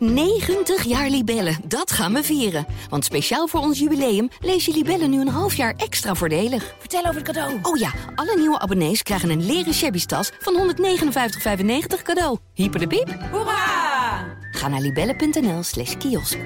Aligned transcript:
90 0.00 0.84
jaar 0.84 1.08
Libellen, 1.08 1.56
dat 1.64 1.92
gaan 1.92 2.12
we 2.12 2.22
vieren. 2.22 2.66
Want 2.88 3.04
speciaal 3.04 3.46
voor 3.46 3.60
ons 3.60 3.78
jubileum 3.78 4.28
lees 4.40 4.64
je 4.64 4.72
Libellen 4.72 5.10
nu 5.10 5.20
een 5.20 5.28
half 5.28 5.54
jaar 5.54 5.74
extra 5.76 6.14
voordelig. 6.14 6.74
Vertel 6.78 7.00
over 7.00 7.14
het 7.14 7.24
cadeau. 7.24 7.58
Oh 7.62 7.76
ja, 7.76 7.92
alle 8.14 8.36
nieuwe 8.36 8.58
abonnees 8.58 9.02
krijgen 9.02 9.30
een 9.30 9.46
leren 9.46 9.74
shabby 9.74 10.04
tas 10.04 10.30
van 10.38 10.74
159,95 10.74 12.02
cadeau. 12.02 12.38
Hyper 12.54 12.80
de 12.80 12.86
piep. 12.86 13.18
Hoera! 13.30 14.38
Ga 14.50 14.68
naar 14.68 14.80
libellen.nl 14.80 15.62
slash 15.62 15.96
kiosk. 15.96 16.38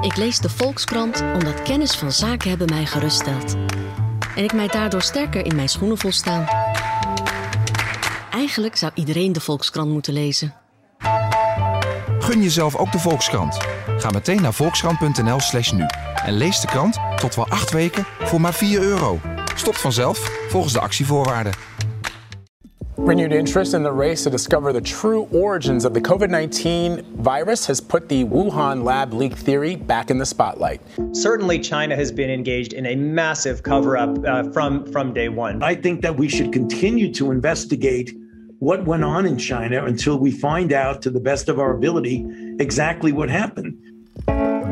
Ik 0.00 0.16
lees 0.16 0.38
de 0.38 0.50
Volkskrant 0.50 1.20
omdat 1.20 1.62
kennis 1.62 1.94
van 1.94 2.12
zaken 2.12 2.48
hebben 2.48 2.68
mij 2.68 2.86
geruststeld. 2.86 3.54
En 4.36 4.44
ik 4.44 4.52
mij 4.52 4.68
daardoor 4.68 5.02
sterker 5.02 5.44
in 5.44 5.56
mijn 5.56 5.68
schoenen 5.68 5.98
voel 5.98 6.12
staan. 6.12 6.46
Eigenlijk 8.36 8.76
zou 8.76 8.92
iedereen 8.94 9.32
de 9.32 9.40
Volkskrant 9.40 9.90
moeten 9.90 10.12
lezen. 10.12 10.54
Gun 12.18 12.42
jezelf 12.42 12.76
ook 12.76 12.92
de 12.92 12.98
Volkskrant. 12.98 13.56
Ga 13.98 14.10
meteen 14.10 14.42
naar 14.42 14.54
volkskrant.nl 14.54 15.40
slash 15.40 15.72
nu. 15.72 15.84
En 16.24 16.36
lees 16.36 16.60
de 16.60 16.66
krant 16.66 16.98
tot 17.16 17.34
wel 17.34 17.48
acht 17.48 17.72
weken 17.72 18.04
voor 18.04 18.40
maar 18.40 18.54
4 18.54 18.80
euro. 18.80 19.20
Stopt 19.54 19.80
vanzelf 19.80 20.18
volgens 20.48 20.72
de 20.72 20.80
actievoorwaarden. 20.80 21.52
Renewed 23.06 23.32
interest 23.32 23.74
in 23.74 23.82
the 23.82 23.92
race 23.92 24.22
to 24.22 24.30
discover 24.30 24.72
the 24.72 24.80
true 24.80 25.26
origins 25.30 25.84
of 25.84 25.92
the 25.92 26.00
COVID 26.00 26.30
19 26.30 27.02
virus 27.22 27.66
has 27.66 27.80
put 27.80 28.08
the 28.08 28.24
Wuhan 28.24 28.82
lab 28.82 29.12
leak 29.12 29.34
theory 29.34 29.76
back 29.76 30.10
in 30.10 30.18
the 30.18 30.24
spotlight. 30.24 30.80
Certainly, 31.12 31.58
China 31.60 31.94
has 31.94 32.12
been 32.12 32.30
engaged 32.30 32.72
in 32.72 32.86
a 32.86 32.96
massive 32.96 33.62
cover 33.62 33.96
up 33.96 34.24
uh, 34.24 34.50
from, 34.52 34.84
from 34.92 35.12
day 35.12 35.28
one. 35.28 35.62
I 35.62 35.74
think 35.80 36.00
that 36.00 36.16
we 36.16 36.28
should 36.28 36.52
continue 36.52 37.12
to 37.12 37.30
investigate 37.30 38.14
what 38.58 38.86
went 38.86 39.04
on 39.04 39.26
in 39.26 39.38
China 39.38 39.84
until 39.84 40.20
we 40.20 40.30
find 40.30 40.72
out, 40.72 41.02
to 41.02 41.10
the 41.10 41.20
best 41.20 41.48
of 41.48 41.58
our 41.58 41.74
ability, 41.74 42.26
exactly 42.56 43.12
what 43.12 43.30
happened. 43.30 43.74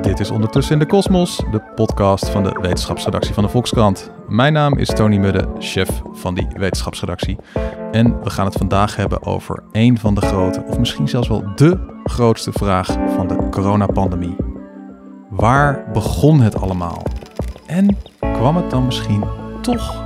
Dit 0.02 0.20
is 0.20 0.30
Ondertussen 0.30 0.72
in 0.72 0.78
de 0.78 0.86
Kosmos, 0.86 1.36
de 1.50 1.60
podcast 1.74 2.28
van 2.28 2.42
de 2.42 2.58
wetenschapsredactie 2.60 3.34
van 3.34 3.42
de 3.42 3.48
Volkskrant. 3.48 4.10
Mijn 4.28 4.52
naam 4.52 4.78
is 4.78 4.88
Tony 4.88 5.16
Mudde, 5.16 5.48
chef 5.58 6.02
van 6.12 6.34
die 6.34 6.46
wetenschapsredactie. 6.56 7.36
En 7.92 8.22
we 8.22 8.30
gaan 8.30 8.44
het 8.44 8.54
vandaag 8.54 8.96
hebben 8.96 9.22
over 9.22 9.62
een 9.72 9.98
van 9.98 10.14
de 10.14 10.20
grote, 10.20 10.64
of 10.66 10.78
misschien 10.78 11.08
zelfs 11.08 11.28
wel 11.28 11.54
de 11.54 11.78
grootste 12.04 12.52
vraag 12.52 12.86
van 13.16 13.28
de 13.28 13.48
coronapandemie. 13.50 14.36
Waar 15.30 15.84
begon 15.92 16.40
het 16.40 16.60
allemaal? 16.60 17.02
En 17.66 17.96
kwam 18.18 18.56
het 18.56 18.70
dan 18.70 18.84
misschien 18.84 19.24
toch 19.60 20.02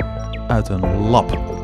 uit 0.49 0.69
een 0.69 1.09
lab? 1.09 1.58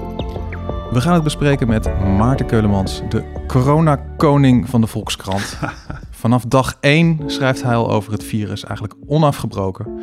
We 0.94 1.00
gaan 1.00 1.14
het 1.14 1.22
bespreken 1.22 1.68
met 1.68 1.84
Maarten 2.00 2.46
Keulemans, 2.46 3.02
de 3.08 3.44
coronakoning 3.46 4.68
van 4.68 4.80
de 4.80 4.86
Volkskrant. 4.86 5.58
Vanaf 6.10 6.44
dag 6.44 6.76
1 6.80 7.20
schrijft 7.26 7.62
hij 7.62 7.74
al 7.74 7.90
over 7.90 8.12
het 8.12 8.24
virus, 8.24 8.64
eigenlijk 8.64 8.98
onafgebroken. 9.06 10.00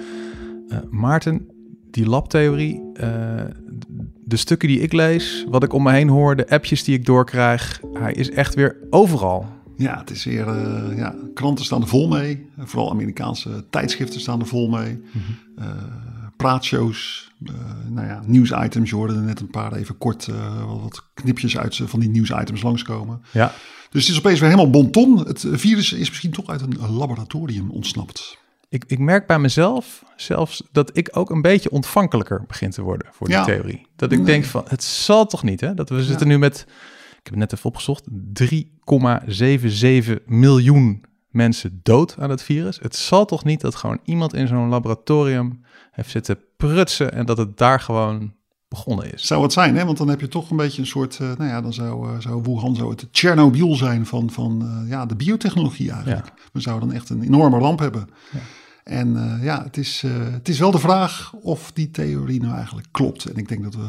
Uh, 0.68 0.78
Maarten, 0.90 1.48
die 1.92 2.06
labtheorie, 2.08 2.82
uh, 2.94 3.04
de 4.26 4.38
stukken 4.38 4.68
die 4.68 4.80
ik 4.80 4.94
lees, 4.94 5.46
wat 5.50 5.64
ik 5.64 5.74
om 5.74 5.84
me 5.84 5.92
heen 5.92 6.10
hoor, 6.10 6.36
de 6.36 6.50
appjes 6.50 6.84
die 6.84 6.96
ik 6.96 7.06
doorkrijg, 7.06 7.82
hij 7.94 8.14
is 8.14 8.32
echt 8.32 8.56
weer 8.56 8.78
overal. 8.90 9.46
Ja, 9.76 9.98
het 9.98 10.10
is 10.10 10.24
weer, 10.24 10.48
uh, 10.48 10.98
ja, 10.98 11.16
kranten 11.34 11.66
staan 11.66 11.82
er 11.82 11.88
vol 11.88 12.08
mee. 12.08 12.50
Vooral 12.58 12.90
Amerikaanse 12.90 13.64
tijdschriften 13.70 14.22
staan 14.22 14.40
er 14.40 14.48
vol 14.48 14.70
mee. 14.70 14.94
Mm 14.94 15.02
-hmm. 15.12 15.70
Praatshows, 16.42 17.32
nou 17.90 18.08
ja, 18.08 18.22
nieuwsitems. 18.26 18.90
Je 18.90 18.96
hoorde 18.96 19.14
er 19.14 19.22
net 19.22 19.40
een 19.40 19.50
paar 19.50 19.74
even 19.74 19.98
kort 19.98 20.30
wat 20.82 21.04
knipjes 21.14 21.58
uit 21.58 21.76
van 21.86 22.00
die 22.00 22.10
nieuwsitems 22.10 22.62
langskomen. 22.62 23.22
Ja. 23.32 23.54
Dus 23.90 24.02
het 24.08 24.12
is 24.12 24.18
opeens 24.20 24.40
weer 24.40 24.50
helemaal 24.50 24.72
bonton. 24.72 25.18
Het 25.28 25.46
virus 25.52 25.94
is 25.94 26.10
misschien 26.10 26.32
toch 26.32 26.48
uit 26.50 26.62
een 26.62 26.78
laboratorium 26.92 27.70
ontsnapt. 27.72 28.40
Ik, 28.70 28.84
ik 28.88 29.00
merk 29.00 29.28
bij 29.28 29.40
mezelf 29.40 30.04
zelfs 30.16 30.64
dat 30.72 30.98
ik 30.98 31.10
ook 31.12 31.30
een 31.30 31.42
beetje 31.42 31.72
ontvankelijker 31.72 32.44
begin 32.48 32.70
te 32.72 32.82
worden 32.82 33.08
voor 33.12 33.28
die 33.28 33.36
Ja. 33.36 33.44
theorie. 33.44 33.88
Dat 33.96 34.12
ik 34.12 34.18
Nee. 34.18 34.28
denk 34.28 34.46
van, 34.46 34.64
het 34.68 34.84
zal 34.84 35.26
toch 35.26 35.44
niet 35.44 35.62
hè? 35.62 35.74
Dat 35.74 35.90
we 35.90 36.04
zitten 36.04 36.28
nu 36.28 36.38
met, 36.38 36.60
ik 37.10 37.24
heb 37.24 37.26
het 37.26 37.36
net 37.36 37.54
even 37.54 37.66
opgezocht, 37.66 38.06
3,77 38.34 40.24
miljoen 40.26 41.04
mensen 41.30 41.80
dood 41.84 42.16
aan 42.20 42.30
het 42.30 42.44
virus. 42.44 42.80
Het 42.82 42.96
zal 42.96 43.26
toch 43.26 43.44
niet 43.44 43.62
dat 43.62 43.76
gewoon 43.76 44.00
iemand 44.04 44.34
in 44.34 44.48
zo'n 44.48 44.70
laboratorium 44.70 45.62
heeft 45.92 46.10
zitten 46.10 46.40
prutsen 46.58 47.14
en 47.14 47.26
dat 47.26 47.38
het 47.38 47.58
daar 47.58 47.80
gewoon 47.80 48.34
begonnen 48.68 49.14
is. 49.14 49.28
Zou 49.28 49.44
het 49.44 49.54
zijn, 49.54 49.76
hè? 49.76 49.86
Want 49.86 49.98
dan 49.98 50.08
heb 50.08 50.20
je 50.20 50.28
toch 50.28 50.50
een 50.50 50.58
beetje 50.58 50.82
een 50.82 50.88
soort, 50.88 51.20
eh, 51.20 51.28
nou 51.28 51.44
ja, 51.50 51.62
dan 51.62 51.74
zou, 51.74 52.10
eh, 52.14 52.20
zou 52.20 52.42
Wuhan 52.44 52.76
zo 52.76 52.90
het 52.90 53.08
Tsjernobyl 53.14 53.76
zijn 53.76 54.06
van, 54.06 54.30
van 54.30 54.62
eh, 54.62 54.90
ja, 54.90 55.06
de 55.06 55.16
biotechnologie 55.16 55.92
eigenlijk. 55.92 56.34
We 56.54 56.60
zouden 56.60 56.88
dan 56.88 56.98
echt 56.98 57.10
een 57.10 57.22
enorme 57.24 57.58
ramp 57.60 57.80
hebben. 57.80 58.08
En 58.84 59.16
eh, 59.18 59.44
ja, 59.44 59.64
het 59.64 59.78
is, 59.78 60.02
het 60.08 60.50
is 60.50 60.60
wel 60.60 60.72
de 60.72 60.80
vraag 60.80 61.34
of 61.34 61.72
die 61.72 61.92
theorie 61.92 62.42
nou 62.42 62.56
eigenlijk 62.56 62.88
klopt. 62.92 63.26
En 63.26 63.36
ik 63.36 63.48
denk 63.48 63.64
dat 63.64 63.76
we 63.76 63.88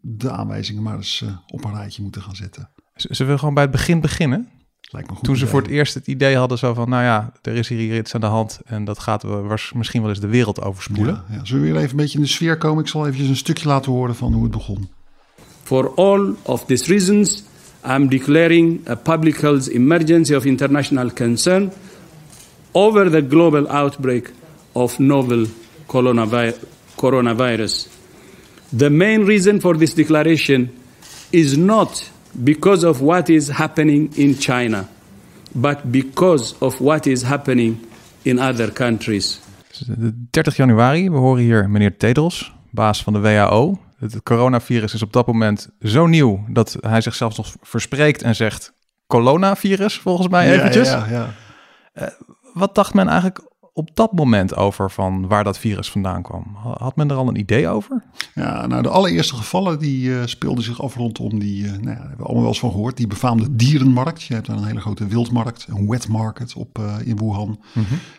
de 0.00 0.30
aanwijzingen 0.30 0.82
maar 0.82 0.96
eens 0.96 1.24
op 1.46 1.64
een 1.64 1.74
rijtje 1.74 2.02
moeten 2.02 2.22
gaan 2.22 2.36
zetten. 2.36 2.70
Z- 2.94 3.04
Zullen 3.04 3.32
we 3.32 3.38
gewoon 3.38 3.54
bij 3.54 3.62
het 3.62 3.72
begin 3.72 4.00
beginnen? 4.00 4.48
Lijkt 4.92 5.06
me 5.08 5.12
een 5.12 5.18
goed 5.18 5.24
Toen 5.24 5.36
ze 5.36 5.40
idee. 5.40 5.52
voor 5.54 5.62
het 5.62 5.70
eerst 5.70 5.94
het 5.94 6.06
idee 6.06 6.36
hadden 6.36 6.58
zo 6.58 6.74
van, 6.74 6.88
nou 6.88 7.02
ja, 7.02 7.32
er 7.42 7.54
is 7.54 7.68
hier 7.68 7.96
iets 7.98 8.14
aan 8.14 8.20
de 8.20 8.26
hand 8.26 8.60
en 8.64 8.84
dat 8.84 8.98
gaat 8.98 9.22
we 9.22 9.28
was 9.28 9.72
misschien 9.74 10.00
wel 10.00 10.10
eens 10.10 10.20
de 10.20 10.26
wereld 10.26 10.62
overspoelen. 10.62 11.24
Ja, 11.28 11.36
ja. 11.36 11.44
Zullen 11.44 11.62
we 11.62 11.68
weer 11.68 11.78
even 11.78 11.90
een 11.90 11.96
beetje 11.96 12.16
in 12.18 12.24
de 12.24 12.30
sfeer 12.30 12.56
komen? 12.58 12.82
Ik 12.82 12.88
zal 12.90 13.04
eventjes 13.06 13.28
een 13.28 13.36
stukje 13.36 13.68
laten 13.68 13.92
horen 13.92 14.14
van 14.16 14.32
hoe 14.32 14.42
het 14.42 14.52
begon. 14.52 14.88
For 15.62 15.92
all 15.94 16.32
of 16.42 16.64
these 16.64 16.84
reasons, 16.86 17.42
I'm 17.86 18.08
declaring 18.08 18.88
a 18.88 18.94
public 18.94 19.36
health 19.36 19.68
emergency 19.68 20.34
of 20.34 20.44
international 20.44 21.12
concern 21.12 21.72
over 22.72 23.10
the 23.10 23.26
global 23.28 23.68
outbreak 23.68 24.32
of 24.72 24.98
novel 24.98 25.46
coronavi- 25.86 26.54
coronavirus. 26.94 27.88
The 28.76 28.90
main 28.90 29.24
reason 29.24 29.60
for 29.60 29.76
this 29.76 29.94
declaration 29.94 30.70
is 31.30 31.56
not 31.56 32.10
because 32.30 32.88
of 32.88 32.98
what 32.98 33.28
is 33.28 33.48
happening 33.48 34.16
in 34.16 34.36
China, 34.38 34.88
but 35.52 35.76
because 35.82 36.54
of 36.58 36.78
what 36.78 37.06
is 37.06 37.22
happening 37.22 37.86
in 38.22 38.38
other 38.38 38.72
countries. 38.72 39.40
De 39.86 40.26
30 40.30 40.56
januari, 40.56 41.10
we 41.10 41.16
horen 41.16 41.42
hier 41.42 41.70
meneer 41.70 41.96
Tedros, 41.96 42.54
baas 42.70 43.02
van 43.02 43.12
de 43.12 43.18
WHO. 43.18 43.78
Het 43.98 44.22
coronavirus 44.22 44.94
is 44.94 45.02
op 45.02 45.12
dat 45.12 45.26
moment 45.26 45.68
zo 45.82 46.06
nieuw 46.06 46.44
dat 46.48 46.76
hij 46.80 47.00
zichzelf 47.00 47.36
nog 47.36 47.54
verspreekt 47.62 48.22
en 48.22 48.36
zegt 48.36 48.72
coronavirus 49.06 49.98
volgens 49.98 50.28
mij 50.28 50.52
eventjes. 50.52 50.88
Ja, 50.88 51.06
ja, 51.10 51.34
ja. 51.94 52.12
Wat 52.54 52.74
dacht 52.74 52.94
men 52.94 53.08
eigenlijk 53.08 53.40
op 53.72 53.90
dat 53.94 54.12
moment 54.12 54.56
over 54.56 54.90
van 54.90 55.28
waar 55.28 55.44
dat 55.44 55.58
virus 55.58 55.90
vandaan 55.90 56.22
kwam? 56.22 56.56
Had 56.78 56.96
men 56.96 57.10
er 57.10 57.16
al 57.16 57.28
een 57.28 57.38
idee 57.38 57.68
over? 57.68 58.02
Ja, 58.34 58.66
nou 58.66 58.82
de 58.82 58.88
allereerste 58.88 59.34
gevallen 59.34 59.78
die 59.78 60.18
eh, 60.18 60.26
speelden 60.26 60.64
zich 60.64 60.82
af 60.82 60.94
rondom 60.94 61.38
die, 61.38 61.64
eh, 61.64 61.70
nou 61.70 61.84
daar 61.84 61.98
hebben 61.98 62.16
we 62.16 62.22
allemaal 62.22 62.40
wel 62.40 62.50
eens 62.50 62.60
van 62.60 62.70
gehoord, 62.70 62.96
die 62.96 63.06
befaamde 63.06 63.56
dierenmarkt. 63.56 64.22
Je 64.22 64.34
hebt 64.34 64.46
daar 64.46 64.56
een 64.56 64.64
hele 64.64 64.80
grote 64.80 65.06
wildmarkt, 65.06 65.66
een 65.68 65.88
wet 65.88 66.08
market 66.08 66.54
op 66.54 66.78
eh, 66.78 66.96
in 67.04 67.16
Wuhan. 67.16 67.60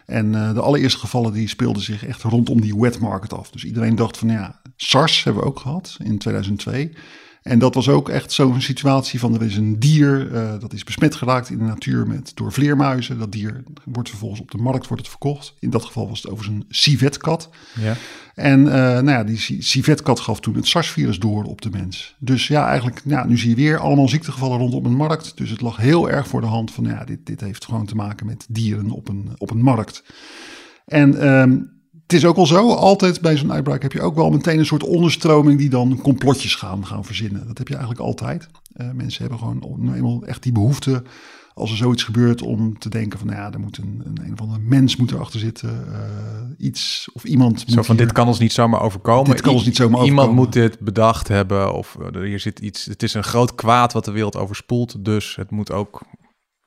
En 0.06 0.36
eh, 0.36 0.54
de 0.54 0.62
allereerste 0.62 1.00
gevallen 1.00 1.34
die 1.34 1.48
speelden 1.48 1.82
zich 1.82 2.06
echt 2.06 2.22
rondom 2.22 2.62
die 2.62 2.80
wet 2.80 3.00
market 3.00 3.34
af. 3.34 3.50
Dus 3.52 3.66
iedereen 3.66 3.96
dacht 3.96 4.18
van 4.18 4.30
ja, 4.30 4.62
SARS 4.76 5.24
hebben 5.24 5.44
we 5.44 5.50
ook 5.50 5.60
gehad 5.60 5.98
in 6.04 6.18
2002. 6.18 6.94
En 7.42 7.60
dat 7.60 7.76
was 7.76 7.90
ook 7.90 8.10
echt 8.10 8.32
zo'n 8.32 8.62
situatie 8.62 9.20
van 9.20 9.34
er 9.34 9.42
is 9.44 9.56
een 9.58 9.80
dier 9.80 10.34
eh, 10.34 10.60
dat 10.60 10.74
is 10.74 10.84
besmet 10.84 11.16
geraakt 11.16 11.50
in 11.50 11.58
de 11.58 11.64
natuur 11.64 12.08
met, 12.08 12.32
door 12.36 12.52
vleermuizen. 12.52 13.20
Dat 13.20 13.32
dier 13.32 13.64
wordt 13.86 14.10
vervolgens 14.10 14.42
op 14.42 14.52
de 14.52 14.58
markt 14.58 14.88
wordt 14.88 15.02
het 15.02 15.12
verkocht. 15.12 15.54
In 15.60 15.70
dat 15.70 15.86
geval 15.86 16.10
was 16.10 16.22
het 16.22 16.32
overigens 16.32 16.60
een 16.60 16.66
civetkat. 16.70 17.50
Ja. 17.80 17.96
En 18.36 18.68
eh, 18.68 18.74
nou 18.82 19.10
ja, 19.10 19.24
die 19.24 19.38
ci- 19.38 19.62
civetkat 19.62 20.20
gaf 20.20 20.40
toen 20.40 20.56
het 20.56 20.68
SARS-virus 20.68 21.20
door 21.20 21.44
op 21.44 21.62
de 21.62 21.70
mens. 21.70 22.16
Dus 22.20 22.48
ja, 22.48 22.68
eigenlijk, 22.68 23.02
ja, 23.06 23.26
nu 23.26 23.38
zie 23.38 23.50
je 23.50 23.56
weer 23.56 23.78
allemaal 23.78 24.10
ziektegevallen 24.10 24.58
rondom 24.58 24.86
een 24.86 24.96
markt. 24.96 25.38
Dus 25.38 25.50
het 25.50 25.62
lag 25.62 25.78
heel 25.78 26.10
erg 26.10 26.28
voor 26.28 26.42
de 26.42 26.48
hand 26.48 26.72
van, 26.72 26.84
ja, 26.84 27.04
dit, 27.04 27.26
dit 27.26 27.42
heeft 27.42 27.66
gewoon 27.66 27.86
te 27.86 27.96
maken 27.96 28.26
met 28.26 28.46
dieren 28.50 28.90
op 28.92 29.08
een, 29.10 29.30
op 29.38 29.52
een 29.52 29.62
markt. 29.62 30.04
En 30.86 31.22
ehm, 31.22 31.58
het 32.12 32.20
is 32.20 32.26
ook 32.26 32.36
wel 32.36 32.46
zo, 32.46 32.70
altijd 32.74 33.22
bij 33.22 33.38
zo'n 33.38 33.52
uitbraak 33.52 33.82
heb 33.82 33.92
je 33.92 34.02
ook 34.02 34.16
wel 34.16 34.30
meteen 34.30 34.60
een 34.60 34.66
soort 34.66 34.84
onderstroming 34.84 35.58
die 35.60 35.70
dan 35.70 36.00
complotjes 36.02 36.56
gaan, 36.56 36.86
gaan 36.86 37.06
verzinnen. 37.06 37.48
Dat 37.48 37.58
heb 37.58 37.68
je 37.68 37.74
eigenlijk 37.76 38.04
altijd. 38.06 38.48
Eh, 38.74 38.88
mensen 38.94 39.22
hebben 39.22 39.40
gewoon 39.40 39.64
nou 39.80 39.96
eenmaal 39.98 40.24
echt 40.26 40.44
die 40.44 40.52
behoefte 40.52 41.04
als 41.54 41.72
er 41.72 41.78
zoiets 41.78 42.04
gebeurt 42.04 42.42
om 42.42 42.80
te 42.80 42.90
denken 42.90 43.20
van, 43.20 43.28
nou 43.28 43.40
ja, 43.40 43.52
er 43.52 43.60
moet 43.60 43.78
een, 43.78 44.02
een, 44.06 44.20
een 44.26 44.34
of 44.34 44.42
andere 44.42 44.60
mens 44.60 44.96
moet 44.96 45.12
erachter 45.12 45.40
zitten. 45.40 45.94
eh, 45.94 46.66
iets 46.68 47.10
of 47.14 47.24
iemand 47.24 47.60
Zo 47.60 47.76
moet 47.76 47.86
van 47.86 47.96
hier- 47.96 48.06
dit 48.06 48.14
kan 48.14 48.28
ons 48.28 48.40
niet 48.40 48.54
zomaar 48.54 48.82
overkomen. 48.82 49.32
Dit 49.32 49.42
kan 49.42 49.54
ons 49.54 49.66
niet 49.66 49.76
zomaar 49.76 50.04
Iemand 50.04 50.28
overkomen. 50.30 50.44
moet 50.44 50.54
dit 50.54 50.80
bedacht 50.80 51.28
hebben 51.28 51.74
of 51.74 51.98
er 52.14 52.22
hier 52.24 52.40
zit 52.40 52.60
iets. 52.60 52.86
Het 52.86 53.04
is 53.04 53.14
een 53.14 53.24
groot 53.24 53.56
kwaad 53.56 53.94
wat 53.94 54.06
de 54.06 54.12
wereld 54.12 54.38
overspoelt, 54.38 55.06
dus 55.06 55.36
het 55.36 55.52
moet 55.52 55.72
ook 55.72 56.02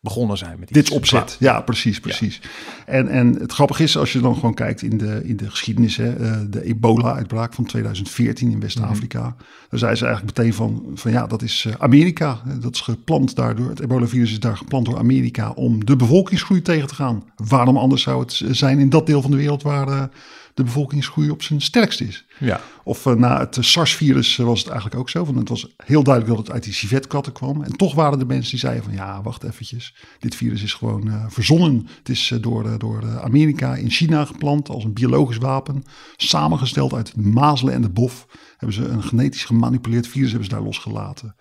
begonnen 0.04 0.36
zijn 0.36 0.56
met 0.58 0.72
Dit 0.72 0.90
opzet, 0.90 1.36
ja, 1.38 1.60
precies, 1.60 2.00
precies. 2.00 2.40
En, 2.86 3.08
en 3.08 3.34
het 3.34 3.52
grappige 3.52 3.82
is, 3.82 3.96
als 3.96 4.12
je 4.12 4.20
dan 4.20 4.34
gewoon 4.34 4.54
kijkt 4.54 4.82
in 4.82 4.98
de, 4.98 5.20
in 5.24 5.36
de 5.36 5.50
geschiedenis, 5.50 5.96
hè, 5.96 6.20
uh, 6.20 6.36
de 6.50 6.64
ebola-uitbraak 6.64 7.54
van 7.54 7.64
2014 7.64 8.50
in 8.50 8.60
West-Afrika, 8.60 9.22
mm 9.22 9.34
dan 9.68 9.82
zei 9.82 9.94
ze 9.94 10.04
eigenlijk 10.06 10.38
meteen 10.38 10.54
van, 10.54 10.82
van 10.94 11.10
ja, 11.10 11.26
dat 11.26 11.42
is 11.42 11.64
uh, 11.68 11.74
Amerika. 11.78 12.40
Dat 12.60 12.74
is 12.74 12.80
geplant 12.80 13.36
daardoor, 13.36 13.68
het 13.68 13.80
ebola-virus 13.80 14.30
is 14.30 14.40
daar 14.40 14.56
geplant 14.56 14.86
door 14.86 14.98
Amerika 14.98 15.50
om 15.50 15.84
de 15.84 15.96
bevolkingsgroei 15.96 16.62
tegen 16.62 16.88
te 16.88 16.94
gaan. 16.94 17.24
Waarom 17.36 17.76
anders 17.76 18.02
zou 18.02 18.20
het 18.20 18.42
zijn 18.50 18.78
in 18.78 18.88
dat 18.88 19.06
deel 19.06 19.22
van 19.22 19.30
de 19.30 19.36
wereld 19.36 19.62
waar 19.62 20.08
de 20.54 20.62
bevolkingsgroei 20.62 21.30
op 21.30 21.42
zijn 21.42 21.60
sterkst 21.60 22.00
is. 22.00 22.24
Ja. 22.38 22.60
Of 22.84 23.06
uh, 23.06 23.14
na 23.14 23.38
het 23.38 23.56
SARS-virus 23.60 24.36
was 24.36 24.58
het 24.58 24.68
eigenlijk 24.68 25.00
ook 25.00 25.10
zo. 25.10 25.24
Want 25.24 25.38
het 25.38 25.48
was 25.48 25.74
heel 25.76 26.02
duidelijk 26.02 26.36
dat 26.36 26.46
het 26.46 26.54
uit 26.54 26.64
die 26.64 26.72
civetkatten 26.72 27.32
kwam. 27.32 27.62
En 27.62 27.72
toch 27.72 27.94
waren 27.94 28.20
er 28.20 28.26
mensen 28.26 28.50
die 28.50 28.60
zeiden 28.60 28.84
van 28.84 28.92
ja, 28.92 29.22
wacht 29.22 29.42
eventjes. 29.42 29.94
Dit 30.18 30.34
virus 30.34 30.62
is 30.62 30.72
gewoon 30.74 31.06
uh, 31.06 31.24
verzonnen. 31.28 31.88
Het 31.98 32.08
is 32.08 32.30
uh, 32.30 32.42
door, 32.42 32.78
door 32.78 33.20
Amerika 33.20 33.74
in 33.74 33.90
China 33.90 34.24
geplant 34.24 34.68
als 34.68 34.84
een 34.84 34.92
biologisch 34.92 35.36
wapen. 35.38 35.84
Samengesteld 36.16 36.94
uit 36.94 37.16
mazelen 37.16 37.74
en 37.74 37.82
de 37.82 37.90
bof. 37.90 38.26
Hebben 38.56 38.76
ze 38.76 38.84
een 38.88 39.02
genetisch 39.02 39.44
gemanipuleerd 39.44 40.06
virus 40.06 40.28
hebben 40.28 40.48
ze 40.48 40.54
daar 40.54 40.64
losgelaten. 40.64 41.34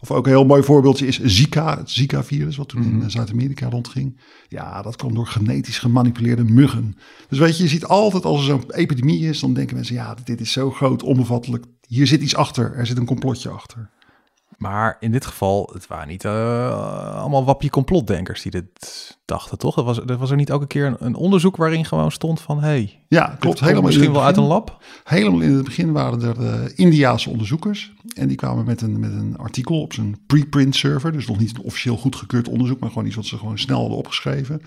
Of 0.00 0.10
ook 0.10 0.26
een 0.26 0.32
heel 0.32 0.44
mooi 0.44 0.62
voorbeeldje 0.62 1.06
is 1.06 1.20
Zika, 1.20 1.76
het 1.76 1.90
Zika-virus, 1.90 2.56
wat 2.56 2.68
toen 2.68 2.80
mm 2.80 2.92
-hmm. 2.92 3.02
in 3.02 3.10
Zuid-Amerika 3.10 3.68
rondging. 3.68 4.16
Ja, 4.48 4.82
dat 4.82 4.96
kwam 4.96 5.14
door 5.14 5.26
genetisch 5.26 5.78
gemanipuleerde 5.78 6.44
muggen. 6.44 6.96
Dus 7.28 7.38
weet 7.38 7.56
je, 7.56 7.62
je 7.62 7.68
ziet 7.68 7.84
altijd 7.84 8.24
als 8.24 8.38
er 8.38 8.44
zo'n 8.44 8.72
epidemie 8.72 9.28
is, 9.28 9.40
dan 9.40 9.54
denken 9.54 9.76
mensen, 9.76 9.94
ja, 9.94 10.16
dit 10.24 10.40
is 10.40 10.52
zo 10.52 10.70
groot, 10.70 11.02
onbevattelijk. 11.02 11.64
Hier 11.86 12.06
zit 12.06 12.20
iets 12.20 12.36
achter, 12.36 12.74
er 12.74 12.86
zit 12.86 12.96
een 12.96 13.04
complotje 13.04 13.48
achter. 13.48 13.90
Maar 14.60 14.96
in 15.00 15.12
dit 15.12 15.26
geval, 15.26 15.70
het 15.72 15.86
waren 15.86 16.08
niet 16.08 16.24
uh, 16.24 17.20
allemaal 17.20 17.44
wappie 17.44 17.70
complotdenkers 17.70 18.42
die 18.42 18.50
dit 18.50 19.18
dachten, 19.24 19.58
toch? 19.58 19.76
Er 19.76 19.82
was, 19.82 19.98
er 19.98 20.16
was 20.16 20.30
er 20.30 20.36
niet 20.36 20.50
ook 20.50 20.60
een 20.60 20.66
keer 20.66 20.86
een, 20.86 20.96
een 20.98 21.14
onderzoek 21.14 21.56
waarin 21.56 21.84
gewoon 21.84 22.12
stond 22.12 22.40
van... 22.40 22.60
hey, 22.60 23.02
ja, 23.08 23.36
klopt. 23.38 23.60
Helemaal 23.60 23.82
misschien 23.82 24.04
wel 24.04 24.12
begin, 24.12 24.26
uit 24.26 24.36
een 24.36 24.42
lab? 24.42 24.84
Helemaal 25.04 25.40
in 25.40 25.52
het 25.52 25.64
begin 25.64 25.92
waren 25.92 26.22
er 26.22 26.40
uh, 26.40 26.54
Indiaanse 26.74 27.30
onderzoekers. 27.30 27.92
En 28.14 28.28
die 28.28 28.36
kwamen 28.36 28.64
met 28.64 28.80
een, 28.80 29.00
met 29.00 29.12
een 29.12 29.38
artikel 29.38 29.80
op 29.80 29.92
zijn 29.92 30.18
preprint 30.26 30.76
server. 30.76 31.12
Dus 31.12 31.26
nog 31.26 31.38
niet 31.38 31.56
een 31.56 31.62
officieel 31.62 31.96
goedgekeurd 31.96 32.48
onderzoek, 32.48 32.80
maar 32.80 32.90
gewoon 32.90 33.06
iets 33.06 33.16
wat 33.16 33.26
ze 33.26 33.38
gewoon 33.38 33.58
snel 33.58 33.80
hadden 33.80 33.98
opgeschreven. 33.98 34.62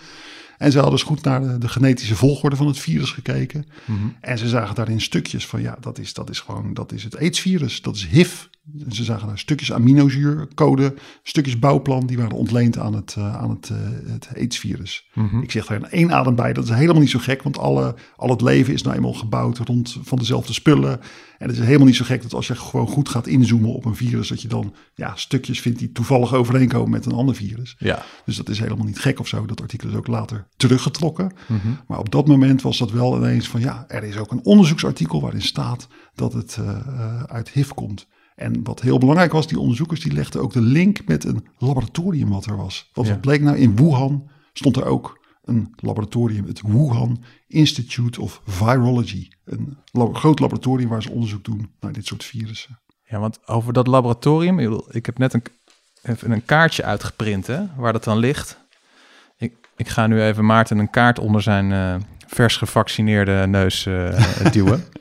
En 0.58 0.72
ze 0.72 0.78
hadden 0.78 0.96
dus 0.96 1.08
goed 1.08 1.24
naar 1.24 1.42
de, 1.42 1.58
de, 1.58 1.70
genetische 1.70 2.16
volgorde 2.16 2.56
van 2.56 2.68
het 2.68 2.80
virus 2.80 3.12
gekeken. 3.12 3.66
Mm 3.86 3.98
-hmm. 3.98 4.16
En 4.20 4.38
ze 4.38 4.48
zagen 4.48 4.76
daarin 4.76 5.02
stukjes 5.02 5.48
van 5.48 5.62
ja, 5.62 5.78
dat 5.80 6.00
is, 6.00 6.14
dat 6.14 6.30
is 6.30 6.40
gewoon, 6.40 6.74
dat 6.74 6.92
is 6.92 7.04
het 7.04 7.18
AIDS-virus, 7.18 7.82
dat 7.82 7.96
is 7.96 8.08
HIV. 8.08 8.46
Ze 8.90 9.04
zagen 9.04 9.28
daar 9.28 9.40
stukjes 9.40 9.74
aminozuurcode, 9.74 10.94
stukjes 11.24 11.60
bouwplan, 11.60 12.06
die 12.06 12.18
waren 12.18 12.38
ontleend 12.38 12.78
aan 12.78 12.94
het, 12.94 13.16
uh, 13.18 13.36
aan 13.36 13.50
het, 13.50 13.70
uh, 13.70 13.78
het 14.12 14.30
AIDS-virus. 14.36 15.10
Mm 15.14 15.28
-hmm. 15.28 15.42
Ik 15.42 15.52
zeg 15.52 15.68
er 15.68 15.76
in 15.76 15.90
één 15.90 16.12
adem 16.12 16.36
bij, 16.36 16.54
dat 16.54 16.64
is 16.64 16.70
helemaal 16.70 17.02
niet 17.02 17.10
zo 17.10 17.20
gek, 17.20 17.44
want 17.44 17.58
alle, 17.58 17.96
al 18.16 18.30
het 18.30 18.42
leven 18.42 18.74
is 18.74 18.82
nou 18.82 18.96
eenmaal 18.96 19.14
gebouwd 19.14 19.58
rond 19.58 19.98
van 20.04 20.18
dezelfde 20.18 20.54
spullen. 20.54 21.00
En 21.38 21.50
het 21.50 21.58
is 21.58 21.66
helemaal 21.66 21.88
niet 21.88 21.96
zo 21.96 22.06
gek 22.06 22.22
dat 22.22 22.34
als 22.34 22.48
je 22.48 22.56
gewoon 22.56 22.88
goed 22.88 23.10
gaat 23.10 23.28
inzoomen 23.28 23.74
op 23.74 23.86
een 23.86 23.96
virus, 23.96 24.28
dat 24.28 24.42
je 24.42 24.48
dan 24.48 24.74
ja, 24.94 25.16
stukjes 25.16 25.62
vindt 25.62 25.80
die 25.80 25.92
toevallig 25.92 26.34
overeenkomen 26.34 26.90
met 26.90 27.06
een 27.06 27.12
ander 27.12 27.36
virus. 27.36 27.76
Ja. 27.78 28.06
Dus 28.26 28.36
dat 28.36 28.50
is 28.50 28.60
helemaal 28.60 28.86
niet 28.86 29.00
gek 29.00 29.20
of 29.20 29.28
zo. 29.28 29.46
Dat 29.46 29.62
artikel 29.62 29.90
is 29.90 29.96
ook 29.96 30.08
later 30.08 30.48
teruggetrokken. 30.56 31.32
Mm 31.48 31.60
-hmm. 31.60 31.80
Maar 31.88 32.00
op 32.00 32.12
dat 32.12 32.28
moment 32.28 32.62
was 32.62 32.78
dat 32.78 32.92
wel 32.92 33.18
ineens 33.18 33.48
van 33.48 33.60
ja, 33.60 33.86
er 33.88 34.04
is 34.04 34.18
ook 34.18 34.32
een 34.32 34.46
onderzoeksartikel 34.46 35.22
waarin 35.22 35.42
staat 35.42 35.88
dat 36.16 36.34
het 36.34 36.58
uh, 36.60 37.24
uit 37.24 37.50
HIV 37.50 37.70
komt. 37.70 38.08
En 38.36 38.64
wat 38.64 38.82
heel 38.82 38.98
belangrijk 38.98 39.32
was, 39.32 39.48
die 39.48 39.60
onderzoekers 39.60 40.00
die 40.00 40.14
legden 40.14 40.42
ook 40.42 40.54
de 40.54 40.62
link 40.62 41.08
met 41.08 41.24
een 41.24 41.48
laboratorium 41.58 42.30
wat 42.30 42.46
er 42.46 42.58
was. 42.58 42.90
Want 42.94 43.08
wat 43.08 43.16
ja. 43.16 43.22
bleek 43.22 43.42
nou, 43.42 43.58
in 43.58 43.76
Wuhan 43.76 44.30
stond 44.54 44.76
er 44.76 44.86
ook 44.86 45.22
een 45.44 45.74
laboratorium, 45.76 46.46
het 46.46 46.62
Wuhan 46.62 47.24
Institute 47.48 48.22
of 48.22 48.42
Virology. 48.46 49.28
Een 49.46 49.78
lab 49.92 50.16
groot 50.16 50.40
laboratorium 50.40 50.90
waar 50.90 51.04
ze 51.04 51.12
onderzoek 51.12 51.44
doen 51.44 51.72
naar 51.80 51.92
dit 51.92 52.06
soort 52.06 52.24
virussen. 52.24 52.80
Ja, 53.04 53.20
want 53.20 53.48
over 53.48 53.74
dat 53.74 53.88
laboratorium, 53.88 54.60
ik 54.90 55.06
heb 55.06 55.18
net 55.18 55.34
een, 55.34 55.44
even 56.02 56.32
een 56.32 56.46
kaartje 56.46 56.84
uitgeprint 56.84 57.48
hè, 57.48 57.66
waar 57.78 57.94
dat 57.94 58.04
dan 58.04 58.18
ligt. 58.18 58.58
Ik, 59.38 59.54
ik 59.76 59.88
ga 59.88 60.08
nu 60.08 60.22
even 60.22 60.46
Maarten 60.46 60.78
een 60.78 60.90
kaart 60.90 61.20
onder 61.20 61.42
zijn 61.42 61.72
uh, 61.72 61.96
vers 62.28 62.58
gevaccineerde 62.58 63.48
neus 63.48 63.86
uh, 63.86 64.52
duwen. 64.54 64.84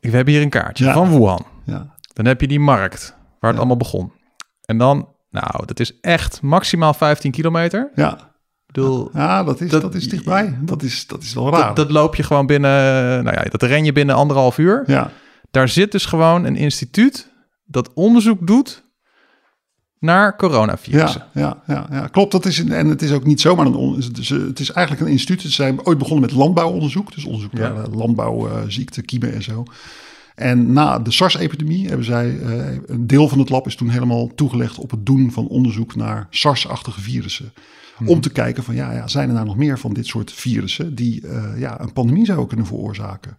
We 0.00 0.10
hebben 0.10 0.34
hier 0.34 0.42
een 0.42 0.50
kaartje 0.50 0.84
ja. 0.84 0.92
van 0.92 1.10
Wuhan. 1.10 1.46
Ja. 1.64 1.95
Dan 2.16 2.26
heb 2.26 2.40
je 2.40 2.48
die 2.48 2.60
markt 2.60 3.14
waar 3.18 3.36
het 3.40 3.52
ja. 3.52 3.56
allemaal 3.56 3.76
begon. 3.76 4.12
En 4.64 4.78
dan, 4.78 5.08
nou, 5.30 5.66
dat 5.66 5.80
is 5.80 6.00
echt 6.00 6.42
maximaal 6.42 6.94
15 6.94 7.30
kilometer. 7.30 7.90
Ja. 7.94 8.34
Bedoel, 8.66 9.10
ja, 9.12 9.44
dat 9.44 9.60
is, 9.60 9.70
dat, 9.70 9.82
dat 9.82 9.94
is 9.94 10.08
dichtbij. 10.08 10.58
Dat 10.60 10.82
is, 10.82 11.06
dat 11.06 11.22
is 11.22 11.34
wel 11.34 11.50
raar. 11.50 11.66
Dat, 11.66 11.76
dat, 11.76 11.90
loop 11.90 12.14
je 12.14 12.22
gewoon 12.22 12.46
binnen, 12.46 12.70
nou 13.24 13.36
ja, 13.36 13.42
dat 13.42 13.62
ren 13.62 13.84
je 13.84 13.92
binnen 13.92 14.14
anderhalf 14.14 14.58
uur. 14.58 14.82
Ja. 14.86 15.10
Daar 15.50 15.68
zit 15.68 15.92
dus 15.92 16.06
gewoon 16.06 16.44
een 16.44 16.56
instituut 16.56 17.32
dat 17.64 17.92
onderzoek 17.92 18.46
doet 18.46 18.84
naar 19.98 20.36
coronavirussen. 20.36 21.24
Ja, 21.32 21.62
ja, 21.66 21.74
ja, 21.74 21.96
ja, 21.96 22.06
klopt. 22.06 22.32
Dat 22.32 22.44
is 22.44 22.64
en 22.64 22.86
het 22.86 23.02
is 23.02 23.12
ook 23.12 23.24
niet 23.24 23.40
zomaar 23.40 23.66
een. 23.66 23.94
Het 24.46 24.60
is 24.60 24.70
eigenlijk 24.70 25.06
een 25.06 25.12
instituut. 25.12 25.40
Ze 25.40 25.50
zijn 25.50 25.86
ooit 25.86 25.98
begonnen 25.98 26.20
met 26.26 26.32
landbouwonderzoek. 26.32 27.14
Dus 27.14 27.24
onderzoek 27.24 27.52
ja. 27.52 27.72
naar 27.72 27.88
landbouwziekten, 27.88 29.04
kiemen 29.04 29.32
en 29.32 29.42
zo. 29.42 29.64
En 30.36 30.72
na 30.72 30.98
de 30.98 31.10
SARS-epidemie 31.10 31.88
hebben 31.88 32.04
zij, 32.04 32.30
uh, 32.30 32.78
een 32.86 33.06
deel 33.06 33.28
van 33.28 33.38
het 33.38 33.48
lab 33.48 33.66
is 33.66 33.76
toen 33.76 33.88
helemaal 33.88 34.34
toegelegd 34.34 34.78
op 34.78 34.90
het 34.90 35.06
doen 35.06 35.32
van 35.32 35.46
onderzoek 35.46 35.94
naar 35.94 36.26
SARS-achtige 36.30 37.00
virussen. 37.00 37.52
Hmm. 37.96 38.08
Om 38.08 38.20
te 38.20 38.30
kijken 38.30 38.64
van 38.64 38.74
ja, 38.74 38.92
ja, 38.92 39.08
zijn 39.08 39.28
er 39.28 39.34
nou 39.34 39.46
nog 39.46 39.56
meer 39.56 39.78
van 39.78 39.92
dit 39.92 40.06
soort 40.06 40.32
virussen 40.32 40.94
die 40.94 41.22
uh, 41.22 41.58
ja, 41.58 41.80
een 41.80 41.92
pandemie 41.92 42.24
zouden 42.24 42.48
kunnen 42.48 42.66
veroorzaken. 42.66 43.38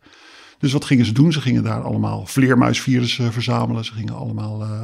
Dus 0.60 0.72
wat 0.72 0.86
gingen 0.86 1.06
ze 1.06 1.12
doen? 1.12 1.32
Ze 1.32 1.42
gingen 1.42 1.64
daar 1.64 1.82
allemaal 1.82 2.26
vleermuisvirussen 2.26 3.34
verzamelen. 3.34 3.86
Ze 3.86 3.94
gingen 3.94 4.16
allemaal 4.16 4.62
uh, 4.62 4.82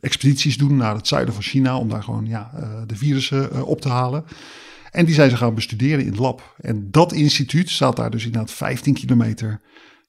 expedities 0.00 0.56
doen 0.56 0.76
naar 0.76 0.94
het 0.94 1.06
zuiden 1.06 1.34
van 1.34 1.42
China 1.42 1.78
om 1.78 1.88
daar 1.88 2.02
gewoon 2.02 2.26
ja, 2.26 2.50
de 2.86 2.96
virussen 2.96 3.66
op 3.66 3.80
te 3.80 3.88
halen. 3.88 4.24
En 4.90 5.04
die 5.04 5.14
zijn 5.14 5.30
ze 5.30 5.36
gaan 5.36 5.54
bestuderen 5.54 6.04
in 6.04 6.10
het 6.10 6.18
lab. 6.18 6.54
En 6.60 6.90
dat 6.90 7.12
instituut 7.12 7.70
staat 7.70 7.96
daar 7.96 8.10
dus 8.10 8.24
inderdaad 8.24 8.50
15 8.50 8.94
kilometer 8.94 9.60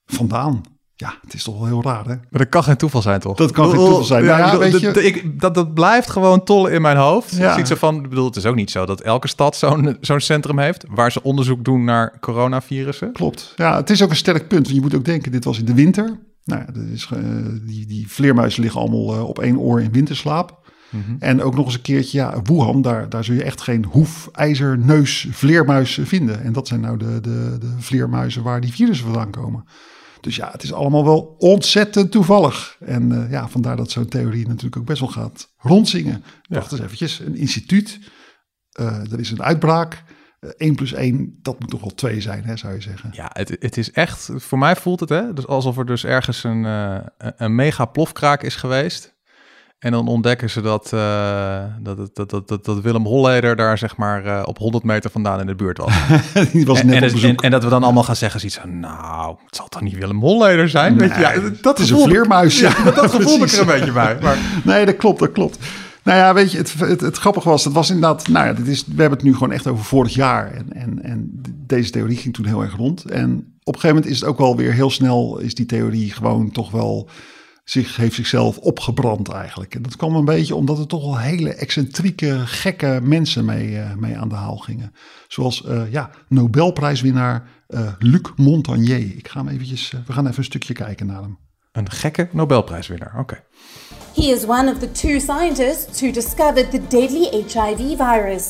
vandaan. 0.05 0.61
Ja, 0.95 1.17
het 1.21 1.33
is 1.33 1.43
toch 1.43 1.57
wel 1.57 1.65
heel 1.65 1.83
raar, 1.83 2.05
hè? 2.05 2.15
Maar 2.15 2.27
dat 2.29 2.49
kan 2.49 2.63
geen 2.63 2.77
toeval 2.77 3.01
zijn, 3.01 3.19
toch? 3.19 3.37
Dat 3.37 3.51
kan 3.51 3.69
geen 3.69 3.77
toeval 3.77 4.03
zijn. 4.03 4.23
Ja, 4.23 4.37
ja, 4.37 4.51
ja, 4.51 4.57
weet 4.57 4.79
je... 4.79 4.91
dat, 4.91 5.03
ik, 5.03 5.39
dat, 5.39 5.55
dat 5.55 5.73
blijft 5.73 6.09
gewoon 6.09 6.43
tollen 6.43 6.71
in 6.71 6.81
mijn 6.81 6.97
hoofd. 6.97 7.35
Ja. 7.35 7.57
Ik 7.57 7.65
zo 7.65 7.75
van, 7.75 7.95
ik 7.95 8.09
bedoel, 8.09 8.25
het 8.25 8.35
is 8.35 8.45
ook 8.45 8.55
niet 8.55 8.71
zo 8.71 8.85
dat 8.85 9.01
elke 9.01 9.27
stad 9.27 9.55
zo'n 9.55 9.97
zo'n 10.01 10.19
centrum 10.19 10.59
heeft... 10.59 10.85
waar 10.89 11.11
ze 11.11 11.23
onderzoek 11.23 11.63
doen 11.63 11.83
naar 11.83 12.19
coronavirussen. 12.19 13.11
Klopt. 13.11 13.53
Ja, 13.55 13.75
het 13.75 13.89
is 13.89 14.03
ook 14.03 14.09
een 14.09 14.15
sterk 14.15 14.47
punt. 14.47 14.65
Want 14.65 14.75
je 14.75 14.81
moet 14.81 14.95
ook 14.95 15.05
denken, 15.05 15.31
dit 15.31 15.43
was 15.43 15.59
in 15.59 15.65
de 15.65 15.73
winter. 15.73 16.19
Nou 16.43 16.61
ja, 16.65 16.71
dat 16.71 16.83
is, 16.83 17.09
uh, 17.13 17.19
die, 17.61 17.85
die 17.85 18.11
vleermuizen 18.11 18.61
liggen 18.61 18.81
allemaal 18.81 19.15
uh, 19.15 19.23
op 19.23 19.39
één 19.39 19.57
oor 19.57 19.81
in 19.81 19.91
winterslaap. 19.91 20.61
Mm 20.89 21.03
-hmm. 21.05 21.15
En 21.19 21.41
ook 21.41 21.55
nog 21.55 21.65
eens 21.65 21.73
een 21.73 21.81
keertje, 21.81 22.17
ja, 22.17 22.41
Wuhan, 22.43 22.81
daar, 22.81 23.09
daar 23.09 23.23
zul 23.23 23.35
je 23.35 23.43
echt 23.43 23.61
geen 23.61 23.85
hoef, 23.85 24.29
ijzer, 24.31 24.77
neus, 24.77 25.27
vleermuis 25.31 25.99
vinden. 26.03 26.43
En 26.43 26.53
dat 26.53 26.67
zijn 26.67 26.81
nou 26.81 26.97
de, 26.97 27.19
de, 27.21 27.57
de 27.59 27.73
vleermuizen 27.77 28.43
waar 28.43 28.61
die 28.61 28.73
virussen 28.73 29.05
vandaan 29.05 29.31
komen. 29.31 29.65
Dus 30.23 30.35
ja, 30.35 30.51
het 30.51 30.63
is 30.63 30.73
allemaal 30.73 31.03
wel 31.03 31.35
ontzettend 31.37 32.11
toevallig. 32.11 32.77
En 32.79 33.11
uh, 33.11 33.31
ja, 33.31 33.47
vandaar 33.47 33.75
dat 33.75 33.91
zo'n 33.91 34.07
theorie 34.07 34.47
natuurlijk 34.47 34.77
ook 34.77 34.85
best 34.85 34.99
wel 34.99 35.09
gaat 35.09 35.53
rondzingen. 35.57 36.23
Ja. 36.41 36.55
Wacht 36.55 36.71
eens 36.71 36.81
eventjes, 36.81 37.19
een 37.19 37.35
instituut, 37.35 37.99
uh, 38.79 39.11
er 39.11 39.19
is 39.19 39.31
een 39.31 39.43
uitbraak. 39.43 40.03
Uh, 40.39 40.49
1 40.57 40.75
plus 40.75 40.93
1, 40.93 41.39
dat 41.41 41.59
moet 41.59 41.69
toch 41.69 41.81
wel 41.81 41.93
2 41.93 42.21
zijn, 42.21 42.43
hè, 42.43 42.57
zou 42.57 42.73
je 42.73 42.81
zeggen. 42.81 43.09
Ja, 43.13 43.29
het, 43.33 43.57
het 43.59 43.77
is 43.77 43.91
echt, 43.91 44.29
voor 44.35 44.57
mij 44.57 44.75
voelt 44.75 44.99
het 44.99 45.09
hè, 45.09 45.33
dus 45.33 45.47
alsof 45.47 45.77
er 45.77 45.85
dus 45.85 46.05
ergens 46.05 46.43
een, 46.43 46.63
een 47.17 47.55
mega 47.55 47.85
plofkraak 47.85 48.43
is 48.43 48.55
geweest. 48.55 49.12
En 49.83 49.91
dan 49.91 50.07
ontdekken 50.07 50.49
ze 50.49 50.61
dat, 50.61 50.91
uh, 50.93 51.63
dat, 51.79 51.97
dat, 52.13 52.29
dat, 52.29 52.47
dat, 52.47 52.65
dat 52.65 52.81
Willem 52.81 53.05
Holleder 53.05 53.55
daar 53.55 53.77
zeg 53.77 53.97
maar 53.97 54.25
uh, 54.25 54.41
op 54.45 54.57
100 54.57 54.83
meter 54.83 55.11
vandaan 55.11 55.39
in 55.39 55.45
de 55.45 55.55
buurt 55.55 55.77
was. 55.77 55.93
Die 56.51 56.65
was 56.65 56.83
net 56.83 56.95
en, 56.95 57.03
op 57.03 57.11
bezoek. 57.11 57.29
En, 57.29 57.35
en, 57.35 57.51
dat 57.51 57.63
we 57.63 57.69
dan 57.69 57.83
allemaal 57.83 58.03
gaan 58.03 58.15
zeggen, 58.15 58.39
zoiets 58.39 58.57
van, 58.57 58.79
nou, 58.79 59.35
het 59.45 59.55
zal 59.55 59.67
toch 59.67 59.81
niet 59.81 59.97
Willem 59.97 60.19
Holleder 60.19 60.69
zijn? 60.69 60.95
Nee, 60.95 61.07
Weet 61.07 61.17
je, 61.17 61.21
ja, 61.21 61.51
dat 61.61 61.79
is 61.79 61.89
een 61.89 61.99
vleermuis. 61.99 62.59
Ja, 62.59 62.73
ja 62.85 62.91
dat 63.01 63.11
gevoel 63.11 63.43
ik 63.43 63.51
er 63.51 63.59
een 63.59 63.65
beetje 63.65 63.91
bij. 63.91 64.17
Maar... 64.21 64.37
Nee, 64.63 64.85
dat 64.85 64.95
klopt, 64.95 65.19
dat 65.19 65.31
klopt. 65.31 65.57
Nou 66.03 66.17
ja, 66.17 66.33
weet 66.33 66.51
je, 66.51 66.57
het, 66.57 66.73
het, 66.73 67.01
het 67.01 67.17
grappige 67.17 67.49
was, 67.49 67.63
het 67.63 67.73
was 67.73 67.89
inderdaad, 67.89 68.27
nou 68.27 68.47
ja, 68.47 68.53
dit 68.53 68.67
is, 68.67 68.85
we 68.85 69.01
hebben 69.01 69.17
het 69.17 69.27
nu 69.27 69.33
gewoon 69.33 69.51
echt 69.51 69.67
over 69.67 69.83
vorig 69.85 70.13
jaar. 70.13 70.51
En, 70.51 70.73
en, 70.73 71.03
en 71.03 71.41
deze 71.65 71.91
theorie 71.91 72.17
ging 72.17 72.33
toen 72.33 72.45
heel 72.45 72.61
erg 72.61 72.75
rond. 72.75 73.05
En 73.05 73.33
op 73.63 73.73
een 73.73 73.81
gegeven 73.81 73.95
moment 73.95 74.05
is 74.05 74.19
het 74.19 74.29
ook 74.29 74.37
wel 74.37 74.57
weer 74.57 74.73
heel 74.73 74.89
snel, 74.89 75.39
is 75.39 75.55
die 75.55 75.65
theorie 75.65 76.11
gewoon 76.11 76.51
toch 76.51 76.71
wel 76.71 77.09
zich, 77.63 77.95
heeft 77.95 78.15
zichzelf 78.15 78.57
opgebrand 78.57 79.29
eigenlijk. 79.29 79.75
En 79.75 79.81
dat 79.81 79.95
kwam 79.95 80.15
een 80.15 80.25
beetje 80.25 80.55
omdat 80.55 80.79
er 80.79 80.87
toch 80.87 81.03
wel 81.03 81.19
hele 81.19 81.53
excentrieke, 81.53 82.41
gekke 82.45 82.99
mensen 83.03 83.45
mee, 83.45 83.69
uh, 83.69 83.93
mee 83.93 84.17
aan 84.17 84.29
de 84.29 84.35
haal 84.35 84.57
gingen. 84.57 84.93
Zoals 85.27 85.63
uh, 85.67 85.91
ja, 85.91 86.09
Nobelprijswinnaar 86.27 87.47
uh, 87.67 87.91
Luc 87.99 88.31
Montagnier. 88.35 89.17
Ik 89.17 89.27
ga 89.27 89.39
hem 89.39 89.53
eventjes, 89.53 89.93
we 90.05 90.13
gaan 90.13 90.25
even 90.25 90.37
een 90.37 90.43
stukje 90.43 90.73
kijken 90.73 91.05
naar 91.05 91.21
hem. 91.21 91.37
Een 91.71 91.91
gekke 91.91 92.27
Nobelprijswinnaar. 92.31 93.19
Oké. 93.19 93.43
He 94.15 94.21
is 94.21 94.45
one 94.45 94.71
of 94.71 94.79
the 94.79 94.91
two 94.91 95.19
scientists 95.19 96.01
who 96.01 96.11
discovered 96.11 96.71
the 96.71 96.81
deadly 96.87 97.43
HIV 97.47 97.97
virus. 97.97 98.49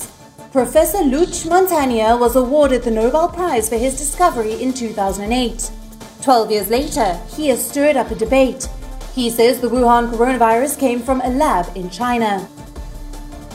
Professor 0.51 1.05
Luc 1.05 1.43
Montagnier 1.50 2.17
was 2.17 2.36
awarded 2.36 2.84
the 2.84 2.89
Nobel 2.89 3.29
Prize 3.29 3.67
for 3.67 3.77
his 3.77 3.98
discovery 3.98 4.62
in 4.62 4.74
2008. 4.74 5.72
Twelve 6.20 6.51
years 6.51 6.67
later, 6.67 7.17
he 7.36 7.50
has 7.50 7.70
stirred 7.70 7.96
up 7.96 8.12
a 8.12 8.15
debate. 8.15 8.67
He 9.13 9.29
says 9.29 9.60
the 9.60 9.70
Wuhan 9.70 10.12
coronavirus 10.12 10.79
came 10.79 11.00
from 11.00 11.22
a 11.22 11.29
lab 11.29 11.70
in 11.75 11.89
China. 11.89 12.39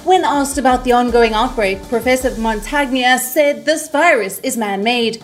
When 0.04 0.24
asked 0.24 0.56
about 0.56 0.84
the 0.84 0.92
ongoing 0.92 1.34
outbreak, 1.34 1.82
Professor 1.88 2.30
Montagnier 2.30 3.18
said 3.18 3.64
this 3.64 3.88
virus 3.90 4.38
is 4.38 4.56
man 4.56 4.84
made. 4.84 5.22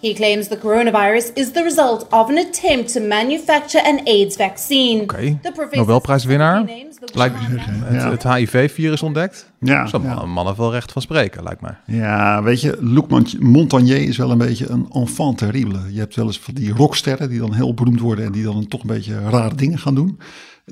He 0.00 0.12
claims 0.14 0.48
the 0.48 0.58
coronavirus 0.58 1.30
is 1.34 1.50
the 1.52 1.62
result 1.62 2.06
of 2.10 2.28
an 2.28 2.38
attempt 2.38 2.92
to 2.92 3.00
manufacture 3.00 3.84
an 3.84 4.00
AIDS 4.04 4.36
vaccine. 4.36 5.02
Oké, 5.02 5.38
Nobelprijswinnaar. 5.70 6.64
Lijkt 7.14 7.34
het, 7.38 8.22
het 8.22 8.34
HIV-virus 8.34 9.02
ontdekt. 9.02 9.50
Ja, 9.60 9.86
Zo'n 9.86 10.02
ja. 10.02 10.26
man 10.26 10.46
heeft 10.46 10.58
wel 10.58 10.72
recht 10.72 10.92
van 10.92 11.02
spreken, 11.02 11.42
lijkt 11.42 11.60
mij. 11.60 11.76
Ja, 11.86 12.42
weet 12.42 12.60
je, 12.60 12.76
Luc 12.80 13.34
Montagnier 13.38 14.08
is 14.08 14.16
wel 14.16 14.30
een 14.30 14.38
beetje 14.38 14.68
een 14.68 14.88
enfant 14.92 15.38
terrible. 15.38 15.80
Je 15.92 15.98
hebt 15.98 16.16
wel 16.16 16.26
eens 16.26 16.38
van 16.38 16.54
die 16.54 16.72
rocksterren 16.72 17.28
die 17.28 17.38
dan 17.40 17.54
heel 17.54 17.74
beroemd 17.74 18.00
worden 18.00 18.24
en 18.24 18.32
die 18.32 18.44
dan 18.44 18.68
toch 18.68 18.80
een 18.80 18.86
beetje 18.86 19.28
rare 19.30 19.54
dingen 19.54 19.78
gaan 19.78 19.94
doen. 19.94 20.18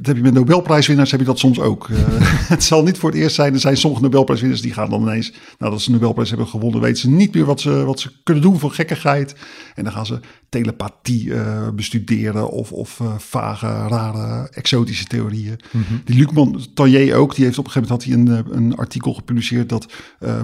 Heb 0.03 0.17
je 0.17 0.23
met 0.23 0.35
Nobelprijswinnaars, 0.35 1.11
heb 1.11 1.21
je 1.21 1.27
dat 1.27 1.39
soms 1.39 1.61
ook. 1.61 1.89
Uh, 1.89 1.99
het 2.55 2.65
zal 2.65 2.83
niet 2.83 2.99
voor 2.99 3.11
het 3.11 3.19
eerst 3.19 3.35
zijn. 3.35 3.55
Er 3.55 3.61
zijn 3.61 3.77
sommige 3.77 4.03
Nobelprijswinnaars 4.03 4.61
die 4.61 4.73
gaan 4.73 4.91
dan 4.91 5.03
ineens, 5.03 5.33
nadat 5.59 5.81
ze 5.81 5.87
de 5.87 5.93
Nobelprijs 5.93 6.29
hebben 6.29 6.47
gewonnen, 6.49 6.81
weten 6.81 7.01
ze 7.01 7.11
niet 7.11 7.35
meer 7.35 7.45
wat 7.45 7.61
ze, 7.61 7.85
wat 7.85 8.01
ze 8.01 8.11
kunnen 8.23 8.43
doen 8.43 8.59
voor 8.59 8.71
gekkigheid. 8.71 9.35
En 9.75 9.85
dan 9.85 9.93
gaan 9.93 10.07
ze 10.07 10.21
telepathie 10.49 11.25
uh, 11.25 11.69
bestuderen 11.75 12.51
of, 12.51 12.73
of 12.73 12.99
uh, 13.03 13.19
vage, 13.19 13.67
rare, 13.67 14.49
exotische 14.51 15.05
theorieën. 15.05 15.59
Mm 15.71 15.83
-hmm. 15.89 16.01
Die 16.05 16.17
Luc 16.17 16.31
Montagnier 16.33 17.15
ook, 17.15 17.35
die 17.35 17.45
heeft 17.45 17.59
op 17.59 17.65
een 17.65 17.71
gegeven 17.71 17.97
moment 18.07 18.25
had 18.27 18.37
hij 18.37 18.53
een, 18.53 18.57
een 18.63 18.77
artikel 18.77 19.15
gepubliceerd 19.15 19.69
dat 19.69 19.93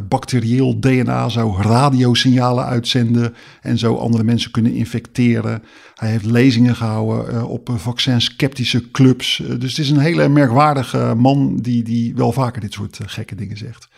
bacterieel 0.09 0.81
DNA 0.81 1.29
zou 1.29 1.63
radiosignalen 1.63 2.65
uitzenden 2.65 3.35
en 3.61 3.79
zo 3.79 3.97
andere 3.97 4.25
mensen 4.25 4.51
kunnen 4.51 4.73
infecteren. 4.73 5.63
Hij 5.95 6.11
heeft 6.11 6.25
lezingen 6.25 6.77
gehouden 6.77 7.47
op 7.47 7.71
vaccin-sceptische 7.77 8.91
clubs. 8.91 9.43
dus 9.59 9.71
het 9.71 9.79
is 9.79 9.91
een 9.91 9.99
hele 9.99 10.29
merkwaardige 10.29 11.15
man 11.17 11.57
die, 11.57 11.83
die 11.83 12.15
wel 12.15 12.33
vaker 12.33 12.61
dit 12.61 12.73
soort 12.73 12.99
gekke 13.07 13.35
dingen 13.35 13.57
zegt. 13.57 13.89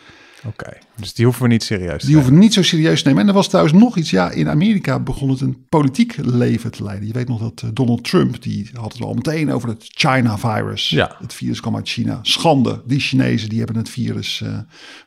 Oké, 0.47 0.63
okay. 0.63 0.81
dus 0.95 1.13
die 1.13 1.25
hoeven 1.25 1.43
we 1.43 1.49
niet 1.49 1.63
serieus 1.63 1.99
te 1.99 2.05
Die 2.05 2.15
hoeven 2.15 2.33
we 2.33 2.39
niet 2.39 2.53
zo 2.53 2.63
serieus 2.63 3.01
te 3.01 3.07
nemen. 3.07 3.23
En 3.23 3.27
er 3.27 3.33
was 3.33 3.47
trouwens 3.47 3.75
nog 3.75 3.97
iets. 3.97 4.09
Ja, 4.09 4.31
in 4.31 4.49
Amerika 4.49 4.99
begon 4.99 5.29
het 5.29 5.41
een 5.41 5.65
politiek 5.69 6.15
leven 6.17 6.71
te 6.71 6.83
leiden. 6.83 7.07
Je 7.07 7.13
weet 7.13 7.27
nog 7.27 7.39
dat 7.39 7.75
Donald 7.75 8.03
Trump, 8.03 8.41
die 8.41 8.69
had 8.73 8.93
het 8.93 9.01
al 9.01 9.13
meteen 9.13 9.51
over 9.51 9.69
het 9.69 9.83
China-virus. 9.87 10.89
Ja. 10.89 11.15
Het 11.19 11.33
virus 11.33 11.59
kwam 11.59 11.75
uit 11.75 11.89
China. 11.89 12.19
Schande, 12.21 12.81
die 12.85 12.99
Chinezen 12.99 13.49
die 13.49 13.57
hebben 13.57 13.77
het 13.77 13.89
virus 13.89 14.41
uh, 14.43 14.57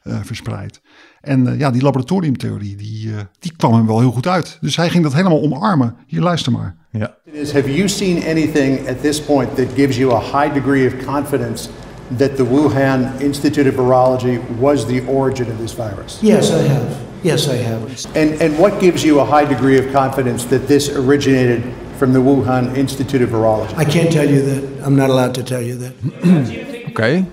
uh, 0.05 0.19
verspreid. 0.23 0.81
En 1.21 1.47
uh, 1.47 1.59
ja, 1.59 1.71
die 1.71 1.83
laboratoriumtheorie, 1.83 2.77
die, 2.77 3.11
die 3.39 3.53
kwam 3.57 3.75
hem 3.75 3.87
wel 3.87 4.01
heel 4.01 4.11
goed 4.11 4.27
uit. 4.27 4.59
Dus 4.61 4.77
hij 4.77 4.89
ging 4.89 5.03
dat 5.03 5.15
helemaal 5.15 5.43
omarmen. 5.43 5.97
Hier, 6.07 6.21
luister 6.21 6.53
maar. 6.53 6.77
Ja. 6.91 7.17
Have 7.53 7.75
you 7.75 7.89
seen 7.89 8.23
anything 8.25 8.89
at 8.89 9.01
this 9.01 9.21
point 9.21 9.57
that 9.57 9.67
gives 9.75 9.97
you 9.97 10.13
a 10.13 10.21
high 10.21 10.55
degree 10.55 10.87
of 10.87 11.05
confidence 11.05 11.69
that 12.13 12.37
the 12.37 12.45
Wuhan 12.45 13.21
Institute 13.21 13.67
of 13.67 13.75
Virology 13.75 14.43
was 14.57 14.87
the 14.87 15.07
origin 15.07 15.51
of 15.51 15.59
this 15.59 15.73
virus? 15.73 16.23
Yes, 16.23 16.51
I 16.51 16.63
have. 16.63 17.09
Yes, 17.23 17.49
I 17.49 17.57
have. 17.57 18.17
And, 18.17 18.41
and 18.41 18.59
what 18.59 18.81
gives 18.81 19.05
you 19.05 19.21
a 19.21 19.25
high 19.25 19.45
degree 19.45 19.79
of 19.79 19.93
confidence 19.93 20.45
that 20.47 20.69
this 20.69 20.89
originated 20.89 21.63
from 21.99 22.13
the 22.13 22.21
Wuhan 22.21 22.77
Institute 22.77 23.23
of 23.23 23.31
Virology? 23.31 23.75
I 23.77 23.85
can't 23.85 24.13
tell 24.13 24.29
you 24.29 24.41
that. 24.43 24.85
I'm 24.87 24.97
not 24.97 25.11
allowed 25.11 25.35
to 25.35 25.43
tell 25.43 25.63
you 25.63 25.77
that. 25.77 26.79
Okay. 26.99 27.25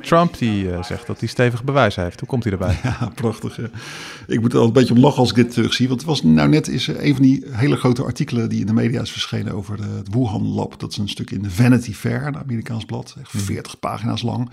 Trump 0.00 0.38
die 0.38 0.64
uh, 0.64 0.82
zegt 0.82 1.06
dat 1.06 1.18
hij 1.18 1.28
stevig 1.28 1.64
bewijs 1.64 1.96
heeft. 1.96 2.20
Hoe 2.20 2.28
komt 2.28 2.44
hij 2.44 2.52
erbij? 2.52 2.78
Ja, 3.00 3.10
prachtig. 3.14 3.56
Hè? 3.56 3.64
Ik 4.26 4.40
moet 4.40 4.52
er 4.52 4.58
al 4.58 4.66
een 4.66 4.72
beetje 4.72 4.94
om 4.94 5.00
lachen 5.00 5.18
als 5.18 5.30
ik 5.30 5.36
dit 5.36 5.52
terugzie. 5.52 5.88
Want 5.88 6.00
het 6.00 6.08
was 6.08 6.22
nou 6.22 6.48
net 6.48 6.68
is 6.68 6.86
een 6.86 7.14
van 7.14 7.22
die 7.22 7.44
hele 7.50 7.76
grote 7.76 8.02
artikelen 8.02 8.48
die 8.48 8.60
in 8.60 8.66
de 8.66 8.72
media 8.72 9.00
is 9.00 9.10
verschenen 9.10 9.52
over 9.52 9.76
de, 9.76 9.88
het 9.96 10.14
Wuhan 10.14 10.46
Lab. 10.46 10.80
Dat 10.80 10.90
is 10.90 10.96
een 10.96 11.08
stuk 11.08 11.30
in 11.30 11.42
de 11.42 11.50
Vanity 11.50 11.94
Fair, 11.94 12.26
een 12.26 12.36
Amerikaans 12.36 12.84
blad. 12.84 13.16
Echt 13.20 13.30
40 13.30 13.78
pagina's 13.78 14.22
lang. 14.22 14.50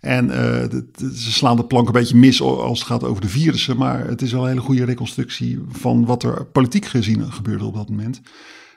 En 0.00 0.24
uh, 0.24 0.32
de, 0.34 0.84
de, 0.92 1.18
ze 1.18 1.32
slaan 1.32 1.56
de 1.56 1.64
plank 1.64 1.86
een 1.86 1.92
beetje 1.92 2.16
mis 2.16 2.42
als 2.42 2.78
het 2.78 2.88
gaat 2.88 3.04
over 3.04 3.20
de 3.20 3.28
virussen. 3.28 3.76
Maar 3.76 4.06
het 4.06 4.22
is 4.22 4.32
wel 4.32 4.42
een 4.42 4.48
hele 4.48 4.60
goede 4.60 4.84
reconstructie 4.84 5.60
van 5.68 6.04
wat 6.04 6.22
er 6.22 6.44
politiek 6.44 6.84
gezien 6.84 7.32
gebeurde 7.32 7.64
op 7.64 7.74
dat 7.74 7.88
moment. 7.88 8.20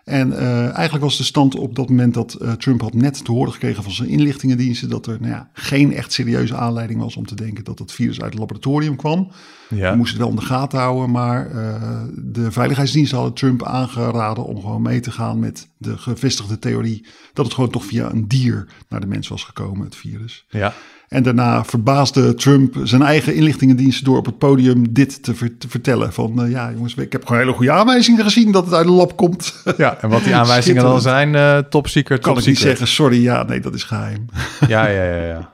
En 0.07 0.31
uh, 0.31 0.73
eigenlijk 0.73 1.03
was 1.03 1.17
de 1.17 1.23
stand 1.23 1.55
op 1.55 1.75
dat 1.75 1.89
moment 1.89 2.13
dat 2.13 2.37
uh, 2.41 2.51
Trump 2.51 2.81
had 2.81 2.93
net 2.93 3.25
te 3.25 3.31
horen 3.31 3.53
gekregen 3.53 3.83
van 3.83 3.91
zijn 3.91 4.09
inlichtingendiensten 4.09 4.89
dat 4.89 5.07
er 5.07 5.17
nou 5.19 5.33
ja, 5.33 5.49
geen 5.53 5.93
echt 5.93 6.13
serieuze 6.13 6.55
aanleiding 6.55 6.99
was 6.99 7.15
om 7.15 7.25
te 7.25 7.35
denken 7.35 7.63
dat 7.63 7.79
het 7.79 7.91
virus 7.91 8.21
uit 8.21 8.29
het 8.31 8.39
laboratorium 8.39 8.95
kwam. 8.95 9.31
Ja. 9.69 9.91
We 9.91 9.97
moesten 9.97 10.17
het 10.17 10.27
wel 10.27 10.35
in 10.35 10.39
de 10.39 10.53
gaten 10.53 10.79
houden, 10.79 11.11
maar 11.11 11.51
uh, 11.51 12.01
de 12.15 12.51
veiligheidsdiensten 12.51 13.17
hadden 13.17 13.35
Trump 13.35 13.63
aangeraden 13.63 14.45
om 14.45 14.61
gewoon 14.61 14.81
mee 14.81 14.99
te 14.99 15.11
gaan 15.11 15.39
met 15.39 15.69
de 15.77 15.97
gevestigde 15.97 16.59
theorie 16.59 17.05
dat 17.33 17.45
het 17.45 17.53
gewoon 17.53 17.69
toch 17.69 17.85
via 17.85 18.11
een 18.11 18.27
dier 18.27 18.67
naar 18.89 18.99
de 18.99 19.07
mens 19.07 19.27
was 19.27 19.43
gekomen, 19.43 19.85
het 19.85 19.95
virus. 19.95 20.45
Ja. 20.49 20.73
En 21.07 21.23
daarna 21.23 21.65
verbaasde 21.65 22.33
Trump 22.33 22.75
zijn 22.83 23.01
eigen 23.01 23.35
inlichtingendiensten 23.35 24.05
door 24.05 24.17
op 24.17 24.25
het 24.25 24.37
podium 24.37 24.93
dit 24.93 25.23
te, 25.23 25.35
ver 25.35 25.57
te 25.57 25.69
vertellen. 25.69 26.13
Van 26.13 26.45
uh, 26.45 26.51
ja 26.51 26.71
jongens, 26.71 26.95
ik 26.95 27.11
heb 27.11 27.25
gewoon 27.25 27.41
hele 27.41 27.53
goede 27.53 27.71
aanwijzingen 27.71 28.23
gezien 28.23 28.51
dat 28.51 28.65
het 28.65 28.73
uit 28.73 28.85
de 28.85 28.91
lab 28.91 29.17
komt. 29.17 29.53
Ja, 29.77 29.97
en 30.01 30.09
wat 30.09 30.23
die 30.23 30.35
aanwijzingen 30.35 30.83
dan 30.83 31.01
zijn, 31.01 31.33
uh, 31.33 31.57
top 31.57 31.87
secret, 31.87 32.19
Kan 32.19 32.33
top 32.33 32.41
ik 32.41 32.47
niet 32.47 32.57
zeggen, 32.57 32.87
sorry, 32.87 33.23
ja, 33.23 33.43
nee, 33.43 33.59
dat 33.59 33.73
is 33.73 33.83
geheim. 33.83 34.25
Ja, 34.67 34.87
ja, 34.87 35.03
ja, 35.03 35.23
ja. 35.23 35.51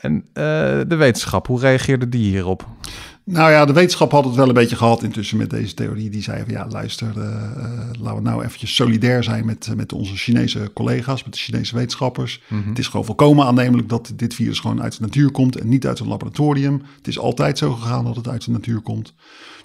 En 0.00 0.14
uh, 0.14 0.24
de 0.88 0.96
wetenschap, 0.96 1.46
hoe 1.46 1.60
reageerde 1.60 2.08
die 2.08 2.30
hierop? 2.30 2.66
Nou 3.30 3.50
ja, 3.50 3.64
de 3.64 3.72
wetenschap 3.72 4.12
had 4.12 4.24
het 4.24 4.34
wel 4.34 4.48
een 4.48 4.54
beetje 4.54 4.76
gehad 4.76 5.02
intussen 5.02 5.36
met 5.36 5.50
deze 5.50 5.74
theorie. 5.74 6.10
Die 6.10 6.22
zei 6.22 6.42
van 6.44 6.52
ja, 6.52 6.66
luister, 6.70 7.12
uh, 7.16 7.24
uh, 7.24 7.70
laten 8.00 8.22
we 8.22 8.28
nou 8.28 8.44
eventjes 8.44 8.74
solidair 8.74 9.24
zijn 9.24 9.46
met, 9.46 9.66
uh, 9.70 9.76
met 9.76 9.92
onze 9.92 10.16
Chinese 10.16 10.70
collega's, 10.74 11.24
met 11.24 11.32
de 11.32 11.38
Chinese 11.38 11.74
wetenschappers. 11.74 12.40
Mm 12.48 12.60
-hmm. 12.60 12.68
Het 12.68 12.78
is 12.78 12.86
gewoon 12.86 13.06
volkomen 13.06 13.46
aannemelijk 13.46 13.88
dat 13.88 14.12
dit 14.16 14.34
virus 14.34 14.58
gewoon 14.58 14.82
uit 14.82 14.96
de 14.96 15.00
natuur 15.00 15.30
komt 15.30 15.56
en 15.56 15.68
niet 15.68 15.86
uit 15.86 15.98
een 15.98 16.08
laboratorium. 16.08 16.82
Het 16.96 17.08
is 17.08 17.18
altijd 17.18 17.58
zo 17.58 17.72
gegaan 17.72 18.04
dat 18.04 18.16
het 18.16 18.28
uit 18.28 18.44
de 18.44 18.50
natuur 18.50 18.80
komt. 18.80 19.14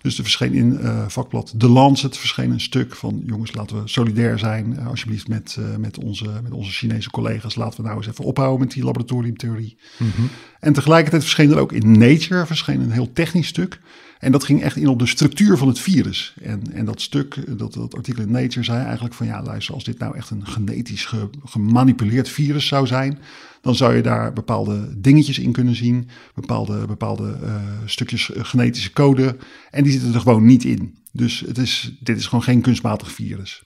Dus 0.03 0.17
er 0.17 0.23
verscheen 0.23 0.53
in 0.53 0.79
vakblad 1.07 1.53
The 1.57 1.69
Lancet 1.69 2.17
verscheen 2.17 2.51
een 2.51 2.61
stuk 2.61 2.95
van 2.95 3.23
jongens, 3.25 3.53
laten 3.53 3.81
we 3.81 3.87
solidair 3.87 4.39
zijn 4.39 4.79
alsjeblieft 4.79 5.27
met, 5.27 5.57
met, 5.77 5.97
onze, 5.97 6.29
met 6.43 6.51
onze 6.51 6.71
Chinese 6.71 7.09
collega's. 7.09 7.55
Laten 7.55 7.81
we 7.81 7.85
nou 7.87 7.97
eens 7.97 8.07
even 8.07 8.25
ophouden 8.25 8.59
met 8.59 8.71
die 8.71 8.83
laboratoriumtheorie. 8.83 9.77
Mhm. 9.97 10.03
Mm 10.03 10.11
-hmm. 10.15 10.29
En 10.59 10.73
tegelijkertijd 10.73 11.21
verscheen 11.21 11.51
er 11.51 11.59
ook 11.59 11.71
in 11.71 11.97
Nature 11.97 12.45
verscheen 12.45 12.81
een 12.81 12.91
heel 12.91 13.13
technisch 13.13 13.47
stuk. 13.47 13.79
En 14.23 14.31
dat 14.31 14.43
ging 14.43 14.61
echt 14.61 14.75
in 14.75 14.87
op 14.87 14.99
de 14.99 15.05
structuur 15.05 15.57
van 15.57 15.67
het 15.67 15.79
virus. 15.79 16.33
En, 16.41 16.61
en 16.73 16.85
dat 16.85 17.01
stuk, 17.01 17.57
dat, 17.57 17.73
dat 17.73 17.95
artikel 17.95 18.23
in 18.23 18.31
Nature 18.31 18.63
zei 18.63 18.83
eigenlijk 18.83 19.13
van 19.13 19.25
ja, 19.25 19.43
luister, 19.43 19.73
als 19.73 19.83
dit 19.83 19.99
nou 19.99 20.15
echt 20.15 20.29
een 20.29 20.47
genetisch 20.47 21.05
ge, 21.05 21.29
gemanipuleerd 21.45 22.29
virus 22.29 22.67
zou 22.67 22.87
zijn, 22.87 23.19
dan 23.61 23.75
zou 23.75 23.95
je 23.95 24.01
daar 24.01 24.33
bepaalde 24.33 24.93
dingetjes 24.97 25.39
in 25.39 25.51
kunnen 25.51 25.75
zien, 25.75 26.09
bepaalde, 26.35 26.85
bepaalde 26.85 27.37
uh, 27.43 27.55
stukjes 27.85 28.29
genetische 28.33 28.93
code. 28.93 29.37
En 29.71 29.83
die 29.83 29.91
zitten 29.91 30.13
er 30.13 30.19
gewoon 30.19 30.45
niet 30.45 30.63
in. 30.63 30.95
Dus 31.11 31.39
het 31.39 31.57
is, 31.57 31.93
dit 31.99 32.17
is 32.17 32.25
gewoon 32.25 32.43
geen 32.43 32.61
kunstmatig 32.61 33.11
virus. 33.11 33.61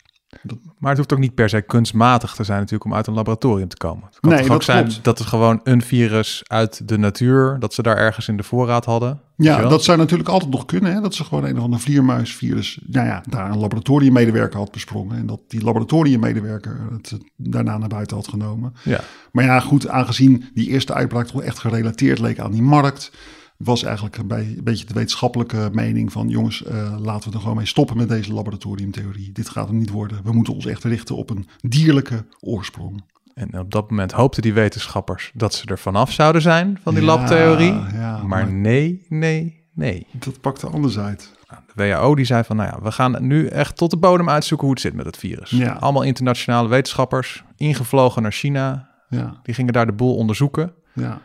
Maar 0.78 0.90
het 0.90 0.98
hoeft 0.98 1.14
ook 1.14 1.20
niet 1.20 1.36
per 1.36 1.50
se 1.50 1.62
kunstmatig 1.62 2.36
te 2.36 2.44
zijn 2.44 2.58
natuurlijk 2.58 2.86
om 2.86 2.94
uit 2.96 3.08
een 3.08 3.14
laboratorium 3.14 3.68
te 3.68 3.78
komen. 3.78 4.06
Het 4.06 4.20
kan 4.20 4.32
nee, 4.32 4.42
toch 4.42 4.56
ook 4.56 4.64
zijn 4.64 4.86
klopt. 4.86 5.04
dat 5.04 5.18
het 5.18 5.28
gewoon 5.28 5.60
een 5.64 5.82
virus 5.82 6.44
uit 6.48 6.88
de 6.88 6.98
natuur, 6.98 7.60
dat 7.60 7.74
ze 7.74 7.82
daar 7.82 7.98
ergens 7.98 8.28
in 8.28 8.38
de 8.38 8.44
voorraad 8.44 8.86
hadden. 8.86 9.22
Ja, 9.36 9.62
dat 9.62 9.84
zou 9.84 9.98
natuurlijk 9.98 10.30
altijd 10.30 10.52
nog 10.52 10.66
kunnen. 10.66 10.94
Hè? 10.94 11.02
Dat 11.02 11.16
ze 11.16 11.24
gewoon 11.24 11.44
een 11.44 11.58
of 11.58 11.64
ander 11.64 11.80
vleermuisvirus, 11.80 12.80
nou 12.86 13.08
ja, 13.08 13.24
daar 13.30 13.52
een 13.52 13.60
laboratoriummedewerker 13.60 14.60
had 14.60 14.72
besprongen. 14.72 15.18
En 15.18 15.26
dat 15.26 15.40
die 15.48 15.64
laboratoriummedewerker 15.64 16.80
het 16.92 17.18
daarna 17.36 17.78
naar 17.78 17.90
buiten 17.90 18.18
had 18.18 18.28
genomen. 18.28 18.74
Ja. 18.84 19.00
Maar 19.32 19.44
ja, 19.44 19.60
goed, 19.60 19.88
aangezien 19.88 20.50
die 20.54 20.68
eerste 20.68 20.94
uitbraak 20.94 21.28
toch 21.28 21.42
echt 21.42 21.60
gerelateerd 21.60 22.20
leek 22.20 22.40
aan 22.40 22.52
die 22.52 22.62
markt 22.62 23.12
was 23.58 23.84
eigenlijk 23.84 24.28
bij 24.28 24.54
een 24.58 24.64
beetje 24.64 24.86
de 24.86 24.94
wetenschappelijke 24.94 25.70
mening 25.72 26.12
van 26.12 26.28
jongens, 26.28 26.64
uh, 26.64 26.96
laten 27.00 27.30
we 27.30 27.36
er 27.36 27.42
gewoon 27.42 27.58
mee 27.58 27.66
stoppen 27.66 27.98
met 27.98 28.10
deze 28.10 28.34
laboratoriumtheorie. 28.34 29.32
Dit 29.32 29.50
gaat 29.50 29.68
hem 29.68 29.78
niet 29.78 29.90
worden. 29.90 30.20
We 30.24 30.32
moeten 30.32 30.54
ons 30.54 30.66
echt 30.66 30.84
richten 30.84 31.16
op 31.16 31.30
een 31.30 31.48
dierlijke 31.62 32.26
oorsprong. 32.40 33.04
En 33.34 33.60
op 33.60 33.72
dat 33.72 33.90
moment 33.90 34.12
hoopten 34.12 34.42
die 34.42 34.54
wetenschappers 34.54 35.32
dat 35.34 35.54
ze 35.54 35.66
er 35.66 35.80
vanaf 35.80 36.12
zouden 36.12 36.42
zijn 36.42 36.80
van 36.84 36.94
die 36.94 37.04
ja, 37.04 37.10
labtheorie. 37.10 37.74
Ja, 37.74 38.18
maar, 38.18 38.28
maar 38.28 38.52
nee, 38.52 39.06
nee, 39.10 39.64
nee. 39.74 40.08
Dat 40.12 40.42
pakte 40.42 40.68
anders 40.68 40.98
uit. 40.98 41.36
De 41.48 41.90
WHO 41.90 42.16
die 42.16 42.26
zei 42.26 42.44
van, 42.44 42.56
nou 42.56 42.70
ja, 42.70 42.82
we 42.82 42.92
gaan 42.92 43.28
nu 43.28 43.48
echt 43.48 43.78
tot 43.78 43.92
de 43.92 43.98
bodem 43.98 44.30
uitzoeken 44.30 44.68
hoe 44.68 44.76
het 44.76 44.84
zit 44.86 44.94
met 44.94 45.06
het 45.06 45.18
virus. 45.18 45.50
Ja. 45.50 45.74
Allemaal 45.74 46.02
internationale 46.02 46.68
wetenschappers, 46.68 47.44
ingevlogen 47.56 48.22
naar 48.22 48.32
China. 48.32 48.90
Ja. 49.10 49.40
Die 49.44 49.54
gingen 49.54 49.74
daar 49.74 49.86
de 49.86 49.94
boel 49.94 50.16
onderzoeken. 50.16 50.74
Ja. 50.94 51.22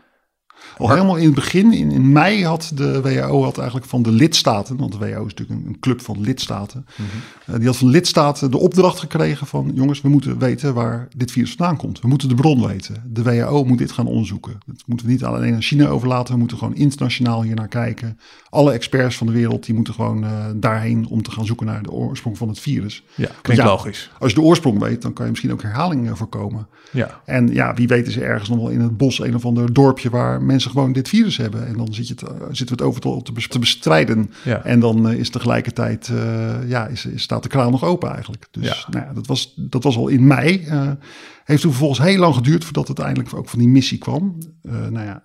Al 0.79 0.91
helemaal 0.91 1.17
in 1.17 1.25
het 1.25 1.35
begin, 1.35 1.73
in, 1.73 1.91
in 1.91 2.13
mei, 2.13 2.45
had 2.45 2.73
de 2.75 3.01
WHO 3.01 3.43
had 3.43 3.59
eigenlijk 3.59 3.89
van 3.89 4.03
de 4.03 4.11
lidstaten, 4.11 4.77
want 4.77 4.93
de 4.93 4.99
WHO 4.99 5.27
is 5.27 5.35
natuurlijk 5.35 5.61
een, 5.61 5.67
een 5.67 5.81
club 5.81 6.01
van 6.01 6.21
lidstaten, 6.21 6.87
uh, 7.51 7.57
die 7.57 7.67
had 7.67 7.77
van 7.77 7.89
lidstaten 7.89 8.51
de 8.51 8.59
opdracht 8.59 8.99
gekregen 8.99 9.47
van 9.47 9.71
jongens, 9.75 10.01
we 10.01 10.09
moeten 10.09 10.39
weten 10.39 10.75
waar 10.75 11.09
dit 11.17 11.33
virus 11.33 11.55
vandaan 11.55 11.77
komt. 11.77 12.01
We 12.01 12.09
moeten 12.09 12.29
de 12.29 12.35
bron 12.35 12.67
weten. 12.67 13.03
De 13.07 13.23
WHO 13.23 13.65
moet 13.65 13.79
dit 13.79 13.93
gaan 13.93 14.07
onderzoeken. 14.07 14.61
Dat 14.67 14.83
moeten 14.87 15.07
we 15.07 15.13
niet 15.13 15.25
alleen 15.25 15.55
aan 15.55 15.63
China 15.63 15.87
overlaten, 15.87 16.33
we 16.33 16.39
moeten 16.39 16.59
gewoon 16.59 16.75
internationaal 16.75 17.43
hier 17.43 17.55
naar 17.55 17.69
kijken. 17.69 18.19
Alle 18.51 18.73
experts 18.73 19.17
van 19.17 19.27
de 19.27 19.33
wereld, 19.33 19.65
die 19.65 19.75
moeten 19.75 19.95
gewoon 19.95 20.25
uh, 20.25 20.47
daarheen 20.55 21.07
om 21.09 21.23
te 21.23 21.31
gaan 21.31 21.47
zoeken 21.47 21.67
naar 21.67 21.83
de 21.83 21.91
oorsprong 21.91 22.39
van 22.39 22.49
het 22.49 22.61
virus. 22.61 23.05
Ja, 23.15 23.29
klinkt 23.43 23.63
ja, 23.63 23.69
logisch. 23.69 24.11
Als 24.19 24.33
je 24.33 24.39
de 24.39 24.45
oorsprong 24.45 24.79
weet, 24.79 25.03
dan 25.03 25.13
kan 25.13 25.25
je 25.25 25.31
misschien 25.31 25.53
ook 25.53 25.63
herhaling 25.63 26.07
uh, 26.07 26.15
voorkomen. 26.15 26.67
Ja. 26.91 27.21
En 27.25 27.53
ja, 27.53 27.75
wie 27.75 27.89
weet 27.89 28.07
is 28.07 28.17
er 28.17 28.23
ergens 28.23 28.49
nog 28.49 28.59
wel 28.59 28.69
in 28.69 28.81
het 28.81 28.97
bos 28.97 29.21
een 29.21 29.35
of 29.35 29.45
ander 29.45 29.73
dorpje 29.73 30.11
waar 30.11 30.43
mensen 30.53 30.71
gewoon 30.71 30.93
dit 30.93 31.09
virus 31.09 31.37
hebben. 31.37 31.67
En 31.67 31.77
dan 31.77 31.95
zit 31.95 32.09
je 32.09 32.15
het, 32.15 32.57
zitten 32.57 32.77
we 32.77 32.83
het 32.83 32.83
overal 32.83 33.23
te, 33.23 33.33
te 33.49 33.59
bestrijden. 33.59 34.31
Ja. 34.45 34.65
En 34.65 34.81
dan 34.81 35.11
uh, 35.11 35.19
is 35.19 35.31
tegelijkertijd, 35.31 36.09
uh, 36.13 36.69
ja, 36.69 36.87
is, 36.87 37.07
is, 37.07 37.23
staat 37.23 37.43
de 37.43 37.49
kraan 37.49 37.71
nog 37.71 37.85
open 37.85 38.11
eigenlijk. 38.11 38.47
Dus 38.51 38.65
Ja. 38.65 38.87
Nou 38.91 39.07
ja, 39.07 39.13
dat, 39.13 39.27
was, 39.27 39.53
dat 39.57 39.83
was 39.83 39.97
al 39.97 40.09
in 40.09 40.27
mei. 40.27 40.65
Uh, 40.67 40.91
heeft 41.45 41.63
toen 41.63 41.71
vervolgens 41.71 42.09
heel 42.09 42.19
lang 42.19 42.35
geduurd 42.35 42.65
voordat 42.65 42.89
het 42.89 42.99
uiteindelijk 42.99 43.37
ook 43.37 43.49
van 43.49 43.59
die 43.59 43.69
missie 43.69 43.99
kwam. 43.99 44.39
Uh, 44.63 44.73
nou 44.73 45.07
ja, 45.07 45.23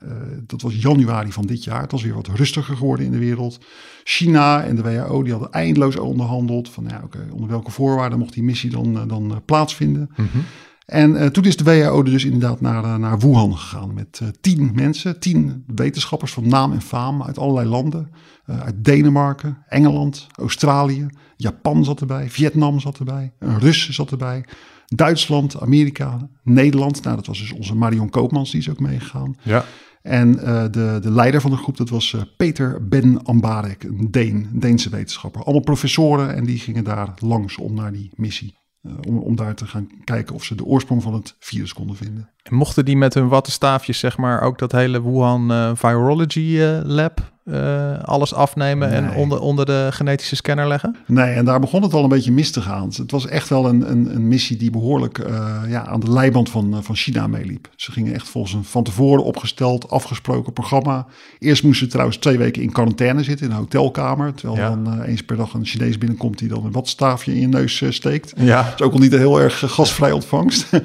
dat 0.47 0.61
was 0.61 0.75
januari 0.75 1.31
van 1.31 1.45
dit 1.45 1.63
jaar. 1.63 1.81
Het 1.81 1.91
was 1.91 2.03
weer 2.03 2.13
wat 2.13 2.27
rustiger 2.27 2.75
geworden 2.75 3.05
in 3.05 3.11
de 3.11 3.17
wereld. 3.17 3.59
China 4.03 4.63
en 4.63 4.75
de 4.75 4.81
WHO 4.81 5.23
die 5.23 5.31
hadden 5.31 5.51
eindeloos 5.51 5.95
onderhandeld. 5.95 6.69
Van 6.69 6.85
ja, 6.87 7.01
okay, 7.05 7.29
onder 7.31 7.49
welke 7.49 7.71
voorwaarden 7.71 8.19
mocht 8.19 8.33
die 8.33 8.43
missie 8.43 8.69
dan, 8.69 9.07
dan 9.07 9.41
plaatsvinden. 9.45 10.09
Mm 10.15 10.27
-hmm. 10.31 10.43
En 10.87 11.11
uh, 11.11 11.25
toen 11.25 11.43
is 11.43 11.57
de 11.57 11.63
WHO 11.63 12.03
dus 12.03 12.25
inderdaad 12.25 12.61
naar, 12.61 12.83
uh, 12.83 12.95
naar 12.95 13.19
Wuhan 13.19 13.57
gegaan 13.57 13.93
met 13.93 14.19
uh, 14.23 14.29
tien 14.41 14.71
mensen, 14.73 15.19
tien 15.19 15.63
wetenschappers 15.75 16.33
van 16.33 16.47
naam 16.47 16.71
en 16.71 16.81
faam 16.81 17.23
uit 17.23 17.37
allerlei 17.37 17.67
landen. 17.67 18.11
Uh, 18.45 18.59
uit 18.59 18.83
Denemarken, 18.83 19.57
Engeland, 19.67 20.27
Australië, 20.31 21.07
Japan 21.35 21.85
zat 21.85 21.99
erbij, 21.99 22.29
Vietnam 22.29 22.79
zat 22.79 22.97
erbij, 22.97 23.33
een 23.39 23.59
Rus 23.59 23.89
zat 23.89 24.11
erbij, 24.11 24.45
Duitsland, 24.85 25.61
Amerika, 25.61 26.29
Nederland. 26.43 27.03
Nou, 27.03 27.15
dat 27.15 27.25
was 27.25 27.39
dus 27.39 27.53
onze 27.53 27.75
Marion 27.75 28.09
Koopmans, 28.09 28.51
die 28.51 28.59
is 28.59 28.69
ook 28.69 28.79
meegegaan. 28.79 29.35
Ja. 29.41 29.65
En 30.01 30.31
de, 30.71 30.99
de 31.01 31.11
leider 31.11 31.41
van 31.41 31.51
de 31.51 31.57
groep, 31.57 31.77
dat 31.77 31.89
was 31.89 32.15
Peter 32.37 32.87
Ben 32.87 33.23
Ambarek, 33.23 33.83
een 33.83 34.11
Deen, 34.11 34.49
een 34.53 34.59
Deense 34.59 34.89
wetenschapper. 34.89 35.43
Allemaal 35.43 35.63
professoren 35.63 36.35
en 36.35 36.45
die 36.45 36.59
gingen 36.59 36.83
daar 36.83 37.13
langs 37.19 37.57
om 37.57 37.73
naar 37.73 37.91
die 37.91 38.11
missie. 38.15 38.56
Uh, 38.81 38.93
om, 39.23 39.35
daar 39.35 39.55
te 39.55 39.65
gaan 39.65 39.87
kijken 40.03 40.35
of 40.35 40.43
ze 40.43 40.55
de 40.55 40.65
oorsprong 40.65 41.03
van 41.03 41.13
het 41.13 41.35
virus 41.39 41.73
konden 41.73 41.95
vinden. 41.95 42.29
En 42.43 42.55
mochten 42.55 42.85
die 42.85 42.97
met 42.97 43.13
hun 43.13 43.27
wattenstaafjes, 43.27 43.99
zeg 43.99 44.17
maar, 44.17 44.41
ook 44.41 44.57
dat 44.57 44.71
hele 44.71 45.03
Wuhan 45.03 45.51
uh, 45.51 45.71
Virology 45.75 46.39
uh, 46.39 46.79
Lab 46.83 47.36
uh, 47.49 48.03
alles 48.03 48.33
afnemen 48.33 48.89
nee. 48.89 48.97
en 48.97 49.15
onder, 49.15 49.39
onder 49.39 49.65
de 49.65 49.87
genetische 49.91 50.35
scanner 50.35 50.67
leggen? 50.67 50.95
Nee, 51.05 51.33
en 51.33 51.45
daar 51.45 51.59
begon 51.59 51.81
het 51.81 51.93
al 51.93 52.03
een 52.03 52.09
beetje 52.09 52.31
mis 52.31 52.51
te 52.51 52.61
gaan. 52.61 52.89
Het 52.95 53.11
was 53.11 53.27
echt 53.27 53.49
wel 53.49 53.67
een, 53.67 53.91
een, 53.91 54.15
een 54.15 54.27
missie 54.27 54.57
die 54.57 54.71
behoorlijk 54.71 55.17
uh, 55.17 55.61
ja, 55.67 55.85
aan 55.85 55.99
de 55.99 56.11
leiband 56.11 56.49
van, 56.49 56.83
van 56.83 56.95
China 56.95 57.27
meeliep. 57.27 57.69
Ze 57.75 57.91
gingen 57.91 58.13
echt 58.13 58.29
volgens 58.29 58.53
een 58.53 58.63
van 58.63 58.83
tevoren 58.83 59.23
opgesteld, 59.23 59.89
afgesproken 59.89 60.53
programma. 60.53 61.05
Eerst 61.39 61.63
moesten 61.63 61.85
ze 61.85 61.91
trouwens 61.91 62.17
twee 62.17 62.37
weken 62.37 62.61
in 62.61 62.71
quarantaine 62.71 63.23
zitten 63.23 63.45
in 63.45 63.51
een 63.51 63.57
hotelkamer. 63.57 64.33
Terwijl 64.33 64.59
ja. 64.59 64.69
dan 64.69 65.01
eens 65.01 65.23
per 65.23 65.37
dag 65.37 65.53
een 65.53 65.65
Chinees 65.65 65.97
binnenkomt 65.97 66.37
die 66.37 66.47
dan 66.47 66.65
een 66.65 66.71
watstaafje 66.71 67.33
in 67.33 67.39
je 67.39 67.47
neus 67.47 67.83
steekt. 67.89 68.33
Ja. 68.37 68.63
Dat 68.63 68.73
is 68.79 68.85
ook 68.85 68.93
al 68.93 68.99
niet 68.99 69.13
een 69.13 69.19
heel 69.19 69.41
erg 69.41 69.63
gasvrij 69.65 70.11
ontvangst. 70.11 70.69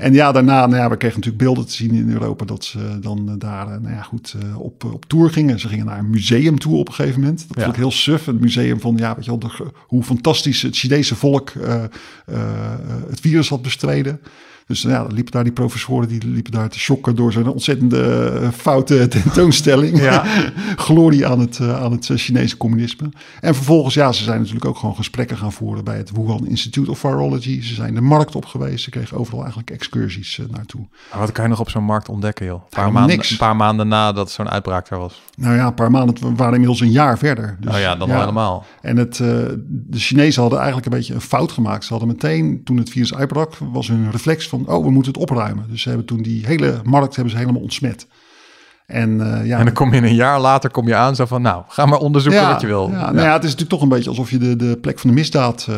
en 0.00 0.12
ja, 0.12 0.32
daarna, 0.32 0.66
nou 0.66 0.82
ja, 0.82 0.90
we 0.90 0.96
kregen 0.96 1.16
natuurlijk 1.16 1.44
beelden 1.44 1.66
te 1.66 1.72
zien 1.72 1.90
in 1.90 2.12
Europa 2.12 2.44
dat 2.44 2.64
ze 2.64 2.98
dan 3.00 3.38
daar, 3.38 3.66
nou 3.66 3.94
ja, 3.94 4.02
goed, 4.02 4.34
op, 4.56 4.84
op 4.84 5.04
tour 5.04 5.30
gingen. 5.30 5.60
Ze 5.60 5.68
gingen 5.68 5.86
naar 5.86 5.98
een 5.98 6.10
museum 6.10 6.58
toe 6.58 6.76
op 6.76 6.88
een 6.88 6.94
gegeven 6.94 7.20
moment. 7.20 7.38
Dat 7.48 7.56
ja. 7.56 7.60
was 7.60 7.70
ook 7.70 7.76
heel 7.76 7.90
suf. 7.90 8.26
Een 8.26 8.38
museum 8.40 8.80
van, 8.80 8.96
ja, 8.96 9.14
weet 9.14 9.24
je 9.24 9.30
wel, 9.30 9.38
de, 9.38 9.72
hoe 9.86 10.02
fantastisch 10.02 10.62
het 10.62 10.76
Chinese 10.76 11.16
volk 11.16 11.50
uh, 11.50 11.64
uh, 11.64 11.84
het 13.08 13.20
virus 13.20 13.48
had 13.48 13.62
bestreden. 13.62 14.20
Dus 14.70 14.82
ja, 14.82 15.02
dan 15.02 15.12
liepen 15.12 15.32
daar 15.32 15.44
die 15.44 15.52
professoren, 15.52 16.08
die 16.08 16.26
liepen 16.26 16.52
daar 16.52 16.68
te 16.68 16.78
shocken 16.78 17.16
door 17.16 17.32
zo'n 17.32 17.48
ontzettende 17.48 18.32
uh, 18.42 18.48
foute 18.48 19.08
tentoonstelling. 19.18 20.00
Ja. 20.00 20.24
Glorie 20.76 21.26
aan 21.26 21.40
het, 21.40 21.58
uh, 21.58 21.82
aan 21.82 21.92
het 21.92 22.10
Chinese 22.14 22.56
communisme. 22.56 23.08
En 23.40 23.54
vervolgens, 23.54 23.94
ja, 23.94 24.12
ze 24.12 24.24
zijn 24.24 24.38
natuurlijk 24.38 24.64
ook 24.64 24.76
gewoon 24.76 24.94
gesprekken 24.94 25.36
gaan 25.36 25.52
voeren 25.52 25.84
bij 25.84 25.96
het 25.96 26.10
Wuhan 26.10 26.46
Institute 26.46 26.90
of 26.90 26.98
Virology. 26.98 27.62
Ze 27.62 27.74
zijn 27.74 27.94
de 27.94 28.00
markt 28.00 28.34
op 28.34 28.44
geweest. 28.44 28.84
Ze 28.84 28.90
kregen 28.90 29.16
overal 29.16 29.40
eigenlijk 29.40 29.70
excursies 29.70 30.38
uh, 30.38 30.46
naartoe. 30.50 30.86
Maar 31.10 31.20
wat 31.20 31.32
kan 31.32 31.44
je 31.44 31.50
nog 31.50 31.60
op 31.60 31.70
zo'n 31.70 31.84
markt 31.84 32.08
ontdekken, 32.08 32.46
joh? 32.46 32.62
Een 32.62 32.68
paar, 32.68 32.92
maanden, 32.92 33.18
een 33.18 33.36
paar 33.36 33.56
maanden 33.56 33.88
nadat 33.88 34.30
zo'n 34.30 34.50
uitbraak 34.50 34.90
er 34.90 34.98
was. 34.98 35.22
Nou 35.36 35.56
ja, 35.56 35.66
een 35.66 35.74
paar 35.74 35.90
maanden. 35.90 36.14
We 36.14 36.34
waren 36.34 36.52
inmiddels 36.52 36.80
een 36.80 36.90
jaar 36.90 37.18
verder. 37.18 37.56
Dus, 37.60 37.74
oh 37.74 37.80
ja, 37.80 37.96
dan 37.96 38.08
ja. 38.08 38.14
al 38.14 38.20
helemaal. 38.20 38.64
En 38.80 38.96
het, 38.96 39.16
de 39.66 39.98
Chinezen 39.98 40.40
hadden 40.40 40.58
eigenlijk 40.58 40.92
een 40.92 40.98
beetje 40.98 41.14
een 41.14 41.20
fout 41.20 41.52
gemaakt. 41.52 41.84
Ze 41.84 41.90
hadden 41.90 42.08
meteen, 42.08 42.60
toen 42.64 42.76
het 42.76 42.90
virus 42.90 43.14
uitbrak, 43.14 43.56
was 43.72 43.88
hun 43.88 44.10
reflex 44.10 44.48
van 44.48 44.59
oh, 44.66 44.84
we 44.84 44.90
moeten 44.90 45.12
het 45.12 45.22
opruimen. 45.22 45.64
Dus 45.70 45.82
ze 45.82 45.88
hebben 45.88 46.06
toen 46.06 46.22
die 46.22 46.46
hele 46.46 46.80
markt 46.84 47.14
hebben 47.14 47.32
ze 47.32 47.38
helemaal 47.38 47.62
ontsmet. 47.62 48.06
En, 48.90 49.10
uh, 49.10 49.46
ja, 49.46 49.58
en 49.58 49.64
dan 49.64 49.74
kom 49.74 49.94
je 49.94 50.00
een 50.02 50.14
jaar 50.14 50.40
later 50.40 50.70
kom 50.70 50.86
je 50.86 50.94
aan 50.94 51.16
zo 51.16 51.24
van, 51.24 51.42
nou, 51.42 51.62
ga 51.68 51.86
maar 51.86 51.98
onderzoeken 51.98 52.40
ja, 52.40 52.52
wat 52.52 52.60
je 52.60 52.66
wil. 52.66 52.90
Ja, 52.90 52.98
ja. 52.98 53.10
Nou 53.12 53.26
ja, 53.26 53.32
het 53.32 53.44
is 53.44 53.50
natuurlijk 53.50 53.70
toch 53.70 53.82
een 53.82 53.88
beetje 53.88 54.08
alsof 54.08 54.30
je 54.30 54.38
de, 54.38 54.56
de 54.56 54.78
plek 54.80 54.98
van 54.98 55.10
de 55.10 55.16
misdaad 55.16 55.66
uh, 55.70 55.76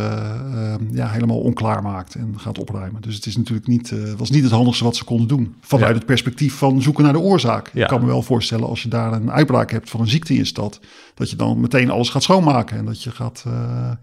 uh, 0.54 0.74
ja, 0.92 1.08
helemaal 1.08 1.40
onklaar 1.40 1.82
maakt 1.82 2.14
en 2.14 2.34
gaat 2.36 2.58
opruimen. 2.58 3.02
Dus 3.02 3.14
het 3.14 3.26
is 3.26 3.36
natuurlijk 3.36 3.66
niet, 3.66 3.94
was 4.16 4.30
niet 4.30 4.42
het 4.42 4.52
handigste 4.52 4.84
wat 4.84 4.96
ze 4.96 5.04
konden 5.04 5.28
doen. 5.28 5.54
Vanuit 5.60 5.90
ja. 5.90 5.96
het 5.96 6.06
perspectief 6.06 6.54
van 6.54 6.82
zoeken 6.82 7.04
naar 7.04 7.12
de 7.12 7.18
oorzaak. 7.18 7.70
Ik 7.72 7.86
kan 7.86 8.00
me 8.00 8.06
wel 8.06 8.22
voorstellen 8.22 8.68
als 8.68 8.82
je 8.82 8.88
daar 8.88 9.12
een 9.12 9.32
uitbraak 9.32 9.70
hebt 9.70 9.90
van 9.90 10.00
een 10.00 10.08
ziekte 10.08 10.32
in 10.32 10.38
je 10.38 10.44
stad, 10.44 10.80
dat 11.14 11.30
je 11.30 11.36
dan 11.36 11.60
meteen 11.60 11.90
alles 11.90 12.10
gaat 12.10 12.22
schoonmaken 12.22 12.76
en 12.76 12.84
dat 12.84 13.02
je 13.02 13.10
gaat, 13.10 13.44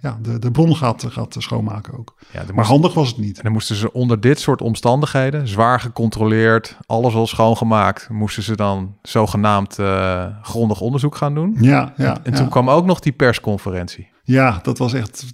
ja, 0.02 0.18
de, 0.22 0.40
de 0.40 0.52
bron 0.52 0.76
gaat, 0.76 1.06
gaat 1.10 1.36
schoonmaken 1.38 1.98
ook. 1.98 2.16
maar 2.34 2.54
moest, 2.54 2.68
handig 2.68 2.94
was 2.94 3.08
het 3.08 3.18
niet. 3.18 3.38
En 3.38 3.44
dan 3.44 3.52
moesten 3.52 3.76
ze 3.76 3.94
onder 3.94 4.20
dit 4.20 4.40
soort 4.40 4.62
omstandigheden, 4.62 5.48
zwaar 5.48 5.80
gecontroleerd, 5.80 6.78
alles 6.86 7.14
al 7.14 7.28
schoongemaakt, 7.28 8.10
moesten 8.10 8.44
ze 8.44 8.56
dan 8.56 8.96
zogenaamd 9.02 9.80
uh, 9.80 10.26
grondig 10.42 10.82
onderzoek 10.82 11.16
gaan 11.16 11.34
doen. 11.34 11.56
Ja, 11.60 11.94
ja. 11.98 12.14
En, 12.14 12.24
en 12.24 12.34
toen 12.34 12.44
ja. 12.44 12.50
kwam 12.50 12.70
ook 12.70 12.86
nog 12.86 13.00
die 13.00 13.12
persconferentie. 13.14 14.08
Ja, 14.30 14.60
dat 14.64 14.78
was 14.78 14.94
echt 14.94 15.26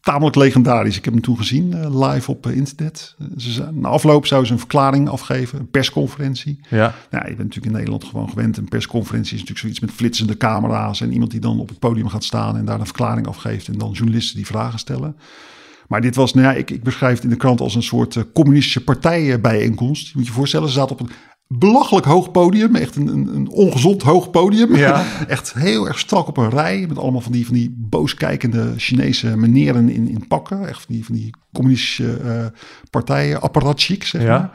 tamelijk 0.00 0.36
legendarisch. 0.36 0.96
Ik 0.96 1.04
heb 1.04 1.12
hem 1.12 1.22
toen 1.22 1.36
gezien, 1.36 1.72
uh, 1.74 2.08
live 2.10 2.30
op 2.30 2.46
uh, 2.46 2.56
internet. 2.56 3.16
Ze, 3.36 3.68
na 3.72 3.88
afloop 3.88 4.26
zou 4.26 4.44
ze 4.44 4.52
een 4.52 4.58
verklaring 4.58 5.08
afgeven, 5.08 5.58
een 5.58 5.70
persconferentie. 5.70 6.60
Ja. 6.70 6.94
ja. 7.10 7.18
Je 7.18 7.34
bent 7.34 7.38
natuurlijk 7.38 7.66
in 7.66 7.72
Nederland 7.72 8.04
gewoon 8.04 8.28
gewend. 8.28 8.56
Een 8.56 8.68
persconferentie 8.68 9.34
is 9.34 9.40
natuurlijk 9.40 9.58
zoiets 9.58 9.80
met 9.80 9.90
flitsende 9.90 10.36
camera's... 10.36 11.00
en 11.00 11.12
iemand 11.12 11.30
die 11.30 11.40
dan 11.40 11.60
op 11.60 11.68
het 11.68 11.78
podium 11.78 12.08
gaat 12.08 12.24
staan 12.24 12.56
en 12.56 12.64
daar 12.64 12.80
een 12.80 12.86
verklaring 12.86 13.26
afgeeft... 13.26 13.68
en 13.68 13.78
dan 13.78 13.92
journalisten 13.92 14.36
die 14.36 14.46
vragen 14.46 14.78
stellen. 14.78 15.16
Maar 15.88 16.00
dit 16.00 16.14
was, 16.14 16.34
nou 16.34 16.46
ja, 16.46 16.52
ik, 16.52 16.70
ik 16.70 16.82
beschrijf 16.82 17.14
het 17.14 17.24
in 17.24 17.30
de 17.30 17.36
krant 17.36 17.60
als 17.60 17.74
een 17.74 17.82
soort 17.82 18.14
uh, 18.14 18.22
communistische 18.34 18.84
partijbijeenkomst. 18.84 20.06
Je 20.06 20.12
moet 20.14 20.26
je 20.26 20.32
voorstellen, 20.32 20.68
ze 20.68 20.74
zaten 20.74 20.98
op 20.98 21.00
een 21.00 21.14
belachelijk 21.48 22.06
hoog 22.06 22.30
podium. 22.30 22.74
Echt 22.74 22.96
een, 22.96 23.06
een, 23.06 23.34
een 23.34 23.48
ongezond 23.48 24.02
hoog 24.02 24.30
podium. 24.30 24.76
Ja. 24.76 25.04
echt 25.28 25.52
heel 25.52 25.86
erg 25.86 25.98
strak 25.98 26.28
op 26.28 26.36
een 26.36 26.50
rij. 26.50 26.84
Met 26.88 26.98
allemaal 26.98 27.20
van 27.20 27.32
die, 27.32 27.44
van 27.44 27.54
die 27.54 27.74
boos 27.78 28.14
kijkende 28.14 28.72
Chinese 28.76 29.36
meneren 29.36 29.88
in, 29.88 30.08
in 30.08 30.26
pakken. 30.26 30.68
Echt 30.68 30.82
van 30.82 30.94
die, 30.94 31.04
van 31.04 31.14
die 31.14 31.34
communistische 31.52 32.18
uh, 32.24 32.46
partijen, 32.90 33.40
apparatchik, 33.40 34.04
zeg 34.04 34.22
ja. 34.22 34.38
maar. 34.38 34.50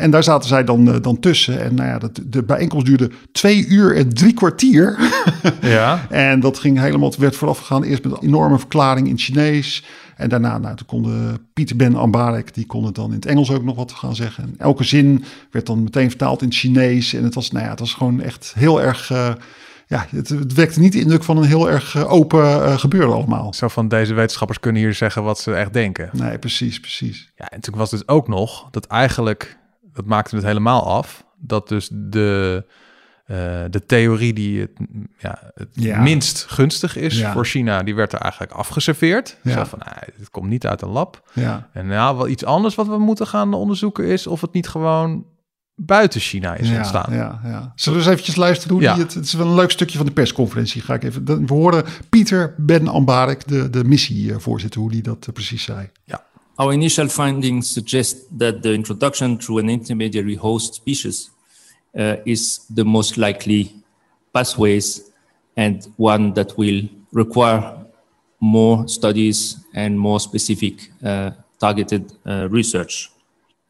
En 0.00 0.10
daar 0.10 0.22
zaten 0.22 0.48
zij 0.48 0.64
dan, 0.64 0.88
uh, 0.88 0.94
dan 1.00 1.20
tussen. 1.20 1.62
En 1.62 1.74
nou 1.74 1.88
ja, 1.88 1.98
dat, 1.98 2.20
de 2.26 2.42
bijeenkomst 2.42 2.86
duurde 2.86 3.10
twee 3.32 3.66
uur 3.66 3.96
en 3.96 4.14
drie 4.14 4.34
kwartier. 4.34 4.98
ja. 5.60 6.06
En 6.08 6.40
dat 6.40 6.58
ging 6.58 6.78
helemaal, 6.78 7.08
het 7.08 7.18
werd 7.18 7.36
vooraf 7.36 7.58
gegaan 7.58 7.82
eerst 7.82 8.04
met 8.04 8.12
een 8.12 8.22
enorme 8.28 8.58
verklaring 8.58 9.08
in 9.08 9.18
Chinees. 9.18 9.84
En 10.16 10.28
daarna, 10.28 10.58
nou, 10.58 10.76
toen 10.76 10.86
konden 10.86 11.38
Pieter 11.52 11.76
Ben 11.76 11.94
Ambarek, 11.94 12.54
die 12.54 12.66
kon 12.66 12.84
het 12.84 12.94
dan 12.94 13.08
in 13.08 13.14
het 13.14 13.26
Engels 13.26 13.50
ook 13.50 13.64
nog 13.64 13.76
wat 13.76 13.92
gaan 13.92 14.14
zeggen. 14.14 14.44
En 14.44 14.54
elke 14.58 14.84
zin 14.84 15.24
werd 15.50 15.66
dan 15.66 15.82
meteen 15.82 16.08
vertaald 16.08 16.42
in 16.42 16.48
het 16.48 16.56
Chinees. 16.56 17.14
En 17.14 17.24
het 17.24 17.34
was, 17.34 17.50
nou 17.50 17.64
ja, 17.64 17.70
het 17.70 17.80
was 17.80 17.94
gewoon 17.94 18.20
echt 18.20 18.52
heel 18.56 18.82
erg... 18.82 19.10
Uh, 19.10 19.30
ja, 19.90 20.06
het, 20.10 20.28
het, 20.28 20.54
wekte 20.54 20.80
niet 20.80 20.92
de 20.92 21.00
indruk 21.00 21.24
van 21.24 21.36
een 21.36 21.44
heel 21.44 21.70
erg 21.70 21.94
uh, 21.94 22.12
open 22.12 22.40
uh, 22.40 22.78
gebeuren 22.78 23.14
allemaal. 23.14 23.54
Zo 23.54 23.68
van 23.68 23.88
deze 23.88 24.14
wetenschappers 24.14 24.60
kunnen 24.60 24.82
hier 24.82 24.94
zeggen 24.94 25.22
wat 25.22 25.38
ze 25.38 25.54
echt 25.54 25.72
denken. 25.72 26.10
Nee, 26.12 26.38
precies, 26.38 26.80
precies. 26.80 27.30
Ja, 27.36 27.48
en 27.48 27.60
toen 27.60 27.76
was 27.76 27.90
het 27.90 28.08
ook 28.08 28.28
nog 28.28 28.68
dat 28.70 28.86
eigenlijk, 28.86 29.56
dat 29.92 30.04
maakte 30.04 30.36
het 30.36 30.44
helemaal 30.44 30.86
af, 30.86 31.24
dat 31.38 31.68
dus 31.68 31.88
de... 31.92 32.64
Uh, 33.26 33.36
de 33.70 33.86
theorie 33.86 34.32
die 34.32 34.60
het, 34.60 34.70
ja, 35.18 35.52
het 35.54 35.68
ja. 35.72 36.00
minst 36.00 36.44
gunstig 36.48 36.96
is 36.96 37.18
ja. 37.18 37.32
voor 37.32 37.44
China, 37.44 37.82
die 37.82 37.94
werd 37.94 38.12
er 38.12 38.18
eigenlijk 38.18 38.52
afgeserveerd. 38.52 39.36
Ja. 39.42 39.52
Zo 39.52 39.64
van, 39.64 39.78
nou, 39.84 39.96
het 40.16 40.30
komt 40.30 40.48
niet 40.48 40.66
uit 40.66 40.82
een 40.82 40.88
lab. 40.88 41.30
Ja. 41.32 41.68
En 41.72 41.86
nou, 41.86 42.16
wel 42.16 42.28
iets 42.28 42.44
anders 42.44 42.74
wat 42.74 42.86
we 42.86 42.98
moeten 42.98 43.26
gaan 43.26 43.54
onderzoeken 43.54 44.04
is 44.04 44.26
of 44.26 44.40
het 44.40 44.52
niet 44.52 44.68
gewoon 44.68 45.26
buiten 45.74 46.20
China 46.20 46.54
is 46.54 46.70
ontstaan. 46.70 47.14
Ja, 47.14 47.40
ja. 47.44 47.72
Zullen 47.74 47.98
we 47.98 48.04
eens 48.04 48.12
eventjes 48.12 48.36
luisteren 48.36 48.72
hoe 48.72 48.94
die 48.94 49.04
het... 49.04 49.14
Het 49.14 49.24
is 49.24 49.32
wel 49.32 49.46
een 49.46 49.54
leuk 49.54 49.70
stukje 49.70 49.96
van 49.96 50.06
de 50.06 50.12
persconferentie. 50.12 50.82
Ga 50.82 50.94
ik 50.94 51.04
even... 51.04 51.24
We 51.24 51.54
horen 51.54 51.84
Pieter 52.08 52.54
Ben 52.56 52.88
Ambarek, 52.88 53.48
de, 53.48 53.70
de 53.70 53.84
missievoorzitter, 53.84 54.80
hoe 54.80 54.90
die 54.90 55.02
dat 55.02 55.26
uh, 55.28 55.34
precies 55.34 55.62
zei. 55.62 55.90
Ja. 56.04 56.24
Our 56.60 56.74
initial 56.74 57.08
findings 57.08 57.70
suggest 57.70 58.38
that 58.38 58.62
the 58.62 58.74
introduction 58.74 59.38
through 59.38 59.60
an 59.60 59.70
intermediary 59.70 60.34
host 60.34 60.74
species 60.74 61.30
uh, 61.98 62.16
is 62.26 62.66
the 62.68 62.84
most 62.84 63.16
likely 63.16 63.74
pathways 64.34 65.10
and 65.56 65.88
one 65.96 66.34
that 66.34 66.58
will 66.58 66.82
require 67.12 67.78
more 68.40 68.86
studies 68.88 69.64
and 69.72 69.98
more 69.98 70.20
specific 70.20 70.90
uh, 71.02 71.30
targeted 71.58 72.12
uh, 72.26 72.46
research. 72.50 73.10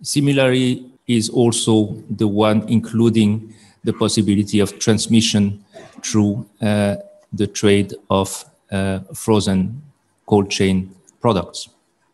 Similarly, 0.02 0.84
is 1.06 1.28
also 1.28 1.94
the 2.10 2.26
one 2.26 2.68
including 2.68 3.54
the 3.84 3.92
possibility 3.92 4.58
of 4.58 4.80
transmission 4.80 5.64
through 6.02 6.44
uh, 6.60 6.96
the 7.32 7.46
trade 7.46 7.94
of 8.10 8.44
uh, 8.72 8.98
frozen 9.14 9.80
cold 10.26 10.50
chain 10.50 10.92
products. 11.20 11.68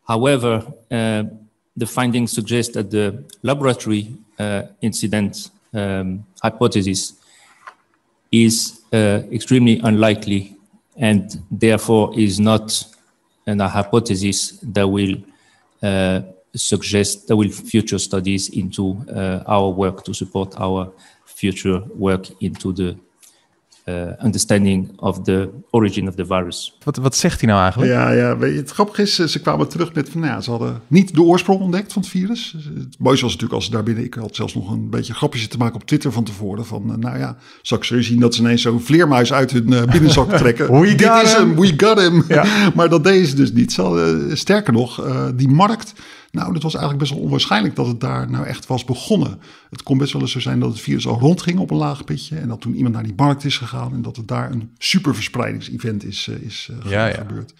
However, 0.07 0.63
uh, 0.91 1.25
the 1.77 1.87
findings 1.87 2.33
suggest 2.33 2.75
that 2.75 2.91
the 2.91 3.25
laboratory 3.43 4.15
uh, 4.39 4.63
incident 4.81 5.51
um, 5.75 6.25
hypothesis 6.43 7.15
is 8.33 8.81
uh, 8.93 9.23
extremely 9.33 9.81
unlikely 9.81 10.57
and 10.97 11.43
therefore 11.51 12.19
is 12.19 12.41
not 12.41 12.85
an, 13.47 13.61
a 13.61 13.69
hypothesis 13.69 14.59
that 14.63 14.89
will 14.89 15.17
uh, 15.83 16.23
suggest 16.55 17.29
there 17.29 17.37
will 17.37 17.51
future 17.51 17.99
studies 17.99 18.49
into 18.51 18.97
uh, 19.15 19.43
our 19.47 19.69
work 19.71 20.05
to 20.05 20.15
support 20.15 20.55
our 20.59 20.93
future 21.25 21.81
work 21.95 22.31
into 22.41 22.73
the 22.73 22.97
uh, 23.89 24.25
understanding 24.25 25.01
of 25.01 25.23
the 25.23 25.51
origin 25.71 26.09
of 26.09 26.15
the 26.15 26.27
virus. 26.27 26.77
Wat, 26.85 26.97
wat 26.97 27.17
zegt 27.17 27.41
hij 27.41 27.49
nou 27.49 27.63
eigenlijk? 27.63 27.93
Ja, 27.93 28.11
ja 28.11 28.37
weet 28.39 28.53
je, 28.53 28.59
het 28.59 28.71
grappige 28.71 29.03
is, 29.03 29.19
eh, 29.19 29.27
ze 29.27 29.41
kwamen 29.41 29.69
terug 29.69 29.95
met 29.95 30.09
van, 30.09 30.21
nou 30.21 30.33
ja, 30.33 30.41
ze 30.41 30.51
hadden 30.51 30.81
niet 30.87 31.15
de 31.15 31.23
oorsprong 31.23 31.61
ontdekt 31.61 31.93
van 31.93 32.03
het 32.03 32.11
virus. 32.11 32.57
Het 32.75 32.97
mooiste 32.99 33.25
was 33.25 33.33
natuurlijk 33.33 33.53
als 33.53 33.65
ze 33.65 33.71
daar 33.71 33.83
binnen, 33.83 34.05
ik 34.05 34.15
had 34.15 34.37
zelfs 34.37 34.55
nog 34.55 34.71
een 34.71 34.91
beetje 34.91 35.15
grapjes 35.15 35.49
te 35.49 35.59
maken 35.59 35.75
op 35.75 35.87
Twitter 35.87 36.13
van 36.13 36.25
tevoren. 36.25 36.67
Van, 36.67 36.91
eh, 36.91 36.97
nou 36.97 37.19
ja, 37.19 37.37
zal 37.63 37.79
ik 37.79 37.85
zo 37.85 38.03
zien 38.03 38.21
dat 38.21 38.35
ze 38.35 38.41
ineens 38.41 38.63
zo'n 38.63 38.81
vleermuis 38.81 39.33
uit 39.33 39.51
hun 39.51 39.73
uh, 39.73 39.83
binnenzak 39.85 40.33
trekken. 40.39 40.81
we 40.81 40.95
Dit 40.95 41.07
got 41.07 41.23
is 41.23 41.37
him. 41.37 41.49
hem, 41.49 41.61
we 41.61 41.73
got 41.77 42.01
him. 42.01 42.25
Ja. 42.29 42.45
maar 42.75 42.89
dat 42.89 43.05
deden 43.05 43.27
ze 43.27 43.35
dus 43.37 43.53
niet. 43.53 43.73
Ze 43.73 43.83
hadden, 43.83 44.39
sterker 44.39 44.73
nog, 44.73 45.07
uh, 45.07 45.27
die 45.35 45.49
markt, 45.49 45.93
nou, 46.31 46.53
dat 46.53 46.63
was 46.63 46.75
eigenlijk 46.75 47.05
best 47.05 47.15
wel 47.15 47.23
onwaarschijnlijk 47.23 47.77
dat 47.77 47.87
het 47.87 48.01
daar 48.01 48.31
nou 48.31 48.47
echt 48.47 48.67
was 48.67 48.85
begonnen. 48.85 49.41
Het 49.71 49.83
kon 49.83 49.99
best 49.99 50.13
wel 50.13 50.23
eens 50.23 50.33
zo 50.33 50.41
zijn 50.41 50.61
dat 50.61 50.69
het 50.69 50.81
virus 50.81 51.07
al 51.07 51.19
rondging 51.19 51.59
op 51.59 51.71
een 51.71 51.77
laag 51.77 52.05
pitje. 52.05 52.39
En 52.39 52.49
dat 52.49 52.61
toen 52.61 52.75
iemand 52.75 52.95
naar 52.95 53.03
die 53.03 53.15
markt 53.17 53.45
is 53.45 53.59
gegaan 53.59 53.93
en 53.93 54.03
dat 54.03 54.17
het 54.17 54.29
daar 54.29 54.51
een 54.51 54.71
superverspreidings-event 54.79 56.05
is, 56.05 56.27
uh, 56.27 56.37
is 56.37 56.71
uh, 56.71 56.91
Ja, 56.91 57.07
ja. 57.07 57.15
gebeurd. 57.15 57.55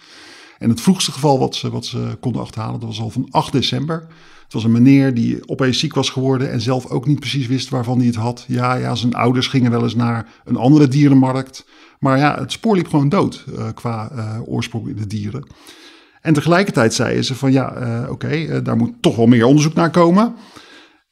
En 0.59 0.69
het 0.69 0.81
vroegste 0.81 1.13
geval 1.13 1.39
wat 1.39 1.55
ze, 1.55 1.71
wat 1.71 1.87
ze 1.87 2.17
konden 2.21 2.43
achterhalen, 2.43 2.81
dat 2.81 2.89
was 2.89 3.01
al 3.01 3.11
van 3.11 3.27
8 3.31 3.53
december. 3.53 4.07
Het 4.45 4.53
was 4.55 4.65
een 4.65 4.73
meneer 4.73 5.15
die 5.15 5.49
opeens 5.49 5.79
ziek 5.79 5.95
was 5.95 6.11
geworden 6.11 6.51
en 6.51 6.61
zelf 6.61 6.87
ook 6.87 7.07
niet 7.07 7.21
precies 7.21 7.47
wist 7.47 7.69
waarvan 7.69 7.99
hij 7.99 8.07
het 8.07 8.15
had. 8.15 8.45
Ja, 8.49 8.75
ja, 8.75 8.95
zijn 8.95 9.15
ouders 9.15 9.47
gingen 9.47 9.71
wel 9.71 9.83
eens 9.83 9.95
naar 9.95 10.29
een 10.45 10.57
andere 10.57 10.89
dierenmarkt. 10.89 11.67
Maar 11.99 12.19
ja, 12.19 12.39
het 12.39 12.53
spoor 12.53 12.77
liep 12.77 12.89
gewoon 12.89 13.09
dood 13.09 13.45
uh, 13.49 13.69
qua 13.75 14.11
uh, 14.13 14.49
oorsprong 14.49 14.89
in 14.89 14.97
de 14.97 15.07
dieren. 15.07 15.47
En 16.27 16.33
tegelijkertijd 16.33 16.95
zeiden 16.95 17.25
ze 17.25 17.35
van 17.35 17.53
ja, 17.53 17.77
uh, 17.81 18.11
oké, 18.11 18.37
uh, 18.37 18.57
daar 18.63 18.77
moet 18.77 18.93
toch 19.01 19.17
wel 19.17 19.27
meer 19.27 19.45
onderzoek 19.45 19.75
naar 19.75 19.91
komen. 19.91 20.35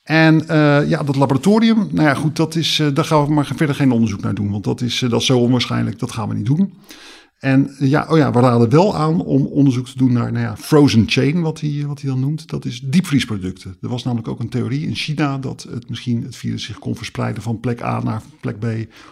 En 0.02 0.34
uh, 0.50 0.88
ja, 0.88 1.02
dat 1.02 1.16
laboratorium, 1.16 1.88
nou 1.90 2.08
ja, 2.08 2.14
goed, 2.14 2.36
dat 2.36 2.54
is, 2.54 2.82
daar 2.94 3.04
gaan 3.04 3.26
we 3.26 3.32
maar 3.32 3.52
verder 3.56 3.74
geen 3.74 3.90
onderzoek 3.90 4.20
naar 4.20 4.34
doen. 4.34 4.50
Want 4.50 4.64
dat 4.64 4.80
is, 4.80 5.04
dat 5.08 5.20
is 5.20 5.26
zo 5.26 5.38
onwaarschijnlijk, 5.38 5.98
dat 5.98 6.12
gaan 6.12 6.28
we 6.28 6.34
niet 6.34 6.46
doen. 6.46 6.74
En 7.44 7.74
ja, 7.78 8.06
oh 8.08 8.16
ja, 8.16 8.32
we 8.32 8.40
raden 8.40 8.70
wel 8.70 8.96
aan 8.96 9.20
om 9.20 9.46
onderzoek 9.46 9.88
te 9.88 9.98
doen 9.98 10.12
naar 10.12 10.32
nou 10.32 10.44
ja, 10.44 10.56
frozen 10.56 11.04
chain, 11.06 11.40
wat 11.40 11.60
hij, 11.60 11.84
wat 11.86 12.00
hij 12.00 12.10
dan 12.10 12.20
noemt. 12.20 12.48
Dat 12.48 12.64
is 12.64 12.80
diepvriesproducten. 12.80 13.76
Er 13.80 13.88
was 13.88 14.04
namelijk 14.04 14.28
ook 14.28 14.40
een 14.40 14.48
theorie 14.48 14.86
in 14.86 14.94
China 14.94 15.38
dat 15.38 15.66
het 15.70 15.88
misschien 15.88 16.22
het 16.22 16.36
virus 16.36 16.64
zich 16.64 16.78
kon 16.78 16.96
verspreiden 16.96 17.42
van 17.42 17.60
plek 17.60 17.82
A 17.82 18.02
naar 18.02 18.22
plek 18.40 18.58
B 18.58 18.66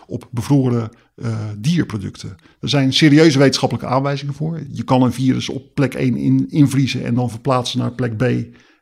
op 0.07 0.29
bevroren 0.31 0.91
uh, 1.17 1.37
dierproducten. 1.59 2.37
Er 2.61 2.69
zijn 2.69 2.93
serieuze 2.93 3.39
wetenschappelijke 3.39 3.89
aanwijzingen 3.89 4.35
voor. 4.35 4.61
Je 4.71 4.83
kan 4.83 5.03
een 5.03 5.13
virus 5.13 5.49
op 5.49 5.75
plek 5.75 5.95
1 5.95 6.17
in, 6.17 6.47
invriezen 6.51 7.05
en 7.05 7.15
dan 7.15 7.31
verplaatsen 7.31 7.79
naar 7.79 7.93
plek 7.93 8.17
B. 8.17 8.23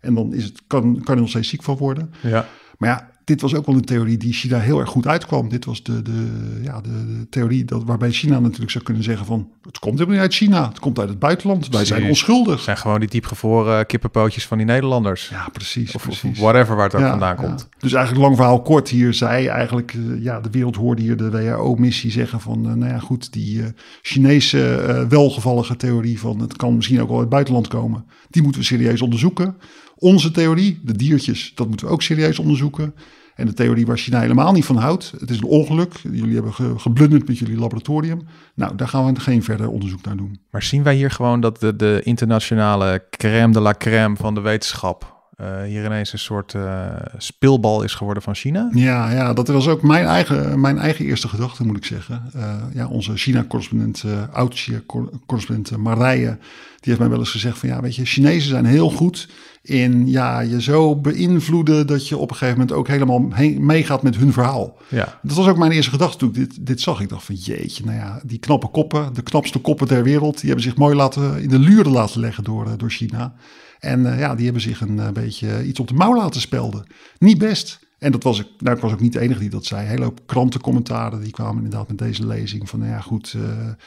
En 0.00 0.14
dan 0.14 0.34
is 0.34 0.44
het, 0.44 0.62
kan, 0.66 1.00
kan 1.02 1.14
er 1.14 1.20
nog 1.20 1.30
steeds 1.30 1.48
ziek 1.48 1.62
van 1.62 1.76
worden. 1.76 2.10
Ja. 2.22 2.48
Maar 2.78 2.88
ja, 2.88 3.10
dit 3.30 3.40
was 3.40 3.54
ook 3.54 3.66
wel 3.66 3.74
een 3.74 3.84
theorie 3.84 4.16
die 4.16 4.32
China 4.32 4.58
heel 4.58 4.80
erg 4.80 4.88
goed 4.88 5.06
uitkwam. 5.06 5.48
Dit 5.48 5.64
was 5.64 5.82
de, 5.82 6.02
de, 6.02 6.26
ja, 6.62 6.80
de, 6.80 6.88
de 6.88 7.26
theorie 7.28 7.64
dat, 7.64 7.84
waarbij 7.84 8.10
China 8.10 8.40
natuurlijk 8.40 8.70
zou 8.70 8.84
kunnen 8.84 9.02
zeggen 9.02 9.26
van... 9.26 9.48
het 9.62 9.78
komt 9.78 9.94
helemaal 9.94 10.14
niet 10.14 10.24
uit 10.24 10.34
China, 10.34 10.68
het 10.68 10.78
komt 10.78 10.98
uit 10.98 11.08
het 11.08 11.18
buitenland. 11.18 11.68
Wij 11.68 11.84
zijn 11.84 12.04
onschuldig. 12.04 12.54
Het 12.54 12.62
zijn 12.62 12.76
gewoon 12.76 13.00
die 13.00 13.08
diepgevroren 13.08 13.86
kippenpootjes 13.86 14.46
van 14.46 14.56
die 14.56 14.66
Nederlanders. 14.66 15.28
Ja, 15.28 15.48
precies. 15.52 15.94
Of, 15.94 16.02
precies. 16.02 16.30
of 16.30 16.38
whatever 16.38 16.76
waar 16.76 16.84
het 16.84 16.94
ook 16.94 17.00
ja, 17.00 17.10
vandaan 17.10 17.36
ja. 17.40 17.42
komt. 17.42 17.68
Dus 17.78 17.92
eigenlijk 17.92 18.24
lang 18.24 18.36
verhaal 18.36 18.62
kort 18.62 18.88
hier 18.88 19.14
zei 19.14 19.46
eigenlijk... 19.46 19.92
Uh, 19.92 20.22
ja, 20.22 20.40
de 20.40 20.50
wereld 20.50 20.76
hoorde 20.76 21.02
hier 21.02 21.16
de 21.16 21.30
WHO-missie 21.30 22.10
zeggen 22.10 22.40
van... 22.40 22.66
Uh, 22.66 22.72
nou 22.72 22.92
ja, 22.92 22.98
goed, 22.98 23.32
die 23.32 23.58
uh, 23.58 23.64
Chinese 24.02 25.06
welgevallige 25.08 25.76
theorie 25.76 26.20
van... 26.20 26.40
het 26.40 26.56
kan 26.56 26.76
misschien 26.76 27.00
ook 27.00 27.08
wel 27.08 27.14
uit 27.14 27.24
het 27.24 27.34
buitenland 27.34 27.68
komen. 27.68 28.04
Die 28.30 28.42
moeten 28.42 28.60
we 28.60 28.66
serieus 28.66 29.02
onderzoeken. 29.02 29.56
Onze 29.96 30.30
theorie, 30.30 30.80
de 30.82 30.96
diertjes, 30.96 31.52
dat 31.54 31.68
moeten 31.68 31.86
we 31.86 31.92
ook 31.92 32.02
serieus 32.02 32.38
onderzoeken. 32.38 32.94
En 33.40 33.46
de 33.46 33.54
theorie 33.54 33.86
waar 33.86 33.98
China 33.98 34.20
helemaal 34.20 34.52
niet 34.52 34.64
van 34.64 34.76
houdt. 34.76 35.12
Het 35.18 35.30
is 35.30 35.36
een 35.36 35.44
ongeluk. 35.44 35.92
Jullie 36.02 36.34
hebben 36.34 36.54
ge 36.54 36.78
geblunderd 36.78 37.28
met 37.28 37.38
jullie 37.38 37.58
laboratorium. 37.58 38.20
Nou, 38.54 38.76
daar 38.76 38.88
gaan 38.88 39.14
we 39.14 39.20
geen 39.20 39.42
verder 39.42 39.68
onderzoek 39.68 40.04
naar 40.04 40.16
doen. 40.16 40.40
Maar 40.50 40.62
zien 40.62 40.82
wij 40.82 40.94
hier 40.94 41.10
gewoon 41.10 41.40
dat 41.40 41.60
de, 41.60 41.76
de 41.76 42.00
internationale 42.04 43.04
crème 43.10 43.52
de 43.52 43.60
la 43.60 43.74
crème 43.78 44.16
van 44.16 44.34
de 44.34 44.40
wetenschap... 44.40 45.19
Uh, 45.40 45.62
hier 45.62 45.84
ineens 45.84 46.12
een 46.12 46.18
soort 46.18 46.52
uh, 46.52 46.86
speelbal 47.16 47.82
is 47.82 47.94
geworden 47.94 48.22
van 48.22 48.34
China? 48.34 48.70
Ja, 48.74 49.10
ja, 49.10 49.32
dat 49.32 49.48
was 49.48 49.68
ook 49.68 49.82
mijn 49.82 50.04
eigen, 50.04 50.60
mijn 50.60 50.78
eigen 50.78 51.04
eerste 51.04 51.28
gedachte, 51.28 51.66
moet 51.66 51.76
ik 51.76 51.84
zeggen. 51.84 52.30
Uh, 52.36 52.54
ja, 52.74 52.86
onze 52.86 53.16
China-correspondent, 53.16 54.04
oud-China-correspondent 54.32 55.76
Marije, 55.76 56.38
die 56.80 56.88
heeft 56.88 56.98
mij 56.98 57.08
wel 57.08 57.18
eens 57.18 57.30
gezegd 57.30 57.58
van... 57.58 57.68
ja, 57.68 57.80
weet 57.80 57.96
je, 57.96 58.04
Chinezen 58.04 58.48
zijn 58.48 58.64
heel 58.64 58.90
goed 58.90 59.28
in 59.62 60.08
ja, 60.08 60.40
je 60.40 60.62
zo 60.62 60.96
beïnvloeden... 60.96 61.86
dat 61.86 62.08
je 62.08 62.16
op 62.16 62.30
een 62.30 62.36
gegeven 62.36 62.58
moment 62.58 62.76
ook 62.76 62.88
helemaal 62.88 63.20
meegaat 63.58 64.02
met 64.02 64.16
hun 64.16 64.32
verhaal. 64.32 64.78
Ja. 64.88 65.18
Dat 65.22 65.36
was 65.36 65.48
ook 65.48 65.58
mijn 65.58 65.72
eerste 65.72 65.90
gedachte 65.90 66.16
toen 66.16 66.28
ik 66.28 66.34
dit, 66.34 66.66
dit 66.66 66.80
zag. 66.80 67.00
Ik 67.00 67.08
dacht 67.08 67.24
van 67.24 67.34
jeetje, 67.34 67.84
nou 67.84 67.96
ja, 67.96 68.20
die 68.24 68.38
knappe 68.38 68.68
koppen, 68.68 69.14
de 69.14 69.22
knapste 69.22 69.58
koppen 69.58 69.86
ter 69.86 70.02
wereld... 70.02 70.38
die 70.38 70.46
hebben 70.46 70.64
zich 70.64 70.76
mooi 70.76 70.94
laten, 70.94 71.42
in 71.42 71.48
de 71.48 71.58
luren 71.58 71.92
laten 71.92 72.20
leggen 72.20 72.44
door, 72.44 72.76
door 72.76 72.90
China... 72.90 73.34
En 73.80 74.00
uh, 74.00 74.18
ja, 74.18 74.34
die 74.34 74.44
hebben 74.44 74.62
zich 74.62 74.80
een 74.80 74.96
uh, 74.96 75.08
beetje 75.08 75.64
iets 75.66 75.80
op 75.80 75.88
de 75.88 75.94
mouw 75.94 76.16
laten 76.16 76.40
spelden. 76.40 76.86
Niet 77.18 77.38
best. 77.38 77.88
En 77.98 78.12
dat 78.12 78.22
was 78.22 78.40
ik, 78.40 78.46
nou, 78.58 78.76
ik 78.76 78.82
was 78.82 78.92
ook 78.92 79.00
niet 79.00 79.12
de 79.12 79.20
enige 79.20 79.40
die 79.40 79.50
dat 79.50 79.64
zei. 79.64 79.82
Een 79.82 79.88
hele 79.88 80.04
hoop 80.04 80.20
krantencommentaren 80.26 81.20
die 81.20 81.32
kwamen 81.32 81.64
inderdaad 81.64 81.88
met 81.88 81.98
deze 81.98 82.26
lezing. 82.26 82.68
Van 82.68 82.78
nou 82.78 82.90
ja, 82.90 83.00
goed, 83.00 83.34
uh, 83.36 83.42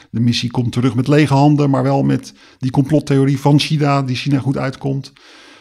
de 0.09 0.19
missie 0.19 0.51
komt 0.51 0.71
terug 0.71 0.95
met 0.95 1.07
lege 1.07 1.33
handen, 1.33 1.69
maar 1.69 1.83
wel 1.83 2.03
met 2.03 2.33
die 2.57 2.71
complottheorie 2.71 3.39
van 3.39 3.59
China, 3.59 4.01
die 4.01 4.15
China 4.15 4.39
goed 4.39 4.57
uitkomt. 4.57 5.13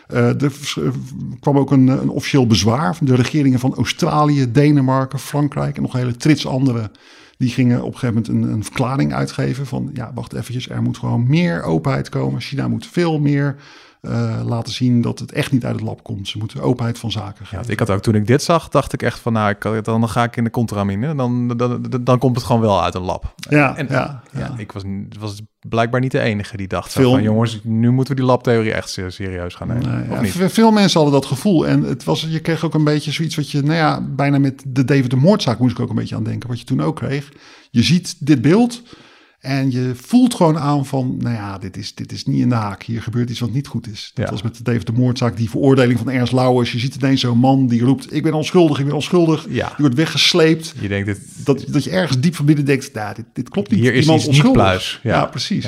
er 0.06 0.52
kwam 1.40 1.58
ook 1.58 1.70
een, 1.70 1.88
een, 1.88 2.08
officieel 2.08 2.46
bezwaar 2.46 2.96
van 2.96 3.06
de 3.06 3.14
regeringen 3.14 3.58
van 3.58 3.74
Australië, 3.74 4.52
Denemarken, 4.52 5.18
Frankrijk 5.18 5.76
en 5.76 5.82
nog 5.82 5.92
een 5.92 6.00
hele 6.00 6.16
trits 6.16 6.46
andere. 6.46 6.90
Die 7.36 7.50
gingen 7.50 7.82
op 7.82 7.92
een 7.92 7.98
gegeven 7.98 8.14
moment 8.14 8.28
een, 8.28 8.52
een 8.52 8.64
verklaring 8.64 9.14
uitgeven 9.14 9.66
van 9.66 9.90
ja, 9.94 10.12
wacht 10.14 10.32
eventjes, 10.32 10.68
er 10.68 10.82
moet 10.82 10.98
gewoon 10.98 11.26
meer 11.26 11.62
openheid 11.62 12.08
komen. 12.08 12.40
China 12.40 12.68
moet 12.68 12.86
veel 12.86 13.18
meer 13.18 13.56
uh, 14.08 14.40
laten 14.44 14.72
zien 14.72 15.00
dat 15.00 15.18
het 15.18 15.32
echt 15.32 15.52
niet 15.52 15.64
uit 15.64 15.74
het 15.74 15.84
lab 15.84 16.02
komt. 16.02 16.28
Ze 16.28 16.38
moeten 16.38 16.60
openheid 16.60 16.98
van 16.98 17.10
zaken 17.10 17.46
geven. 17.46 17.64
Ja, 17.66 17.72
ik 17.72 17.78
had 17.78 17.90
ook 17.90 18.02
toen 18.02 18.14
ik 18.14 18.26
dit 18.26 18.42
zag, 18.42 18.68
dacht 18.68 18.92
ik 18.92 19.02
echt 19.02 19.18
van 19.18 19.32
nou, 19.32 19.50
ik, 19.50 19.84
dan 19.84 20.08
ga 20.08 20.24
ik 20.24 20.36
in 20.36 20.44
de 20.44 20.50
contramine. 20.50 21.14
Dan, 21.14 21.48
dan, 21.48 21.82
dan, 21.88 22.04
dan 22.04 22.18
komt 22.18 22.36
het 22.36 22.44
gewoon 22.44 22.60
wel 22.60 22.82
uit 22.82 22.94
een 22.94 23.02
lab. 23.02 23.34
Ja, 23.48 23.76
en, 23.76 23.86
ja, 23.90 24.22
ja, 24.32 24.38
ja. 24.38 24.54
ik 24.56 24.72
was, 24.72 24.82
was 25.18 25.40
blijkbaar 25.68 26.00
niet 26.00 26.10
de 26.10 26.20
enige 26.20 26.56
die 26.56 26.68
dacht 26.68 26.92
Veel, 26.92 27.10
van 27.10 27.22
jongens, 27.22 27.60
nu 27.62 27.90
moeten 27.90 28.14
we 28.14 28.20
die 28.20 28.30
labtheorie 28.30 28.72
echt 28.72 28.98
serieus 29.08 29.54
gaan 29.54 29.68
nemen. 29.68 29.88
Nee, 29.88 30.10
of 30.10 30.14
ja, 30.14 30.20
niet? 30.20 30.52
Veel 30.52 30.70
mensen 30.70 31.00
hadden 31.00 31.20
dat 31.20 31.30
gevoel. 31.30 31.66
En 31.66 31.82
het 31.82 32.04
was, 32.04 32.26
je 32.28 32.40
kreeg 32.40 32.64
ook 32.64 32.74
een 32.74 32.84
beetje 32.84 33.12
zoiets 33.12 33.36
wat 33.36 33.50
je, 33.50 33.62
nou 33.62 33.74
ja, 33.74 34.00
bijna 34.00 34.38
met 34.38 34.62
de 34.66 34.84
David 34.84 35.10
de 35.10 35.16
Moordzaak 35.16 35.58
moest 35.58 35.72
ik 35.72 35.80
ook 35.80 35.90
een 35.90 35.94
beetje 35.96 36.16
aan 36.16 36.24
denken. 36.24 36.48
Wat 36.48 36.58
je 36.58 36.64
toen 36.64 36.82
ook 36.82 36.96
kreeg. 36.96 37.32
Je 37.70 37.82
ziet 37.82 38.16
dit 38.18 38.42
beeld. 38.42 38.82
En 39.42 39.70
je 39.70 39.92
voelt 39.94 40.34
gewoon 40.34 40.58
aan 40.58 40.86
van, 40.86 41.16
nou 41.18 41.34
ja, 41.34 41.58
dit 41.58 41.76
is, 41.76 41.94
dit 41.94 42.12
is 42.12 42.24
niet 42.24 42.40
in 42.40 42.48
de 42.48 42.54
haak. 42.54 42.82
Hier 42.82 43.02
gebeurt 43.02 43.30
iets 43.30 43.40
wat 43.40 43.52
niet 43.52 43.66
goed 43.66 43.86
is. 43.88 44.10
Dat 44.14 44.24
Ja. 44.24 44.30
was 44.30 44.42
met 44.42 44.56
de 44.56 44.62
David 44.62 44.86
de 44.86 44.92
Moordzaak, 44.92 45.36
die 45.36 45.50
veroordeling 45.50 45.98
van 45.98 46.10
Ernst 46.10 46.32
Lauwers. 46.32 46.72
Je 46.72 46.78
ziet 46.78 46.94
ineens 46.94 47.20
zo'n 47.20 47.38
man 47.38 47.66
die 47.66 47.82
roept, 47.84 48.12
ik 48.14 48.22
ben 48.22 48.32
onschuldig, 48.34 48.78
ik 48.78 48.84
ben 48.84 48.94
onschuldig. 48.94 49.46
Ja. 49.48 49.66
Die 49.66 49.76
wordt 49.78 49.94
weggesleept. 49.94 50.74
Je 50.80 50.88
denkt, 50.88 51.06
dit, 51.06 51.20
Dat, 51.44 51.64
dat 51.68 51.84
je 51.84 51.90
ergens 51.90 52.20
diep 52.20 52.34
van 52.34 52.44
binnen 52.44 52.64
denkt, 52.64 52.94
nou, 52.94 53.14
dit, 53.14 53.24
dit 53.32 53.48
klopt 53.48 53.70
niet. 53.70 53.80
Hier 53.80 53.92
is 53.92 53.98
Die 53.98 54.06
man 54.06 54.16
iets 54.16 54.24
niet 54.26 54.34
onschuldig. 54.34 54.62
pluis. 54.62 55.00
Ja, 55.02 55.10
Ja. 55.14 55.26
precies. 55.26 55.64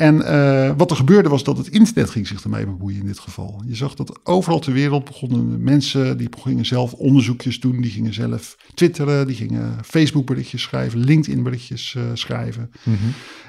En 0.00 0.22
eh, 0.26 0.72
wat 0.76 0.90
er 0.90 0.96
gebeurde 0.96 1.28
was 1.28 1.44
dat 1.44 1.56
het 1.58 1.68
internet 1.68 2.10
ging 2.10 2.26
zich 2.26 2.42
ermee 2.42 2.64
bemoeien 2.64 3.00
in 3.00 3.06
dit 3.06 3.18
geval. 3.18 3.62
Je 3.66 3.74
zag 3.74 3.94
dat 3.94 4.20
overal 4.24 4.58
ter 4.58 4.72
wereld 4.72 5.04
begonnen 5.04 5.62
mensen, 5.62 6.16
die 6.18 6.28
gingen 6.42 6.66
zelf 6.66 6.92
onderzoekjes 6.92 7.60
doen. 7.60 7.80
Die 7.80 7.90
gingen 7.90 8.14
zelf 8.14 8.56
twitteren, 8.74 9.26
die 9.26 9.36
gingen 9.36 9.78
Facebook 9.84 10.26
berichtjes 10.26 10.62
schrijven, 10.62 10.98
LinkedIn 10.98 11.42
berichtjes 11.42 11.94
eh, 11.96 12.02
schrijven. 12.14 12.70
Mhm. 12.82 12.96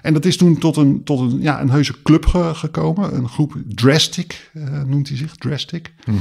En 0.02 0.14
dat 0.14 0.26
is 0.26 0.38
toen 0.38 0.58
tot 0.58 0.78
een, 0.78 1.04
tot 1.04 1.20
een, 1.32 1.42
ja, 1.42 1.62
een 1.62 1.70
heuse 1.70 2.02
club 2.04 2.26
ge- 2.26 2.52
gekomen. 2.56 3.16
Een 3.16 3.30
groep 3.30 3.56
Drastic 3.68 4.50
eh, 4.54 4.84
noemt 4.84 5.08
hij 5.08 5.18
zich, 5.18 5.36
Drastic. 5.36 5.94
Mhm. 6.06 6.18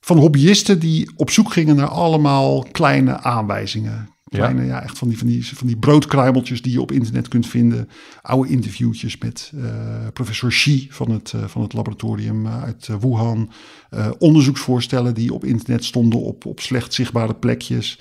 van 0.00 0.18
hobbyisten 0.18 0.78
die 0.78 1.10
op 1.16 1.30
zoek 1.30 1.52
gingen 1.52 1.76
naar 1.76 1.88
allemaal 1.88 2.66
kleine 2.72 3.20
aanwijzingen. 3.22 4.08
Kleine, 4.28 4.64
ja. 4.64 4.82
echt 4.82 4.98
van 4.98 5.08
die, 5.08 5.18
van, 5.18 5.26
die, 5.26 5.46
van 5.46 5.66
die 5.66 5.76
broodkruimeltjes 5.76 6.62
die 6.62 6.72
je 6.72 6.80
op 6.80 6.92
internet 6.92 7.28
kunt 7.28 7.46
vinden. 7.46 7.88
Oude 8.22 8.50
interviewtjes 8.50 9.18
met 9.18 9.52
uh, 9.54 9.64
professor 10.12 10.50
Xi 10.50 10.86
van 10.90 11.10
het, 11.10 11.32
uh, 11.36 11.44
van 11.44 11.62
het 11.62 11.72
laboratorium 11.72 12.48
uit 12.48 12.88
Wuhan. 13.00 13.50
Uh, 13.90 14.10
onderzoeksvoorstellen 14.18 15.14
die 15.14 15.34
op 15.34 15.44
internet 15.44 15.84
stonden 15.84 16.20
op, 16.20 16.46
op 16.46 16.60
slecht 16.60 16.94
zichtbare 16.94 17.34
plekjes. 17.34 17.98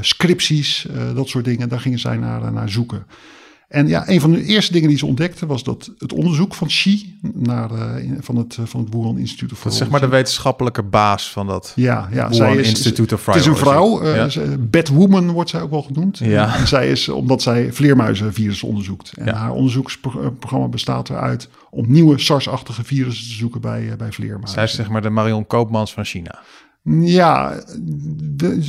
scripties, 0.00 0.86
dat 1.14 1.28
soort 1.28 1.44
dingen. 1.44 1.68
Daar 1.68 1.80
gingen 1.80 1.98
zij 1.98 2.16
naar, 2.16 2.52
naar 2.52 2.68
zoeken. 2.70 3.06
En 3.70 3.88
ja, 3.88 4.08
een 4.08 4.20
van 4.20 4.32
de 4.32 4.44
eerste 4.44 4.72
dingen 4.72 4.88
die 4.88 4.98
ze 4.98 5.06
ontdekten 5.06 5.46
was 5.46 5.62
dat 5.62 5.92
het 5.98 6.12
onderzoek 6.12 6.54
van 6.54 6.66
Xi 6.66 7.18
naar, 7.34 7.72
uh, 7.72 8.12
van, 8.20 8.36
het, 8.36 8.56
uh, 8.60 8.66
van 8.66 8.80
het 8.80 8.94
Wuhan 8.94 9.18
Institute 9.18 9.54
of 9.54 9.62
Dat 9.62 9.72
is 9.72 9.78
zeg 9.78 9.88
maar 9.88 10.00
de 10.00 10.08
wetenschappelijke 10.08 10.82
baas 10.82 11.30
van 11.30 11.46
dat 11.46 11.72
ja, 11.76 12.08
ja, 12.12 12.28
Wuhan 12.28 12.34
zij 12.34 12.56
is, 12.56 12.68
Institute 12.68 13.14
of 13.14 13.26
Het 13.26 13.34
is 13.34 13.46
een 13.46 13.56
vrouw, 13.56 14.02
uh, 14.02 14.30
ja. 14.30 14.42
Batwoman 14.58 15.30
wordt 15.30 15.50
zij 15.50 15.60
ook 15.60 15.70
wel 15.70 15.82
genoemd. 15.82 16.18
Ja. 16.18 16.56
En 16.56 16.66
zij 16.66 16.90
is 16.90 17.08
omdat 17.08 17.42
zij 17.42 17.72
vleermuizenvirussen 17.72 18.68
onderzoekt. 18.68 19.12
En 19.16 19.24
ja. 19.24 19.34
haar 19.34 19.52
onderzoeksprogramma 19.52 20.68
bestaat 20.68 21.10
eruit 21.10 21.48
om 21.70 21.92
nieuwe 21.92 22.18
SARS-achtige 22.18 22.84
virussen 22.84 23.28
te 23.28 23.34
zoeken 23.34 23.60
bij, 23.60 23.94
bij 23.98 24.12
vleermuizen. 24.12 24.54
Zij 24.54 24.64
is 24.64 24.74
zeg 24.74 24.88
maar 24.88 25.02
de 25.02 25.10
Marion 25.10 25.46
Koopmans 25.46 25.92
van 25.92 26.04
China. 26.04 26.42
Ja, 26.82 27.62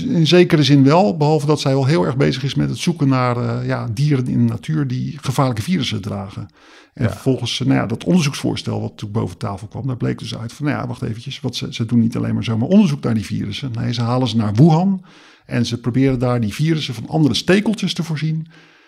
in 0.07 0.27
zekere 0.27 0.63
zin 0.63 0.83
wel. 0.83 1.17
Behalve 1.17 1.45
dat 1.45 1.59
zij 1.59 1.71
wel 1.71 1.85
heel 1.85 2.05
erg 2.05 2.17
bezig 2.17 2.43
is 2.43 2.55
met 2.55 2.69
het 2.69 2.77
zoeken 2.77 3.07
naar 3.07 3.37
uh, 3.37 3.67
ja, 3.67 3.87
dieren 3.93 4.27
in 4.27 4.47
de 4.47 4.53
natuur 4.53 4.87
die 4.87 5.17
gevaarlijke 5.21 5.61
virussen 5.61 6.01
dragen. 6.01 6.47
En 6.93 7.03
ja. 7.03 7.13
volgens 7.13 7.59
nou 7.59 7.73
ja, 7.73 7.85
dat 7.85 8.03
onderzoeksvoorstel 8.03 8.81
wat 8.81 8.97
toen 8.97 9.11
boven 9.11 9.37
tafel 9.37 9.67
kwam, 9.67 9.87
daar 9.87 9.97
bleek 9.97 10.19
dus 10.19 10.37
uit 10.37 10.53
van, 10.53 10.65
nou 10.65 10.77
ja, 10.77 10.87
wacht 10.87 11.01
eventjes, 11.01 11.39
wat 11.39 11.55
ze, 11.55 11.73
ze 11.73 11.85
doen 11.85 11.99
niet 11.99 12.17
alleen 12.17 12.33
maar 12.33 12.43
zomaar 12.43 12.67
onderzoek 12.67 13.03
naar 13.03 13.13
die 13.13 13.25
virussen. 13.25 13.71
Nee, 13.71 13.93
ze 13.93 14.01
halen 14.01 14.27
ze 14.27 14.35
naar 14.35 14.53
Wuhan 14.53 15.03
en 15.45 15.65
ze 15.65 15.79
proberen 15.79 16.19
daar 16.19 16.41
die 16.41 16.53
virussen 16.53 16.93
van 16.93 17.07
andere 17.07 17.33
stekeltjes 17.33 17.93
te 17.93 18.03
voorzien 18.03 18.47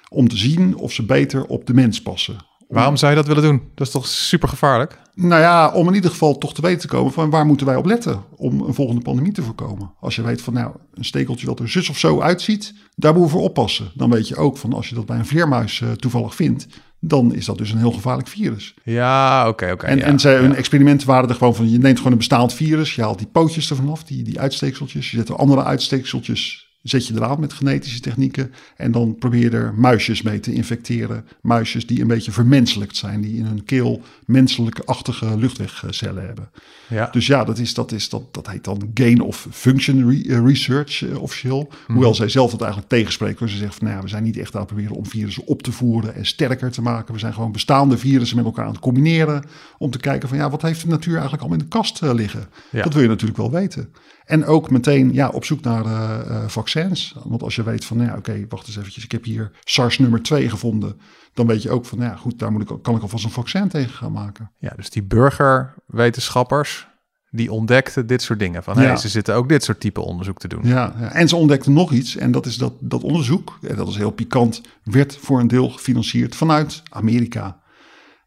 om 0.10 0.28
te 0.28 0.38
zien 0.38 0.76
of 0.76 0.94
ze 0.94 1.06
beter 1.06 1.46
op 1.46 1.66
de 1.66 1.74
mens 1.74 2.02
passen. 2.02 2.38
Waarom 2.74 2.98
zou 2.98 3.12
je 3.12 3.18
dat 3.18 3.28
willen 3.28 3.44
doen? 3.44 3.62
Dat 3.76 3.88
is 3.88 3.94
toch 3.94 4.08
super 4.08 4.50
gevaarlijk? 4.50 5.00
Nou 5.16 5.42
ja, 5.42 5.72
om 5.72 5.88
in 5.88 5.94
ieder 5.94 6.10
geval 6.10 6.38
toch 6.38 6.54
te 6.54 6.62
weten 6.62 6.80
te 6.80 6.88
komen 6.88 7.12
van 7.12 7.30
waar 7.30 7.46
moeten 7.46 7.66
wij 7.66 7.76
op 7.76 7.86
letten 7.86 8.24
om 8.36 8.62
een 8.62 8.74
volgende 8.74 9.02
pandemie 9.02 9.32
te 9.32 9.42
voorkomen. 9.42 9.92
Als 10.00 10.16
je 10.16 10.22
weet 10.22 10.42
van 10.42 10.54
nou, 10.54 10.72
een 10.94 11.06
stekeltje 11.06 11.46
dat 11.46 11.60
er 11.60 11.70
zus 11.70 11.90
of 11.90 11.98
zo 11.98 12.22
uitziet, 12.22 12.74
daar 12.96 13.14
moeten 13.14 13.32
we 13.32 13.38
voor 13.38 13.48
oppassen. 13.48 13.92
Dan 13.94 14.10
weet 14.10 14.28
je 14.28 14.36
ook 14.36 14.58
van 14.58 14.74
als 14.74 14.90
je 14.90 14.96
dat 14.96 15.06
bij 15.06 15.18
een 15.18 15.26
vleermuis 15.26 15.80
uh, 15.80 15.92
toevallig 15.92 16.36
vindt, 16.36 16.68
dan 17.00 17.36
is 17.36 17.46
dat 17.46 17.58
dus 17.58 17.72
een 17.72 17.78
heel 17.78 17.92
gevaarlijk 17.92 18.28
virus. 18.28 18.74
Ja, 18.84 19.40
oké, 19.40 19.50
okay, 19.50 19.72
oké. 19.72 19.84
Okay, 19.84 19.96
en, 19.96 19.98
ja, 19.98 20.06
en 20.06 20.20
zij, 20.20 20.34
ja. 20.34 20.40
hun 20.40 20.56
experimenten 20.56 21.08
waren 21.08 21.30
er 21.30 21.36
gewoon 21.36 21.56
van, 21.56 21.70
je 21.70 21.78
neemt 21.78 21.98
gewoon 21.98 22.12
een 22.12 22.18
bestaand 22.18 22.54
virus, 22.54 22.96
je 22.96 23.02
haalt 23.02 23.18
die 23.18 23.28
pootjes 23.28 23.70
ervan 23.70 23.90
af, 23.90 24.04
die, 24.04 24.24
die 24.24 24.40
uitsteekseltjes, 24.40 25.12
je 25.12 25.18
zet 25.18 25.30
er 25.30 25.36
andere 25.36 25.64
uitsteekseltjes 25.64 26.73
zet 26.84 27.08
je 27.08 27.14
eraan 27.14 27.40
met 27.40 27.54
genetische 27.54 28.00
technieken. 28.00 28.52
En 28.76 28.92
dan 28.92 29.16
probeer 29.16 29.42
je 29.42 29.50
er 29.50 29.74
muisjes 29.74 30.22
mee 30.22 30.40
te 30.40 30.54
infecteren. 30.54 31.26
Muisjes 31.42 31.88
die 31.88 32.02
een 32.02 32.08
beetje 32.08 32.32
vermenselijkt 32.32 32.98
zijn. 32.98 33.22
Die 33.22 33.38
in 33.38 33.46
hun 33.46 33.64
keel 33.66 34.02
menselijke-achtige 34.26 35.38
luchtwegcellen 35.38 36.26
hebben. 36.26 36.50
Ja. 36.90 37.10
Dus 37.12 37.28
ja, 37.28 37.44
dat, 37.44 37.58
is, 37.58 37.74
dat, 37.74 37.92
is, 37.92 38.10
dat, 38.10 38.34
dat 38.34 38.48
heet 38.48 38.64
dan 38.64 38.92
gain 38.94 39.22
of 39.22 39.48
function 39.52 40.10
re 40.10 40.44
research 40.46 41.02
uh, 41.02 41.22
officieel. 41.22 41.70
Mm. 41.88 41.96
Hoewel 41.96 42.16
zij 42.16 42.30
zelf 42.30 42.52
dat 42.52 42.62
eigenlijk 42.62 42.90
tegenspreekt. 42.90 43.40
Ze 43.40 43.48
zegt 43.48 43.76
van 43.76 43.86
nou 43.86 43.98
ja, 43.98 44.04
we 44.04 44.10
zijn 44.10 44.24
niet 44.24 44.38
echt 44.38 44.54
aan 44.54 44.62
het 44.62 44.70
proberen 44.70 44.96
om 44.96 45.06
virussen 45.06 45.48
op 45.48 45.64
te 45.64 45.72
voeren 45.72 46.16
en 46.16 46.26
sterker 46.26 46.72
te 46.72 46.82
maken. 46.82 47.14
We 47.14 47.20
zijn 47.20 47.34
gewoon 47.34 47.52
bestaande 47.52 47.98
virussen 47.98 48.38
met 48.38 48.46
elkaar 48.46 48.66
aan 48.66 48.72
het 48.72 48.80
combineren. 48.80 49.44
Om 49.78 49.92
te 49.92 49.98
kijken 49.98 50.30
van 50.30 50.38
ja, 50.38 50.50
wat 50.50 50.62
heeft 50.62 50.82
de 50.82 50.88
natuur 50.88 51.14
eigenlijk 51.14 51.44
al 51.44 51.52
in 51.52 51.60
de 51.60 51.68
kast 51.68 52.02
uh, 52.04 52.14
liggen? 52.14 52.46
Ja. 52.70 52.84
Dat 52.84 52.94
wil 52.94 53.02
je 53.02 53.08
natuurlijk 53.08 53.38
wel 53.38 53.52
weten. 53.52 53.90
En 54.26 54.46
ook 54.46 54.70
meteen 54.70 55.14
ja, 55.14 55.30
op 55.30 55.46
zoek 55.46 55.62
naar 55.62 55.86
uh, 55.86 56.20
uh, 56.28 56.48
vaccins. 56.74 57.16
Want 57.24 57.44
als 57.44 57.56
je 57.56 57.64
weet 57.64 57.86
van, 57.86 57.98
nou 57.98 58.10
ja, 58.10 58.18
oké, 58.18 58.30
okay, 58.30 58.46
wacht 58.50 58.68
eens 58.68 58.78
eventjes. 58.78 59.04
Ik 59.04 59.12
heb 59.12 59.24
hier 59.24 59.52
SARS 59.64 59.98
nummer 59.98 60.22
2 60.22 60.50
gevonden. 60.50 61.00
Dan 61.34 61.48
weet 61.48 61.62
je 61.62 61.70
ook 61.70 61.86
van, 61.86 61.98
nou 61.98 62.12
ja, 62.12 62.18
goed, 62.18 62.40
daar 62.40 62.52
moet 62.52 62.70
ik, 62.70 62.78
kan 62.82 62.96
ik 62.96 63.02
alvast 63.02 63.24
een 63.24 63.32
vaccin 63.32 63.68
tegen 63.68 63.94
gaan 63.94 64.12
maken. 64.12 64.52
Ja, 64.58 64.74
dus 64.76 64.90
die 64.90 65.04
burgerwetenschappers, 65.04 66.88
die 67.30 67.52
ontdekten 67.52 68.08
dit 68.08 68.22
soort 68.22 68.40
dingen. 68.40 68.64
Van, 68.64 68.76
ja. 68.76 68.82
hey, 68.82 68.98
ze 68.98 69.10
zitten 69.10 69.36
ook 69.36 69.50
dit 69.50 69.64
soort 69.64 69.80
type 69.80 70.02
onderzoek 70.02 70.40
te 70.40 70.48
doen. 70.48 70.62
Ja, 70.64 70.94
ja, 71.00 71.12
en 71.12 71.28
ze 71.28 71.36
ontdekten 71.36 71.74
nog 71.74 71.92
iets. 71.92 72.16
En 72.16 72.32
dat 72.32 72.46
is 72.46 72.58
dat, 72.58 72.74
dat 72.80 73.04
onderzoek, 73.04 73.60
en 73.62 73.76
dat 73.76 73.88
is 73.88 73.96
heel 73.96 74.12
pikant, 74.12 74.62
werd 74.84 75.18
voor 75.22 75.40
een 75.40 75.48
deel 75.48 75.70
gefinancierd 75.70 76.36
vanuit 76.36 76.84
Amerika. 76.90 77.62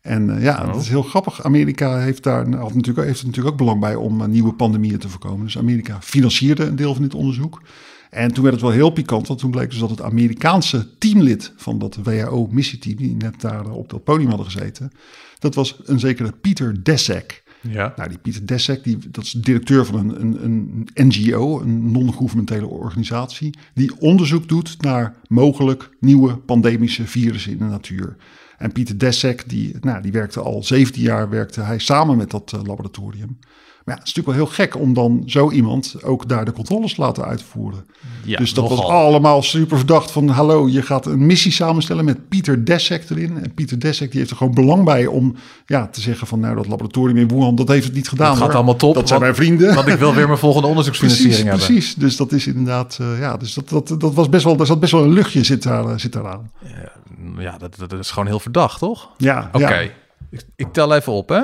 En 0.07 0.29
uh, 0.29 0.43
ja, 0.43 0.61
oh. 0.61 0.73
dat 0.73 0.83
is 0.83 0.89
heel 0.89 1.03
grappig. 1.03 1.43
Amerika 1.43 1.99
heeft 1.99 2.23
daar 2.23 2.51
had 2.51 2.75
natuurlijk, 2.75 3.07
heeft 3.07 3.21
er 3.21 3.27
natuurlijk 3.27 3.53
ook 3.53 3.59
belang 3.59 3.81
bij 3.81 3.95
om 3.95 4.21
uh, 4.21 4.27
nieuwe 4.27 4.53
pandemieën 4.53 4.99
te 4.99 5.09
voorkomen. 5.09 5.45
Dus 5.45 5.59
Amerika 5.59 6.01
financierde 6.01 6.65
een 6.65 6.77
deel 6.77 6.95
van 6.95 7.03
dit 7.03 7.15
onderzoek. 7.15 7.63
En 8.11 8.33
toen 8.33 8.43
werd 8.43 8.55
het 8.55 8.65
wel 8.65 8.73
heel 8.73 8.91
pikant, 8.91 9.27
want 9.27 9.41
toen 9.41 9.51
bleek 9.51 9.71
dus 9.71 9.79
dat 9.79 9.91
het 9.91 10.03
Amerikaanse 10.03 10.99
teamlid 10.99 11.53
van 11.57 11.79
dat 11.79 11.99
WHO-missieteam, 12.03 12.97
die 12.97 13.17
net 13.17 13.41
daar 13.41 13.71
op 13.71 13.91
dat 13.91 14.05
podium 14.05 14.29
hadden 14.29 14.47
gezeten, 14.47 14.93
dat 15.39 15.55
was 15.55 15.81
een 15.85 16.01
zekere 16.01 16.33
Pieter 16.33 16.85
Deszak. 16.85 17.43
Ja. 17.61 17.93
Nou, 17.97 18.09
die 18.09 18.19
Pieter 18.19 18.47
Deszak, 18.47 18.85
die, 18.85 18.99
dat 19.11 19.25
is 19.25 19.31
directeur 19.31 19.85
van 19.85 19.99
een, 19.99 20.23
een, 20.23 20.45
een 20.45 21.07
NGO, 21.07 21.61
een 21.61 21.91
non-governementele 21.91 22.67
organisatie, 22.67 23.59
die 23.75 24.01
onderzoek 24.01 24.49
doet 24.49 24.83
naar 24.83 25.15
mogelijk 25.29 25.91
nieuwe 26.01 26.37
pandemische 26.37 27.07
virussen 27.07 27.53
in 27.53 27.59
de 27.59 27.65
natuur. 27.65 28.17
En 28.59 28.73
Pieter 28.73 28.99
Deszak, 28.99 29.49
die, 29.49 29.77
nou, 29.81 30.03
die 30.03 30.13
werkte 30.13 30.41
al 30.41 30.65
17 30.65 31.03
jaar 31.03 31.29
werkte 31.29 31.61
hij 31.61 31.79
samen 31.79 32.17
met 32.17 32.31
dat 32.31 32.53
uh, 32.55 32.61
laboratorium. 32.63 33.39
Maar 33.87 33.95
ja, 33.95 34.01
het 34.01 34.11
is 34.11 34.15
natuurlijk 34.15 34.39
wel 34.39 34.47
heel 34.47 34.67
gek 34.67 34.83
om 34.83 34.95
dan 34.95 35.23
zo 35.27 35.51
iemand 35.51 36.03
ook 36.03 36.29
daar 36.29 36.45
de 36.45 36.53
controles 36.53 36.95
te 36.95 37.01
laten 37.01 37.25
uitvoeren. 37.25 37.85
Ja, 38.25 38.39
dus 38.39 38.55
dat 38.55 38.69
nogal. 38.69 38.83
was 38.83 38.95
allemaal 38.95 39.43
super 39.43 39.77
verdacht 39.77 40.11
van... 40.11 40.29
hallo, 40.29 40.69
je 40.69 40.83
gaat 40.83 41.07
een 41.07 41.27
missie 41.27 41.53
samenstellen 41.53 42.05
met 42.05 42.29
Pieter 42.29 42.65
Deszak 42.65 43.03
erin. 43.11 43.43
En 43.43 43.55
Pieter 43.55 43.81
Deszak 43.81 44.11
die 44.11 44.19
heeft 44.19 44.31
er 44.31 44.37
gewoon 44.37 44.55
belang 44.55 44.85
bij 44.85 45.07
om 45.07 45.35
ja, 45.67 45.87
te 45.87 46.01
zeggen 46.01 46.27
van... 46.27 46.41
nou, 46.41 46.57
dat 46.57 46.67
laboratorium 46.67 47.17
in 47.17 47.29
Wuhan, 47.29 47.55
dat 47.55 47.69
heeft 47.69 47.85
het 47.85 47.95
niet 47.95 48.09
gedaan. 48.09 48.29
Dat 48.29 48.37
gaat 48.37 48.47
hoor. 48.47 48.57
allemaal 48.57 48.77
top. 48.77 48.95
Dat 48.95 49.09
zijn 49.09 49.21
want, 49.21 49.37
mijn 49.37 49.47
vrienden. 49.47 49.75
Want 49.75 49.89
ik 49.89 49.99
wil 49.99 50.15
weer 50.15 50.27
mijn 50.27 50.39
volgende 50.39 50.69
onderzoeksfinanciering 50.69 51.35
precies, 51.35 51.51
hebben. 51.51 51.67
Precies, 51.67 51.95
dus 51.95 52.17
dat 52.17 52.33
is 52.33 52.47
inderdaad... 52.47 52.99
Uh, 53.01 53.21
ja, 53.21 53.37
dus 53.37 53.55
dat, 53.55 53.69
dat, 53.69 54.01
dat 54.01 54.15
was 54.15 54.29
best 54.29 54.45
wel, 54.45 54.57
daar 54.57 54.67
zat 54.67 54.81
best 54.81 54.93
wel 54.93 55.03
een 55.03 55.13
luchtje 55.13 55.45
zit, 55.45 55.63
daar, 55.63 55.85
uh, 55.85 55.93
zit 55.97 56.13
daaraan. 56.13 56.51
Ja, 56.63 56.93
ja 57.39 57.59
dat, 57.59 57.77
dat, 57.89 57.93
is 57.93 58.11
gewoon 58.11 58.29
heel 58.29 58.41
verdacht, 58.41 58.79
toch? 58.79 59.11
Ja. 59.17 59.51
Oké, 59.53 59.79
ja. 59.79 59.91
ik, 60.31 60.45
ik 60.57 60.73
tel 60.73 60.95
even 60.95 61.13
op, 61.13 61.29
hè. 61.29 61.43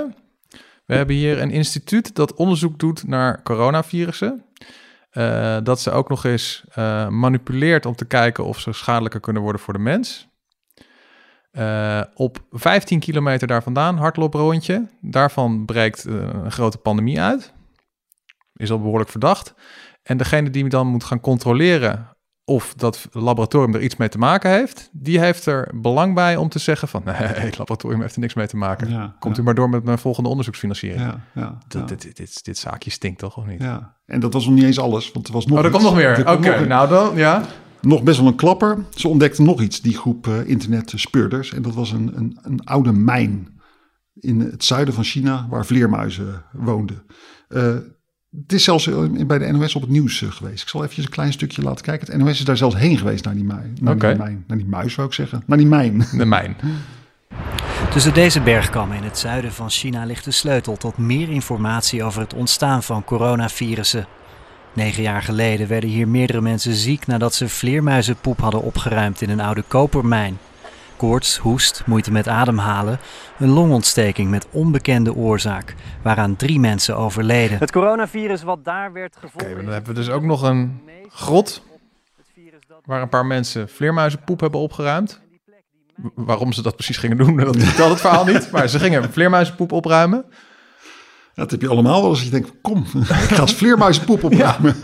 We 0.92 0.98
hebben 0.98 1.16
hier 1.16 1.40
een 1.40 1.50
instituut 1.50 2.14
dat 2.14 2.34
onderzoek 2.34 2.78
doet 2.78 3.06
naar 3.06 3.42
coronavirussen. 3.42 4.44
Uh, 5.12 5.56
dat 5.62 5.80
ze 5.80 5.90
ook 5.90 6.08
nog 6.08 6.24
eens 6.24 6.64
uh, 6.78 7.08
manipuleert 7.08 7.86
om 7.86 7.94
te 7.94 8.04
kijken 8.04 8.44
of 8.44 8.60
ze 8.60 8.72
schadelijker 8.72 9.20
kunnen 9.20 9.42
worden 9.42 9.60
voor 9.60 9.72
de 9.72 9.78
mens. 9.78 10.28
Uh, 11.52 12.02
op 12.14 12.44
15 12.50 13.00
kilometer 13.00 13.46
daar 13.46 13.62
vandaan, 13.62 13.96
hardlooprondje. 13.96 14.88
Daarvan 15.00 15.64
breekt 15.64 16.04
een 16.04 16.52
grote 16.52 16.78
pandemie 16.78 17.20
uit. 17.20 17.52
Is 18.54 18.70
al 18.70 18.80
behoorlijk 18.80 19.10
verdacht. 19.10 19.54
En 20.02 20.16
degene 20.16 20.50
die 20.50 20.68
dan 20.68 20.86
moet 20.86 21.04
gaan 21.04 21.20
controleren 21.20 22.11
of 22.52 22.74
dat 22.76 23.08
laboratorium 23.12 23.74
er 23.74 23.82
iets 23.82 23.96
mee 23.96 24.08
te 24.08 24.18
maken 24.18 24.50
heeft, 24.50 24.88
die 24.92 25.18
heeft 25.18 25.46
er 25.46 25.70
belang 25.74 26.14
bij 26.14 26.36
om 26.36 26.48
te 26.48 26.58
zeggen 26.58 26.88
van 26.88 27.02
nee, 27.04 27.14
het 27.14 27.58
laboratorium 27.58 28.00
heeft 28.00 28.14
er 28.14 28.20
niks 28.20 28.34
mee 28.34 28.46
te 28.46 28.56
maken. 28.56 28.90
Ja, 28.90 29.16
Komt 29.18 29.36
ja. 29.36 29.42
u 29.42 29.44
maar 29.44 29.54
door 29.54 29.68
met 29.68 29.84
mijn 29.84 29.98
volgende 29.98 30.28
onderzoeksfinanciering. 30.28 31.00
Ja, 31.00 31.20
ja, 31.34 31.58
dit, 31.68 31.88
dit, 31.88 32.02
dit, 32.02 32.16
dit, 32.16 32.44
dit, 32.44 32.58
zaakje 32.58 32.90
stinkt 32.90 33.18
toch 33.18 33.36
of 33.36 33.46
niet? 33.46 33.62
Ja, 33.62 33.96
en 34.06 34.20
dat 34.20 34.32
was 34.32 34.46
nog 34.46 34.54
niet 34.54 34.64
eens 34.64 34.78
alles, 34.78 35.12
want 35.12 35.26
er 35.26 35.32
was 35.32 35.46
nog 35.46 35.58
Oh, 35.58 35.64
er 35.64 35.70
komt 35.70 35.82
nog 35.82 35.94
meer. 35.94 36.20
Oké, 36.20 36.30
okay, 36.30 36.64
nou 36.64 36.88
dan, 36.88 37.16
ja. 37.16 37.44
Nog 37.80 38.02
best 38.02 38.18
wel 38.18 38.28
een 38.28 38.34
klapper. 38.34 38.84
Ze 38.90 39.08
ontdekten 39.08 39.44
nog 39.44 39.60
iets, 39.60 39.80
die 39.80 39.96
groep 39.96 40.26
uh, 40.26 40.48
internet-speurders. 40.48 41.52
En 41.52 41.62
dat 41.62 41.74
was 41.74 41.92
een, 41.92 42.12
een, 42.16 42.38
een, 42.42 42.64
oude 42.64 42.92
mijn 42.92 43.60
in 44.14 44.40
het 44.40 44.64
zuiden 44.64 44.94
van 44.94 45.04
China, 45.04 45.46
waar 45.50 45.66
vleermuizen 45.66 46.44
woonden. 46.52 47.02
Uh, 47.48 47.76
het 48.40 48.52
is 48.52 48.64
zelfs 48.64 48.88
bij 49.26 49.38
de 49.38 49.52
NOS 49.52 49.74
op 49.74 49.82
het 49.82 49.90
nieuws 49.90 50.24
geweest. 50.28 50.62
Ik 50.62 50.68
zal 50.68 50.84
even 50.84 51.02
een 51.02 51.08
klein 51.08 51.32
stukje 51.32 51.62
laten 51.62 51.84
kijken. 51.84 52.12
Het 52.12 52.16
NOS 52.16 52.38
is 52.38 52.44
daar 52.44 52.56
zelfs 52.56 52.76
heen 52.76 52.98
geweest 52.98 53.24
naar 53.24 53.34
die, 53.34 53.44
mijn, 53.44 53.76
naar 53.80 53.94
okay. 53.94 54.10
die 54.10 54.22
mijn. 54.22 54.44
Naar 54.46 54.58
die 54.58 54.66
muis 54.66 54.92
zou 54.92 55.06
ik 55.06 55.12
zeggen. 55.12 55.42
Naar 55.46 55.58
die 55.58 55.66
mijn. 55.66 56.04
De 56.16 56.24
mijn. 56.24 56.56
Tussen 57.90 58.14
deze 58.14 58.40
bergkammen 58.40 58.96
in 58.96 59.02
het 59.02 59.18
zuiden 59.18 59.52
van 59.52 59.70
China 59.70 60.04
ligt 60.04 60.24
de 60.24 60.30
sleutel 60.30 60.76
tot 60.76 60.98
meer 60.98 61.30
informatie 61.30 62.04
over 62.04 62.20
het 62.20 62.34
ontstaan 62.34 62.82
van 62.82 63.04
coronavirussen. 63.04 64.06
Negen 64.72 65.02
jaar 65.02 65.22
geleden 65.22 65.68
werden 65.68 65.90
hier 65.90 66.08
meerdere 66.08 66.40
mensen 66.40 66.74
ziek 66.74 67.06
nadat 67.06 67.34
ze 67.34 67.48
vleermuizenpoep 67.48 68.40
hadden 68.40 68.62
opgeruimd 68.62 69.20
in 69.20 69.30
een 69.30 69.40
oude 69.40 69.64
kopermijn. 69.68 70.38
Koorts, 71.02 71.36
hoest, 71.36 71.82
moeite 71.86 72.12
met 72.12 72.28
ademhalen, 72.28 72.98
een 73.38 73.48
longontsteking 73.48 74.30
met 74.30 74.46
onbekende 74.50 75.14
oorzaak, 75.14 75.74
waaraan 76.02 76.36
drie 76.36 76.60
mensen 76.60 76.96
overleden. 76.96 77.58
Het 77.58 77.72
coronavirus 77.72 78.42
wat 78.42 78.64
daar 78.64 78.92
werd 78.92 79.16
gevonden. 79.16 79.40
Oké, 79.40 79.50
okay, 79.50 79.64
dan 79.64 79.72
hebben 79.72 79.94
we 79.94 80.00
dus 80.00 80.10
ook 80.10 80.22
nog 80.22 80.42
een 80.42 80.80
grot 81.08 81.62
waar 82.84 83.02
een 83.02 83.08
paar 83.08 83.26
mensen 83.26 83.68
vleermuizenpoep 83.68 84.40
hebben 84.40 84.60
opgeruimd. 84.60 85.20
Waarom 86.14 86.52
ze 86.52 86.62
dat 86.62 86.74
precies 86.74 86.96
gingen 86.96 87.16
doen, 87.16 87.36
dat 87.44 87.56
vertelt 87.56 87.90
het 87.90 88.00
verhaal 88.00 88.24
niet. 88.24 88.50
Maar 88.50 88.68
ze 88.68 88.78
gingen 88.78 89.12
vleermuizenpoep 89.12 89.72
opruimen. 89.72 90.24
Dat 91.34 91.50
heb 91.50 91.60
je 91.60 91.68
allemaal 91.68 92.00
wel 92.00 92.10
als 92.10 92.22
je 92.22 92.30
denkt, 92.30 92.52
kom, 92.60 92.84
ik 93.00 93.06
ga 93.06 93.40
als 93.40 93.54
vleermuizenpoep 93.54 94.24
opruimen. 94.24 94.74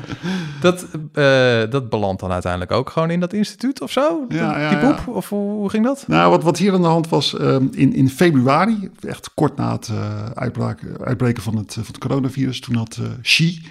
Dat, 0.60 0.86
uh, 1.14 1.70
dat 1.70 1.88
belandt 1.88 2.20
dan 2.20 2.32
uiteindelijk 2.32 2.72
ook 2.72 2.90
gewoon 2.90 3.10
in 3.10 3.20
dat 3.20 3.32
instituut 3.32 3.80
of 3.80 3.90
zo? 3.90 4.24
Ja, 4.28 4.58
ja, 4.58 4.68
die 4.68 4.78
poep? 4.78 5.16
Of 5.16 5.28
hoe, 5.28 5.70
ging 5.70 5.84
dat? 5.84 6.04
Nou, 6.06 6.30
wat, 6.30 6.42
wat 6.42 6.58
hier 6.58 6.72
aan 6.72 6.82
de 6.82 6.86
hand 6.86 7.08
was, 7.08 7.40
um, 7.40 7.68
in, 7.72 7.94
in 7.94 8.10
februari, 8.10 8.90
echt 9.00 9.30
kort 9.34 9.56
na 9.56 9.72
het 9.72 9.88
uh, 9.88 10.26
uitbraak, 10.34 10.80
uitbreken 11.00 11.42
van 11.42 11.56
het, 11.56 11.72
van 11.72 11.84
het 11.86 11.98
coronavirus, 11.98 12.60
toen 12.60 12.74
had 12.74 12.98
uh, 13.00 13.06
Xi, 13.22 13.62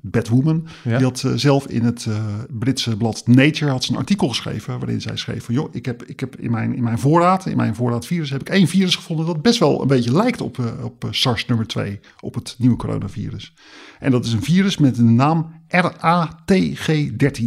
Batwoman, 0.00 0.66
ja. 0.84 0.96
die 0.96 1.06
had 1.06 1.22
uh, 1.22 1.32
zelf 1.34 1.66
in 1.66 1.84
het 1.84 2.04
uh, 2.08 2.24
Britse 2.48 2.96
blad 2.96 3.26
Nature 3.26 3.70
had 3.70 3.84
ze 3.84 3.92
een 3.92 3.98
artikel 3.98 4.28
geschreven 4.28 4.78
waarin 4.78 5.00
zij 5.00 5.16
schreef 5.16 5.44
van 5.44 5.54
joh, 5.54 5.74
ik 5.74 5.86
heb, 5.86 6.02
ik 6.04 6.20
heb 6.20 6.36
in, 6.36 6.50
mijn, 6.50 6.74
in 6.74 6.82
mijn 6.82 6.98
voorraad, 6.98 7.46
in 7.46 7.56
mijn 7.56 7.74
voorraadvirus 7.74 8.30
heb 8.30 8.40
ik 8.40 8.48
één 8.48 8.66
virus 8.66 8.96
gevonden 8.96 9.26
dat 9.26 9.42
best 9.42 9.58
wel 9.58 9.80
een 9.80 9.86
beetje 9.86 10.12
lijkt 10.12 10.40
op, 10.40 10.58
uh, 10.58 10.84
op 10.84 11.08
SARS 11.10 11.46
nummer 11.46 11.66
2, 11.66 12.00
op 12.20 12.34
het 12.34 12.54
nieuwe 12.58 12.76
coronavirus. 12.76 13.54
En 13.98 14.10
dat 14.10 14.24
is 14.24 14.32
een 14.32 14.42
virus 14.42 14.78
met 14.78 14.96
de 14.96 15.02
naam 15.02 15.62
RATG13. 15.68 17.42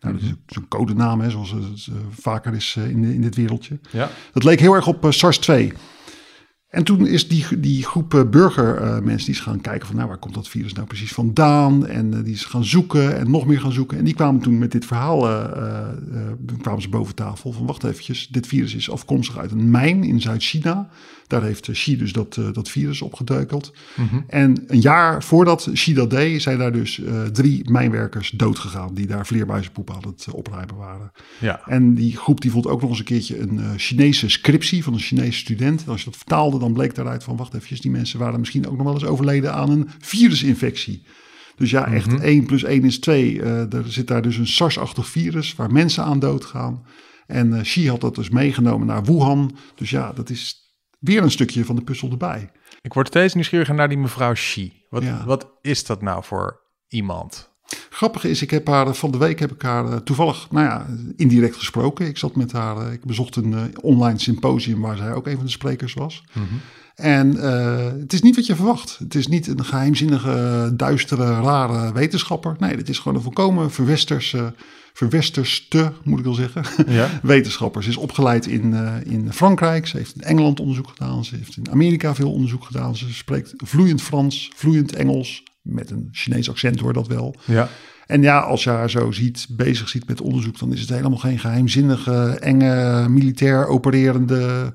Nou, 0.00 0.14
dat 0.14 0.22
is 0.22 0.56
een 0.56 0.68
codenaam, 0.68 1.20
hè, 1.20 1.30
zoals 1.30 1.50
het 1.50 1.88
vaker 2.10 2.54
is 2.54 2.76
in, 2.76 3.04
in 3.04 3.20
dit 3.20 3.34
wereldje. 3.34 3.80
Ja. 3.90 4.10
Dat 4.32 4.44
leek 4.44 4.60
heel 4.60 4.74
erg 4.74 4.86
op 4.86 5.06
SARS-2. 5.10 5.72
En 6.72 6.84
toen 6.84 7.06
is 7.06 7.28
die, 7.28 7.60
die 7.60 7.84
groep 7.84 8.14
uh, 8.14 8.22
burgermensen 8.30 9.18
uh, 9.18 9.24
die 9.24 9.34
is 9.34 9.40
gaan 9.40 9.60
kijken 9.60 9.86
van 9.86 9.96
nou 9.96 10.08
waar 10.08 10.18
komt 10.18 10.34
dat 10.34 10.48
virus 10.48 10.72
nou 10.72 10.86
precies 10.86 11.12
vandaan? 11.12 11.86
En 11.86 12.14
uh, 12.14 12.24
die 12.24 12.32
is 12.32 12.44
gaan 12.44 12.64
zoeken 12.64 13.18
en 13.18 13.30
nog 13.30 13.46
meer 13.46 13.60
gaan 13.60 13.72
zoeken. 13.72 13.98
En 13.98 14.04
die 14.04 14.14
kwamen 14.14 14.40
toen 14.40 14.58
met 14.58 14.72
dit 14.72 14.84
verhaal 14.84 15.28
uh, 15.28 15.88
kwamen 16.60 16.82
ze 16.82 16.88
boven 16.88 17.14
tafel 17.14 17.52
van 17.52 17.66
wacht 17.66 17.84
eventjes 17.84 18.28
dit 18.28 18.46
virus 18.46 18.74
is 18.74 18.90
afkomstig 18.90 19.38
uit 19.38 19.50
een 19.50 19.70
mijn 19.70 20.04
in 20.04 20.20
Zuid-China 20.20 20.88
daar 21.32 21.42
heeft 21.42 21.70
Xi 21.70 21.96
dus 21.96 22.12
dat, 22.12 22.38
dat 22.52 22.68
virus 22.68 23.02
opgedeukeld 23.02 23.72
mm 23.96 24.08
-hmm. 24.08 24.24
en 24.26 24.64
een 24.66 24.80
jaar 24.80 25.22
voordat 25.24 25.68
Xi 25.72 25.94
dat 25.94 26.10
deed 26.10 26.42
zijn 26.42 26.58
daar 26.58 26.72
dus 26.72 27.00
drie 27.32 27.70
mijnwerkers 27.70 28.30
doodgegaan 28.30 28.94
die 28.94 29.06
daar 29.06 29.26
vleermuizenpoep 29.26 29.90
aan 29.90 30.02
het 30.06 30.26
opruimen 30.30 30.76
waren 30.76 31.12
ja. 31.38 31.60
en 31.66 31.94
die 31.94 32.16
groep 32.16 32.40
die 32.40 32.50
vond 32.50 32.66
ook 32.66 32.80
nog 32.80 32.90
eens 32.90 32.98
een 32.98 33.04
keertje 33.04 33.40
een 33.40 33.78
Chinese 33.78 34.28
scriptie 34.28 34.84
van 34.84 34.92
een 34.92 34.98
Chinese 34.98 35.38
student 35.38 35.84
en 35.84 35.88
als 35.88 35.98
je 36.00 36.10
dat 36.10 36.16
vertaalde 36.16 36.58
dan 36.58 36.72
bleek 36.72 36.94
daaruit 36.94 37.24
van, 37.24 37.36
wacht 37.36 37.54
even, 37.54 37.80
die 37.80 37.90
mensen 37.90 38.18
waren 38.18 38.40
misschien 38.40 38.66
ook 38.66 38.76
nog 38.76 38.84
wel 38.84 38.94
eens 38.94 39.04
overleden 39.04 39.54
aan 39.54 39.70
een 39.70 39.88
virusinfectie. 39.98 41.02
Dus 41.56 41.70
ja, 41.70 41.92
echt 41.92 42.06
mm 42.06 42.16
-hmm. 42.16 42.22
1 42.22 42.46
plus 42.46 42.64
1 42.64 42.84
is 42.84 42.98
2. 42.98 43.34
Uh, 43.34 43.72
er 43.72 43.92
zit 43.92 44.06
daar 44.06 44.22
dus 44.22 44.36
een 44.36 44.46
SARS-achtig 44.46 45.08
virus 45.08 45.54
waar 45.54 45.72
mensen 45.72 46.04
aan 46.04 46.18
doodgaan. 46.18 46.82
En 47.26 47.48
uh, 47.48 47.60
Xi 47.60 47.88
had 47.88 48.00
dat 48.00 48.14
dus 48.14 48.30
meegenomen 48.30 48.86
naar 48.86 49.04
Wuhan. 49.04 49.56
Dus 49.74 49.90
ja, 49.90 50.12
dat 50.12 50.30
is 50.30 50.61
weer 51.02 51.22
een 51.22 51.30
stukje 51.30 51.64
van 51.64 51.76
de 51.76 51.82
puzzel 51.82 52.10
erbij. 52.10 52.50
Ik 52.80 52.92
word 52.92 53.06
steeds 53.06 53.34
nieuwsgieriger 53.34 53.74
naar 53.74 53.88
die 53.88 53.98
mevrouw 53.98 54.32
Xi. 54.32 54.72
Wat, 54.88 55.02
ja. 55.02 55.24
wat 55.24 55.50
is 55.60 55.84
dat 55.84 56.02
nou 56.02 56.24
voor 56.24 56.60
iemand? 56.88 57.50
Grappig 57.90 58.24
is, 58.24 58.42
ik 58.42 58.50
heb 58.50 58.66
haar 58.66 58.94
van 58.94 59.10
de 59.10 59.18
week 59.18 59.38
heb 59.38 59.52
ik 59.52 59.62
haar 59.62 59.84
uh, 59.84 59.96
toevallig, 59.96 60.50
nou 60.50 60.66
ja, 60.66 60.86
indirect 61.16 61.56
gesproken. 61.56 62.06
Ik 62.06 62.18
zat 62.18 62.36
met 62.36 62.52
haar, 62.52 62.86
uh, 62.86 62.92
ik 62.92 63.04
bezocht 63.04 63.36
een 63.36 63.52
uh, 63.52 63.62
online 63.80 64.18
symposium 64.18 64.80
waar 64.80 64.96
zij 64.96 65.12
ook 65.12 65.26
een 65.26 65.36
van 65.36 65.44
de 65.44 65.50
sprekers 65.50 65.94
was. 65.94 66.24
Mm 66.32 66.46
-hmm. 66.48 66.60
En 66.94 67.36
het 68.00 68.12
is 68.12 68.22
niet 68.22 68.36
wat 68.36 68.46
je 68.46 68.56
verwacht. 68.56 68.98
Het 68.98 69.14
is 69.14 69.26
niet 69.26 69.46
een 69.46 69.64
geheimzinnige, 69.64 70.72
duistere, 70.76 71.40
rare 71.40 71.92
wetenschapper. 71.92 72.56
Nee, 72.58 72.76
het 72.76 72.88
is 72.88 72.98
gewoon 72.98 73.16
een 73.16 73.22
volkomen 73.22 73.70
verwesterse, 73.70 74.54
verwesterste, 74.92 75.92
moet 76.04 76.18
ik 76.18 76.24
wel 76.24 76.34
zeggen, 76.34 76.64
ja. 76.92 77.08
wetenschapper. 77.22 77.82
Ze 77.82 77.88
is 77.88 77.96
opgeleid 77.96 78.46
in, 78.46 78.74
in 79.04 79.32
Frankrijk. 79.32 79.86
Ze 79.86 79.96
heeft 79.96 80.14
in 80.14 80.22
Engeland 80.22 80.60
onderzoek 80.60 80.88
gedaan. 80.88 81.24
Ze 81.24 81.36
heeft 81.36 81.56
in 81.56 81.70
Amerika 81.70 82.14
veel 82.14 82.32
onderzoek 82.32 82.64
gedaan. 82.64 82.96
Ze 82.96 83.12
spreekt 83.12 83.52
vloeiend 83.56 84.02
Frans, 84.02 84.50
vloeiend 84.54 84.94
Engels. 84.94 85.42
Met 85.62 85.90
een 85.90 86.08
Chinees 86.12 86.50
accent 86.50 86.80
hoor 86.80 86.92
dat 86.92 87.06
wel. 87.06 87.36
Ja. 87.44 87.68
En 88.06 88.22
ja, 88.22 88.38
als 88.38 88.64
je 88.64 88.70
haar 88.70 88.90
zo 88.90 89.10
ziet, 89.10 89.46
bezig 89.50 89.88
ziet 89.88 90.08
met 90.08 90.20
onderzoek, 90.20 90.58
dan 90.58 90.72
is 90.72 90.80
het 90.80 90.88
helemaal 90.88 91.18
geen 91.18 91.38
geheimzinnige, 91.38 92.36
enge, 92.40 93.06
militair 93.08 93.66
opererende 93.66 94.72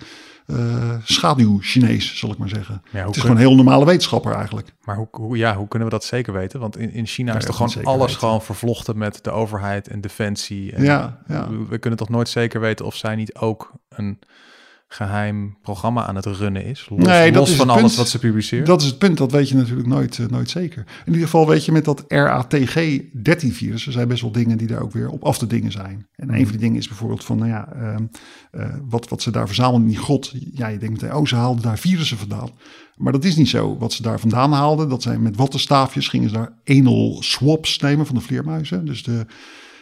schaduw-Chinees, 1.03 2.17
zal 2.17 2.31
ik 2.31 2.37
maar 2.37 2.49
zeggen. 2.49 2.81
Ja, 2.91 3.05
het 3.05 3.15
is 3.15 3.21
gewoon 3.21 3.35
een 3.35 3.41
heel 3.41 3.55
normale 3.55 3.85
wetenschapper 3.85 4.33
eigenlijk. 4.33 4.73
Maar 4.83 4.95
hoe, 4.95 5.07
hoe, 5.11 5.37
ja, 5.37 5.55
hoe 5.55 5.67
kunnen 5.67 5.87
we 5.87 5.93
dat 5.93 6.03
zeker 6.03 6.33
weten? 6.33 6.59
Want 6.59 6.77
in, 6.77 6.91
in 6.91 7.05
China 7.05 7.35
is 7.35 7.45
toch 7.45 7.55
gewoon 7.55 7.85
alles 7.85 8.05
weten? 8.05 8.19
gewoon 8.19 8.41
vervlochten 8.41 8.97
met 8.97 9.23
de 9.23 9.31
overheid 9.31 9.87
en 9.87 10.01
defensie. 10.01 10.73
En 10.73 10.83
Ja, 10.83 11.21
ja. 11.27 11.49
We, 11.49 11.65
we 11.69 11.77
kunnen 11.77 11.99
toch 11.99 12.09
nooit 12.09 12.29
zeker 12.29 12.59
weten 12.59 12.85
of 12.85 12.95
zij 12.95 13.15
niet 13.15 13.35
ook 13.35 13.71
een 13.89 14.19
geheim 14.87 15.57
programma 15.61 16.05
aan 16.05 16.15
het 16.15 16.25
runnen 16.25 16.65
is? 16.65 16.87
Los, 16.89 17.05
Nee, 17.05 17.31
dat 17.31 17.41
los 17.41 17.49
is 17.51 17.55
van 17.55 17.69
alles 17.69 17.81
punt. 17.81 17.95
wat 17.95 18.09
ze 18.09 18.19
publiceert? 18.19 18.65
Dat 18.65 18.81
is 18.81 18.87
het 18.87 18.97
punt, 18.97 19.17
dat 19.17 19.31
weet 19.31 19.49
je 19.49 19.55
natuurlijk 19.55 19.87
nooit, 19.87 20.19
eh, 20.19 20.25
nooit 20.25 20.49
zeker. 20.49 20.85
In 21.05 21.11
ieder 21.11 21.23
geval 21.23 21.47
weet 21.47 21.65
je 21.65 21.71
met 21.71 21.85
dat 21.85 22.03
RATG-13-virus, 22.07 23.85
er 23.85 23.91
zijn 23.91 24.07
best 24.07 24.21
wel 24.21 24.31
dingen 24.31 24.57
die 24.57 24.67
daar 24.67 24.81
ook 24.81 24.91
weer 24.91 25.09
op 25.09 25.23
af 25.23 25.37
te 25.37 25.47
dingen 25.47 25.71
zijn. 25.71 26.07
En 26.15 26.29
een 26.33 26.43
van 26.43 26.51
die 26.51 26.61
dingen 26.61 26.77
is 26.77 26.87
bijvoorbeeld 26.87 27.23
van, 27.25 27.37
nou 27.37 27.49
ja, 27.49 27.73
ehm, 27.73 28.03
eh, 28.51 28.75
wat, 28.89 29.09
wat 29.09 29.21
ze 29.21 29.31
daar 29.31 29.47
verzamelen 29.47 29.81
in 29.81 29.87
die 29.87 29.97
grot. 29.97 30.33
Ja, 30.53 30.67
je 30.67 30.77
denkt, 30.77 31.03
oh, 31.03 31.25
ze 31.25 31.35
haalden 31.35 31.63
daar 31.63 31.79
virussen 31.79 32.17
vandaan. 32.17 32.49
Maar 32.95 33.11
dat 33.11 33.23
is 33.23 33.35
niet 33.35 33.49
zo. 33.49 33.77
Wat 33.77 33.93
ze 33.93 34.01
daar 34.01 34.19
vandaan 34.19 34.51
haalden, 34.51 34.89
dat 34.89 35.01
zijn 35.01 35.21
met 35.21 35.35
wattenstaafjes, 35.35 36.07
gingen 36.07 36.29
ze 36.29 36.35
daar 36.35 36.53
anal 36.65 37.17
swabs 37.19 37.79
nemen 37.79 38.05
van 38.05 38.15
de 38.15 38.21
vleermuizen. 38.21 38.85
Dus 38.85 39.03
de, 39.03 39.25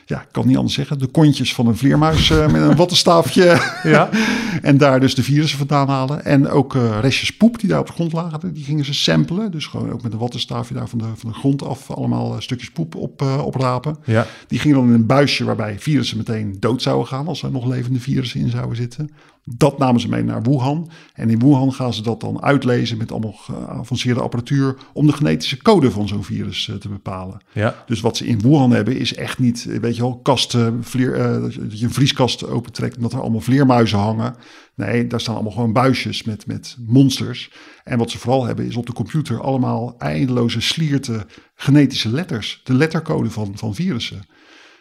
ja, 0.05 0.21
ik 0.21 0.27
kan 0.31 0.47
niet 0.47 0.57
anders 0.57 0.75
zeggen, 0.75 0.99
de 0.99 1.07
kontjes 1.07 1.53
van 1.53 1.67
een 1.67 1.77
vleermuis 1.77 2.29
eh, 2.29 2.51
met 2.51 2.61
een 2.61 2.75
wattenstaafje. 2.75 3.43
Ja. 3.83 4.09
en 4.61 4.77
daar 4.77 4.99
dus 4.99 5.15
de 5.15 5.23
virussen 5.23 5.57
vandaan 5.57 5.89
halen. 5.89 6.25
En 6.25 6.47
ook 6.47 6.75
eh, 6.75 6.97
restjes 7.01 7.37
poep 7.37 7.59
die 7.59 7.69
daar 7.69 7.79
op 7.79 7.87
de 7.87 7.93
grond 7.93 8.13
lagen, 8.13 8.53
die 8.53 8.63
gingen 8.63 8.85
ze 8.85 8.93
samplen. 8.93 9.51
Dus 9.51 9.65
gewoon 9.65 9.91
ook 9.91 10.03
met 10.03 10.13
een 10.13 10.19
wattenstaafje 10.19 10.73
daar 10.73 10.87
van 10.87 10.97
de, 10.97 11.05
van 11.15 11.29
de 11.29 11.35
grond 11.35 11.63
af 11.63 11.91
allemaal 11.91 12.33
eh, 12.33 12.39
stukjes 12.39 12.71
poep 12.71 12.95
op, 12.95 13.21
eh, 13.21 13.45
oprapen. 13.45 13.97
Ja. 14.05 14.27
Die 14.47 14.59
gingen 14.59 14.77
dan 14.77 14.87
in 14.87 14.93
een 14.93 15.05
buisje 15.05 15.43
waarbij 15.43 15.79
virussen 15.79 16.17
meteen 16.17 16.57
dood 16.59 16.81
zouden 16.81 17.07
gaan 17.07 17.27
als 17.27 17.43
er 17.43 17.51
nog 17.51 17.65
levende 17.65 17.99
virussen 17.99 18.39
in 18.39 18.49
zouden 18.49 18.75
zitten. 18.75 19.09
Dat 19.47 19.77
namen 19.77 20.01
ze 20.01 20.09
mee 20.09 20.23
naar 20.23 20.43
Wuhan. 20.43 20.89
En 21.13 21.29
in 21.29 21.39
Wuhan 21.39 21.73
gaan 21.73 21.93
ze 21.93 22.01
dat 22.01 22.21
dan 22.21 22.41
uitlezen 22.41 22.97
met 22.97 23.11
allemaal 23.11 23.33
geavanceerde 23.33 24.21
apparatuur 24.21 24.75
om 24.93 25.07
de 25.07 25.13
genetische 25.13 25.61
code 25.61 25.91
van 25.91 26.07
zo'n 26.07 26.23
virus 26.23 26.69
eh, 26.69 26.75
te 26.75 26.89
bepalen. 26.89 27.41
Ja. 27.51 27.83
Dus 27.85 28.01
wat 28.01 28.17
ze 28.17 28.25
in 28.25 28.39
Wuhan 28.39 28.71
hebben 28.71 28.97
is 28.97 29.15
echt 29.15 29.39
niet, 29.39 29.67
eh, 29.69 29.79
weet 29.79 29.95
je 29.95 30.01
wel, 30.01 30.19
kasten, 30.19 30.83
vleer, 30.83 31.13
eh, 31.13 31.41
dat 31.41 31.79
je 31.79 31.85
een 31.85 31.93
vrieskast 31.93 32.47
opentrekt 32.47 32.95
en 32.95 33.01
dat 33.01 33.13
er 33.13 33.21
allemaal 33.21 33.41
vleermuizen 33.41 33.99
hangen. 33.99 34.35
Nee, 34.75 35.07
daar 35.07 35.21
staan 35.21 35.35
allemaal 35.35 35.51
gewoon 35.51 35.73
buisjes 35.73 36.23
met, 36.23 36.47
met 36.47 36.77
monsters. 36.85 37.51
En 37.83 37.97
wat 37.97 38.11
ze 38.11 38.17
vooral 38.17 38.45
hebben 38.45 38.65
is 38.65 38.75
op 38.75 38.85
de 38.85 38.93
computer 38.93 39.41
allemaal 39.41 39.95
eindeloze 39.97 40.61
slierte 40.61 41.25
genetische 41.55 42.09
letters. 42.09 42.61
De 42.63 42.73
lettercode 42.73 43.29
van, 43.29 43.51
van 43.55 43.75
virussen. 43.75 44.21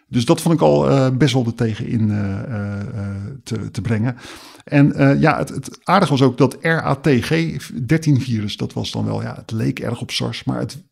Dus 0.08 0.24
dat 0.24 0.40
vond 0.40 0.54
ik 0.54 0.60
al 0.60 0.90
eh, 0.90 1.10
best 1.10 1.34
wel 1.34 1.46
er 1.46 1.54
tegen 1.54 1.86
in 1.86 2.10
eh, 2.10 2.40
eh, 2.80 3.16
te, 3.42 3.70
te 3.70 3.80
brengen. 3.80 4.16
En 4.64 5.18
ja, 5.20 5.38
het, 5.38 5.48
het 5.48 5.78
aardige 5.82 6.10
was 6.12 6.22
ook 6.22 6.38
dat 6.38 6.56
RATG-13-virus, 6.60 8.56
dat 8.56 8.72
was 8.72 8.90
dan 8.90 9.04
wel, 9.04 9.22
ja, 9.22 9.34
het 9.34 9.50
leek 9.50 9.78
erg 9.80 10.00
op 10.00 10.10
SARS, 10.10 10.44
maar 10.44 10.58
het 10.58 10.82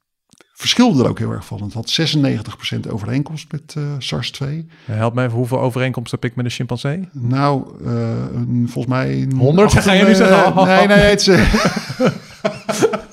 verschilde 0.55 1.03
er 1.03 1.09
ook 1.09 1.19
heel 1.19 1.31
erg 1.31 1.45
van. 1.47 1.63
Het 1.63 1.73
had 1.73 1.99
96% 2.87 2.91
overeenkomst 2.91 3.53
met 3.53 3.75
eh, 3.77 3.83
SARS-2. 3.99 4.47
Help 4.85 5.15
me 5.15 5.23
even, 5.25 5.37
hoeveel 5.37 5.61
overeenkomst 5.61 6.11
heb 6.11 6.25
ik 6.25 6.35
met 6.37 6.45
een 6.45 6.51
chimpansee? 6.51 7.09
Nou, 7.13 7.65
volgens 8.67 8.87
mij... 8.87 9.23
een 9.23 9.37
100? 9.37 9.75
acht- 9.75 9.85
Ga 9.85 9.93
je 9.93 10.05
nu 10.05 10.15
zeggen? 10.15 10.65
Nee, 10.67 10.87
nee, 10.87 10.99
het 10.99 11.27
is... 11.29 11.37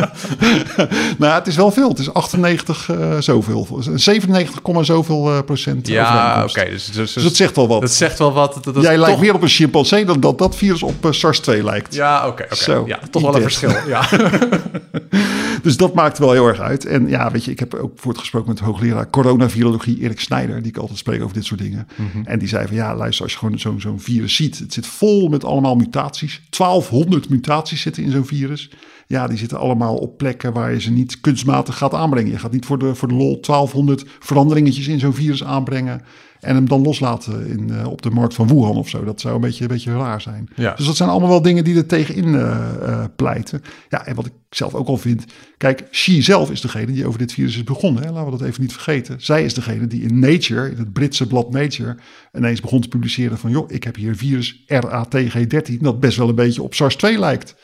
nou, 1.18 1.34
het 1.34 1.48
is 1.48 1.56
wel 1.56 1.72
veel. 1.72 1.90
Het 1.90 2.00
is 2.00 2.14
98 2.14 2.90
eh, 2.90 3.18
zoveel. 3.20 3.82
97, 3.96 4.62
komma 4.62 4.84
zoveel 4.84 5.32
eh, 5.32 5.42
procent 5.46 5.88
Ja, 5.88 6.44
oké. 6.44 6.66
dus, 6.70 6.86
dus, 6.86 7.14
Dus 7.14 7.24
dat 7.24 7.36
zegt 7.36 7.56
wel 7.56 7.68
wat. 7.68 7.82
Dat 7.82 7.92
zegt 7.92 8.20
wel 8.20 8.34
wat. 8.34 8.60
Dat, 8.62 8.76
Jij 8.82 8.98
lijkt 8.98 9.14
toch- 9.14 9.22
meer 9.22 9.34
op 9.34 9.42
een 9.42 9.48
chimpansee 9.48 10.06
dan 10.06 10.20
dat 10.20 10.38
dat 10.38 10.56
virus 10.56 10.84
op 10.84 11.06
eh, 11.06 11.12
SARS-2 11.12 11.64
lijkt. 11.64 11.94
Ja, 11.94 12.28
oké. 12.28 12.46
Ja, 12.86 13.00
toch 13.12 13.22
wel 13.22 13.36
een 13.36 13.42
verschil. 13.42 13.72
Ja. 13.88 14.10
dus 15.64 15.78
dat 15.78 15.94
maakt 15.94 16.18
wel 16.18 16.32
heel 16.32 16.48
erg 16.48 16.60
uit. 16.60 16.86
En 16.86 17.08
ja, 17.08 17.32
weet 17.32 17.46
je, 17.46 17.52
ik 17.52 17.60
heb 17.60 17.74
ook 17.74 17.92
voortgesproken 17.96 18.50
met 18.50 18.60
hoogleraar 18.60 19.10
coronavirologie 19.10 20.00
Erik 20.00 20.20
Snijder, 20.20 20.62
die 20.62 20.72
ik 20.72 20.78
altijd 20.78 20.98
spreek 20.98 21.22
over 21.24 21.34
dit 21.34 21.46
soort 21.46 21.60
dingen. 21.60 21.88
Mhm. 21.96 22.26
En 22.26 22.40
die 22.40 22.48
zei 22.48 22.68
van 22.68 22.76
ja, 22.76 22.96
luister, 22.96 23.24
als 23.24 23.34
je 23.34 23.40
gewoon 23.40 23.60
zo'n 23.60 23.82
zo'n 23.82 24.00
virus 24.00 24.36
ziet, 24.36 24.60
het 24.60 24.74
zit 24.74 24.88
vol 24.88 25.28
met 25.28 25.44
allemaal 25.44 25.76
mutaties. 25.76 26.42
1200 26.50 27.30
mutaties 27.30 27.82
zitten 27.82 28.04
in 28.04 28.12
zo'n 28.12 28.26
virus. 28.26 28.70
Ja, 29.14 29.28
die 29.28 29.38
zitten 29.38 29.60
allemaal 29.60 29.96
op 29.96 30.18
plekken 30.18 30.54
waar 30.54 30.74
je 30.74 30.82
ze 30.82 30.92
niet 30.92 31.22
kunstmatig 31.22 31.78
gaat 31.78 31.94
aanbrengen. 31.94 32.32
Je 32.32 32.40
gaat 32.40 32.52
niet 32.52 32.66
voor 32.66 32.80
de, 32.80 32.96
voor 32.96 33.08
de 33.08 33.14
lol 33.14 33.42
1200 33.42 34.06
veranderingetjes 34.20 34.88
in 34.88 35.00
zo'n 35.00 35.14
virus 35.14 35.44
aanbrengen. 35.44 36.02
En 36.40 36.56
hem 36.56 36.68
dan 36.68 36.82
loslaten 36.82 37.48
in, 37.48 37.70
eh, 37.70 37.88
op 37.88 38.02
de 38.02 38.10
markt 38.10 38.34
van 38.34 38.48
Wuhan 38.48 38.78
of 38.78 38.90
zo. 38.90 39.04
Dat 39.04 39.22
zou 39.22 39.36
een 39.36 39.42
beetje, 39.42 39.62
een 39.62 39.70
beetje 39.70 39.98
raar 39.98 40.22
zijn. 40.22 40.50
Ja. 40.56 40.74
Dus 40.74 40.86
dat 40.86 40.96
zijn 40.96 41.10
allemaal 41.10 41.30
wel 41.30 41.42
dingen 41.42 41.64
die 41.64 41.76
er 41.76 41.86
tegenin 41.86 42.36
eh, 42.36 43.04
pleiten. 43.16 43.62
Ja, 43.90 44.06
en 44.06 44.16
wat 44.16 44.26
ik 44.26 44.32
zelf 44.50 44.74
ook 44.74 44.88
al 44.88 44.98
vind. 44.98 45.26
Kijk, 45.58 45.88
Xi 45.92 46.22
zelf 46.22 46.52
is 46.52 46.62
degene 46.62 46.92
die 46.92 47.08
over 47.08 47.20
dit 47.20 47.34
virus 47.34 47.56
is 47.56 47.64
begonnen. 47.64 48.04
Hè? 48.04 48.12
Laten 48.12 48.32
we 48.32 48.38
dat 48.38 48.48
even 48.48 48.62
niet 48.62 48.74
vergeten. 48.74 49.22
Zij 49.22 49.44
is 49.44 49.54
degene 49.54 49.88
die 49.88 50.02
in 50.02 50.20
Nature, 50.20 50.72
in 50.72 50.78
het 50.78 50.94
Britse 50.94 51.28
blad 51.28 51.52
Nature, 51.52 51.98
ineens 52.34 52.62
begon 52.62 52.82
te 52.82 52.88
publiceren 52.88 53.38
van... 53.38 53.52
joh, 53.52 53.72
ik 53.72 53.84
heb 53.84 53.96
hier 53.96 54.10
een 54.10 54.18
virus 54.18 54.64
RATG13 54.68 55.80
dat 55.80 56.00
best 56.00 56.18
wel 56.18 56.30
een 56.30 56.36
beetje 56.36 56.64
op 56.64 56.74
SARS-2 56.74 57.20
lijkt. 57.20 57.56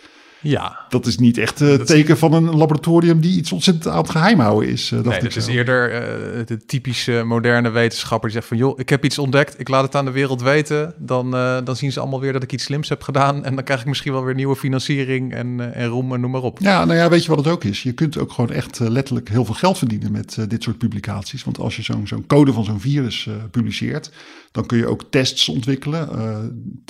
Ja. 0.49 0.79
Dat 0.89 1.05
is 1.05 1.17
niet 1.17 1.37
echt 1.37 1.59
het 1.59 1.87
teken 1.87 2.17
van 2.17 2.33
een 2.33 2.55
laboratorium 2.55 3.19
die 3.21 3.37
iets 3.37 3.51
ontzettend 3.51 3.87
aan 3.87 4.01
het 4.01 4.09
geheim 4.09 4.39
houden 4.39 4.69
is. 4.69 4.91
Uh, 4.91 4.99
nee, 4.99 5.19
het 5.19 5.35
is 5.35 5.47
eerder 5.47 5.93
uh, 5.93 6.45
de 6.45 6.65
typische 6.65 7.23
moderne 7.25 7.69
wetenschapper 7.69 8.29
die 8.29 8.37
zegt 8.37 8.47
van... 8.47 8.57
joh, 8.57 8.79
ik 8.79 8.89
heb 8.89 9.05
iets 9.05 9.17
ontdekt, 9.17 9.59
ik 9.59 9.67
laat 9.67 9.83
het 9.83 9.95
aan 9.95 10.05
de 10.05 10.11
wereld 10.11 10.41
weten. 10.41 10.93
Dan, 10.97 11.35
uh, 11.35 11.57
dan 11.63 11.75
zien 11.75 11.91
ze 11.91 11.99
allemaal 11.99 12.19
weer 12.19 12.33
dat 12.33 12.43
ik 12.43 12.51
iets 12.51 12.63
slims 12.63 12.89
heb 12.89 13.01
gedaan... 13.01 13.45
en 13.45 13.55
dan 13.55 13.63
krijg 13.63 13.79
ik 13.79 13.87
misschien 13.87 14.11
wel 14.11 14.23
weer 14.23 14.35
nieuwe 14.35 14.55
financiering 14.55 15.33
en, 15.33 15.73
en 15.73 15.87
roem 15.87 16.13
en 16.13 16.19
noem 16.19 16.31
maar 16.31 16.41
op. 16.41 16.59
Ja, 16.59 16.85
nou 16.85 16.97
ja, 16.97 17.09
weet 17.09 17.23
je 17.23 17.29
wat 17.29 17.37
het 17.37 17.47
ook 17.47 17.63
is? 17.63 17.83
Je 17.83 17.93
kunt 17.93 18.17
ook 18.17 18.31
gewoon 18.31 18.51
echt 18.51 18.79
letterlijk 18.79 19.29
heel 19.29 19.45
veel 19.45 19.55
geld 19.55 19.77
verdienen 19.77 20.11
met 20.11 20.37
dit 20.47 20.63
soort 20.63 20.77
publicaties. 20.77 21.43
Want 21.43 21.59
als 21.59 21.75
je 21.75 21.81
zo'n 21.81 22.07
zo'n 22.07 22.27
code 22.27 22.53
van 22.53 22.63
zo'n 22.63 22.79
virus 22.79 23.29
publiceert... 23.51 24.11
dan 24.51 24.65
kun 24.65 24.77
je 24.77 24.87
ook 24.87 25.03
tests 25.09 25.49
ontwikkelen. 25.49 26.09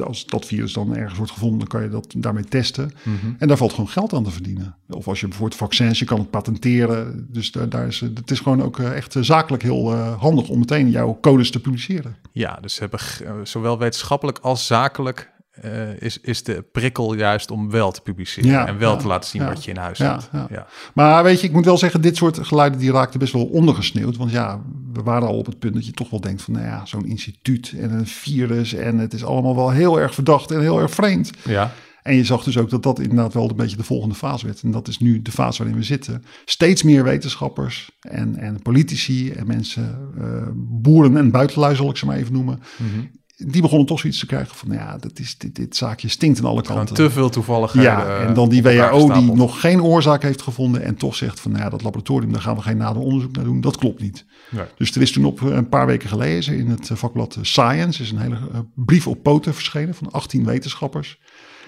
als 0.03 0.25
dat 0.25 0.45
virus 0.45 0.73
dan 0.73 0.95
ergens 0.95 1.17
wordt 1.17 1.31
gevonden, 1.31 1.59
dan 1.59 1.67
kan 1.67 1.83
je 1.83 1.89
dat 1.89 2.13
daarmee 2.17 2.43
testen... 2.43 2.91
Mm 3.03 3.17
-hmm. 3.21 3.35
En 3.45 3.51
daar 3.51 3.59
valt 3.59 3.73
gewoon 3.73 3.89
geld 3.89 4.13
aan 4.13 4.23
te 4.23 4.31
verdienen. 4.31 4.75
Of 4.89 5.07
als 5.07 5.19
je 5.19 5.27
bijvoorbeeld 5.27 5.59
vaccins, 5.59 5.99
je 5.99 6.05
kan 6.05 6.19
het 6.19 6.29
patenteren. 6.29 7.27
Dus 7.31 7.51
daar, 7.51 7.69
daar 7.69 7.87
is, 7.87 7.99
het 7.99 8.31
is 8.31 8.39
gewoon 8.39 8.63
ook 8.63 8.79
echt 8.79 9.15
zakelijk 9.19 9.63
heel 9.63 9.93
uh, 9.93 10.21
handig 10.21 10.49
om 10.49 10.59
meteen 10.59 10.89
jouw 10.89 11.17
codes 11.21 11.51
te 11.51 11.59
publiceren. 11.59 12.15
Ja, 12.31 12.57
dus 12.61 12.79
hebben 12.79 12.99
zowel 13.43 13.77
wetenschappelijk 13.77 14.39
als 14.39 14.65
zakelijk 14.65 15.31
uh, 15.65 16.01
is, 16.01 16.19
is 16.19 16.43
de 16.43 16.65
prikkel 16.71 17.13
juist 17.13 17.51
om 17.51 17.69
wel 17.71 17.91
te 17.91 18.01
publiceren 18.01 18.49
ja, 18.49 18.67
en 18.67 18.77
wel 18.77 18.91
ja, 18.91 18.97
te 18.97 19.07
laten 19.07 19.29
zien 19.29 19.41
ja, 19.41 19.47
wat 19.47 19.63
je 19.63 19.71
in 19.71 19.77
huis 19.77 19.99
hebt. 19.99 20.29
Ja. 20.49 20.67
Maar 20.93 21.23
weet 21.23 21.41
je, 21.41 21.47
ik 21.47 21.53
moet 21.53 21.65
wel 21.65 21.77
zeggen, 21.77 22.01
dit 22.01 22.15
soort 22.15 22.47
geluiden 22.47 22.79
die 22.79 22.91
raakten 22.91 23.19
best 23.19 23.33
wel 23.33 23.45
ondergesneeuwd. 23.45 24.17
Want 24.17 24.31
ja, 24.31 24.61
we 24.93 25.03
waren 25.03 25.27
al 25.27 25.37
op 25.37 25.45
het 25.45 25.59
punt 25.59 25.73
dat 25.73 25.85
je 25.85 25.91
toch 25.91 26.09
wel 26.09 26.21
denkt 26.21 26.41
van, 26.41 26.53
nou 26.53 26.65
ja, 26.65 26.85
zo'n 26.85 27.07
instituut 27.07 27.73
en 27.77 27.91
een 27.91 28.07
virus 28.07 28.73
en 28.73 28.97
het 28.97 29.13
is 29.13 29.25
allemaal 29.25 29.55
wel 29.55 29.69
heel 29.69 29.99
erg 29.99 30.13
verdacht 30.13 30.51
en 30.51 30.61
heel 30.61 30.79
erg 30.79 30.91
vreemd. 30.91 31.31
Ja. 31.43 31.71
En 32.05 32.15
je 32.15 32.23
zag 32.23 32.43
dus 32.43 32.57
ook 32.57 32.69
dat 32.69 32.83
dat 32.83 32.99
inderdaad 32.99 33.33
wel 33.33 33.49
een 33.49 33.55
beetje 33.55 33.77
de 33.77 33.83
volgende 33.83 34.15
fase 34.15 34.45
werd. 34.45 34.61
En 34.61 34.71
dat 34.71 34.87
is 34.87 34.99
nu 34.99 35.21
de 35.21 35.31
fase 35.31 35.57
waarin 35.57 35.79
we 35.79 35.85
zitten. 35.85 36.23
Steeds 36.45 36.83
meer 36.83 37.03
wetenschappers 37.03 37.91
en, 37.99 38.35
en 38.35 38.61
politici 38.61 39.31
en 39.31 39.47
mensen, 39.47 40.11
uh, 40.17 40.47
boeren 40.55 41.17
en 41.17 41.31
buitenlui 41.31 41.75
zal 41.75 41.89
ik 41.89 41.97
ze 41.97 42.05
maar 42.05 42.17
even 42.17 42.33
noemen. 42.33 42.59
Mhm. 42.77 43.05
Die 43.51 43.61
begonnen 43.61 43.87
toch 43.87 43.99
zoiets 43.99 44.19
te 44.19 44.25
krijgen 44.25 44.55
van, 44.55 44.71
ja, 44.71 44.97
dat 44.97 45.19
is, 45.19 45.37
dit, 45.37 45.55
dit 45.55 45.75
zaakje 45.75 46.07
stinkt 46.07 46.39
aan 46.39 46.45
alle 46.45 46.61
kanten. 46.61 46.95
te 46.95 47.09
veel 47.09 47.29
toevalligheden. 47.29 47.91
Ja, 47.91 48.19
en 48.19 48.33
dan 48.33 48.49
die 48.49 48.63
WHO 48.63 49.13
die 49.13 49.33
nog 49.33 49.59
geen 49.59 49.81
oorzaak 49.81 50.21
heeft 50.21 50.41
gevonden 50.41 50.81
en 50.81 50.95
toch 50.95 51.15
zegt 51.15 51.39
van, 51.39 51.51
nou 51.51 51.63
ja, 51.63 51.69
dat 51.69 51.83
laboratorium, 51.83 52.31
daar 52.31 52.41
gaan 52.41 52.55
we 52.55 52.61
geen 52.61 52.77
nader 52.77 53.01
onderzoek 53.01 53.35
naar 53.35 53.43
doen. 53.43 53.61
Dat 53.61 53.77
klopt 53.77 54.01
niet. 54.01 54.25
Nee. 54.49 54.65
Dus 54.77 54.95
er 54.95 55.01
is 55.01 55.11
toen 55.11 55.25
op 55.25 55.41
een 55.41 55.69
paar 55.69 55.85
weken 55.85 56.09
geleden 56.09 56.57
in 56.57 56.69
het 56.69 56.89
vakblad 56.93 57.37
Science 57.41 58.01
is 58.01 58.11
een 58.11 58.19
hele 58.19 58.37
brief 58.75 59.07
op 59.07 59.23
poten 59.23 59.53
verschenen 59.53 59.95
van 59.95 60.11
18 60.11 60.45
wetenschappers. 60.45 61.19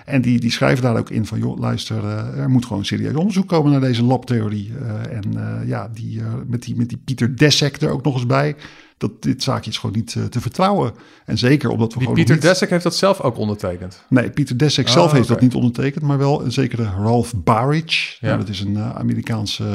En 0.08 0.22
die, 0.22 0.40
die 0.40 0.52
schrijven 0.52 0.84
daar 0.84 0.98
ook 0.98 1.10
in 1.10 1.26
van, 1.26 1.40
joh, 1.40 1.60
luister, 1.60 2.04
uh, 2.04 2.38
er 2.38 2.50
moet 2.50 2.66
gewoon 2.66 2.86
serieus 2.86 3.16
onderzoek 3.16 3.48
komen 3.48 3.72
naar 3.72 3.82
deze 3.82 4.04
labtheorie. 4.04 4.72
Uh, 4.82 5.16
en 5.16 5.24
uh, 5.36 5.68
ja, 5.68 5.90
die, 5.94 6.22
met, 6.46 6.64
die, 6.64 6.76
met 6.76 6.90
die 6.90 6.98
Pieter 6.98 7.38
Dessek 7.38 7.82
er 7.82 7.90
ook 7.90 8.04
nog 8.04 8.14
eens 8.14 8.26
bij. 8.26 8.56
Dat 8.98 9.24
dit 9.24 9.44
zaakje 9.44 9.70
is 9.70 9.78
gewoon 9.78 9.96
niet 9.96 10.18
te 10.30 10.42
vertrouwen. 10.42 10.94
En 11.26 11.38
zeker 11.38 11.70
omdat 11.70 11.94
we 11.94 12.00
die 12.00 12.08
gewoon. 12.08 12.16
Pieter 12.16 12.36
niet... 12.36 12.44
Dessek 12.44 12.70
heeft 12.70 12.84
dat 12.84 12.96
zelf 12.96 13.22
ook 13.22 13.38
ondertekend? 13.38 14.04
Nee, 14.10 14.30
Pieter 14.30 14.58
Dessek 14.58 14.88
Oh, 14.88 14.94
zelf 14.94 15.12
heeft 15.12 15.28
dat 15.28 15.42
niet 15.42 15.54
ondertekend, 15.54 16.04
maar 16.04 16.18
wel 16.18 16.44
een 16.44 16.52
zekere 16.52 16.84
Ralph 16.84 17.34
Baric. 17.36 18.18
Ja. 18.20 18.28
Nou, 18.28 18.40
dat 18.40 18.50
is 18.50 18.60
een 18.60 18.78
Amerikaanse 18.78 19.66